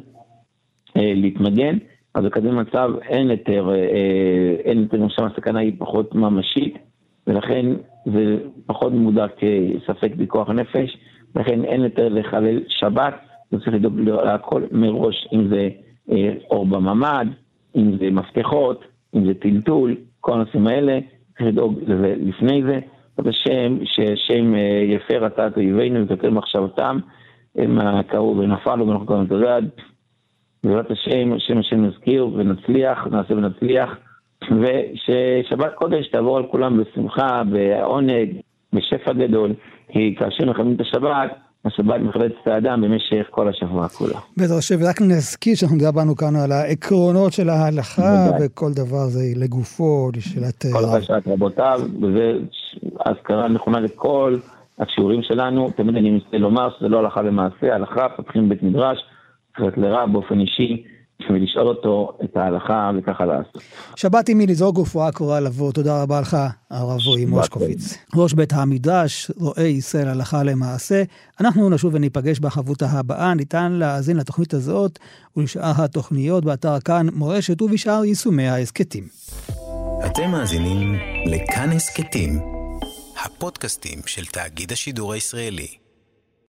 אה, 0.96 1.12
להתמגן, 1.14 1.78
אז 2.14 2.24
בכזה 2.24 2.50
מצב 2.52 2.90
אין 3.02 3.30
יותר, 3.30 3.70
אה, 3.70 4.56
אין 4.64 4.78
יותר, 4.78 5.08
שם 5.08 5.24
הסכנה 5.24 5.60
היא 5.60 5.72
פחות 5.78 6.14
ממשית, 6.14 6.78
ולכן 7.26 7.66
זה 8.04 8.36
פחות 8.66 8.92
מודע 8.92 9.26
כספק 9.28 10.14
בכוח 10.16 10.50
נפש, 10.50 10.96
לכן 11.36 11.64
אין 11.64 11.80
יותר 11.80 12.08
לחלל 12.08 12.60
שבת, 12.68 13.14
זה 13.50 13.58
צריך 13.58 13.74
לדאוג 13.74 14.00
להכל 14.00 14.62
מראש, 14.72 15.28
אם 15.32 15.48
זה 15.48 15.68
אה, 16.10 16.32
אור 16.50 16.66
בממ"ד, 16.66 17.26
אם 17.76 17.98
זה 17.98 18.10
מפתחות, 18.10 18.84
אם 19.14 19.26
זה 19.26 19.34
טלטול, 19.34 19.96
כל 20.20 20.32
הנושאים 20.32 20.66
האלה, 20.66 20.98
צריך 21.38 21.48
לדאוג 21.48 21.78
לזה 21.86 22.14
לפני 22.18 22.62
זה. 22.62 22.80
בשם, 23.22 23.78
ששם 23.84 24.54
אה, 24.54 24.82
יפה 24.84 25.16
רצה 25.16 25.46
את 25.46 25.56
אויבינו 25.56 26.06
וכתב 26.08 26.28
מחשבתם, 26.28 26.98
הם 27.56 28.02
קראו 28.02 28.36
ונפלו 28.38 28.88
ואנחנו 28.88 29.06
קוראים 29.06 29.26
את 29.26 29.32
הדעת. 29.32 29.64
בעזרת 30.64 30.90
השם, 30.90 31.32
השם 31.32 31.58
השם 31.58 31.84
נזכיר 31.84 32.26
ונצליח, 32.26 33.06
נעשה 33.10 33.34
ונצליח, 33.34 33.98
וששבת 34.42 35.74
קודש 35.74 36.08
תעבור 36.08 36.36
על 36.36 36.46
כולם 36.46 36.82
בשמחה, 36.82 37.42
בעונג, 37.44 38.40
בשפע 38.72 39.12
גדול, 39.12 39.52
כי 39.92 40.14
כאשר 40.18 40.50
מכוונים 40.50 40.74
את 40.74 40.80
השבת, 40.80 41.30
השבת 41.64 42.00
מכבדת 42.00 42.32
את 42.42 42.46
האדם 42.46 42.80
במשך 42.80 43.26
כל 43.30 43.48
השבוע 43.48 43.88
כולו. 43.88 44.14
בעזרת 44.36 44.58
השם, 44.58 44.74
ורק 44.80 45.00
נזכיר 45.00 45.54
שאנחנו 45.54 45.78
דיברנו 45.78 46.16
כאן 46.16 46.36
על 46.36 46.52
העקרונות 46.52 47.32
של 47.32 47.48
ההלכה, 47.48 48.30
וכל 48.40 48.72
דבר 48.72 49.04
זה 49.06 49.20
לגופו, 49.36 50.10
לשאלת... 50.16 50.64
כל 50.72 50.98
חשת 50.98 51.22
רבותיו, 51.26 51.80
וזה 52.02 52.32
אזכרה 53.06 53.48
נכונה 53.48 53.80
לכל 53.80 54.38
השיעורים 54.78 55.22
שלנו. 55.22 55.70
תמיד 55.70 55.96
אני 55.96 56.10
מנסה 56.10 56.38
לומר 56.38 56.68
שזה 56.78 56.88
לא 56.88 56.98
הלכה 56.98 57.22
למעשה, 57.22 57.74
הלכה, 57.74 58.08
פותחים 58.16 58.48
בית 58.48 58.62
מדרש, 58.62 58.98
קצת 59.52 59.76
לרע 59.78 60.06
באופן 60.06 60.40
אישי. 60.40 60.84
ולשאול 61.30 61.68
אותו 61.68 62.12
את 62.24 62.36
ההלכה 62.36 62.90
וככה 62.98 63.24
לעשות. 63.24 63.62
שבת 63.96 64.28
עימי 64.28 64.46
לזרוק 64.46 64.78
רפואה 64.78 65.12
קרואה 65.12 65.40
לבוא, 65.40 65.72
תודה 65.72 66.02
רבה 66.02 66.20
לך, 66.20 66.36
הרב 66.70 66.98
רועי 67.06 67.24
מושקוביץ. 67.24 67.98
ראש 68.16 68.32
בית 68.32 68.52
המדרש, 68.52 69.30
רואה 69.40 69.62
ישראל 69.62 70.08
הלכה 70.08 70.42
למעשה. 70.42 71.02
אנחנו 71.40 71.70
נשוב 71.70 71.94
וניפגש 71.94 72.40
בחבותה 72.40 72.86
הבאה, 72.86 73.34
ניתן 73.34 73.72
להאזין 73.72 74.16
לתוכנית 74.16 74.54
הזאת 74.54 74.98
ולשאר 75.36 75.72
התוכניות 75.76 76.44
באתר 76.44 76.80
כאן 76.80 77.06
מורשת 77.12 77.62
ובשאר 77.62 78.04
יישומי 78.04 78.48
ההסכתים. 78.48 79.04
אתם 80.06 80.30
מאזינים 80.30 80.94
לכאן 81.26 81.70
הסכתים, 81.72 82.38
הפודקאסטים 83.24 83.98
של 84.06 84.24
תאגיד 84.24 84.72
השידור 84.72 85.12
הישראלי. 85.12 85.79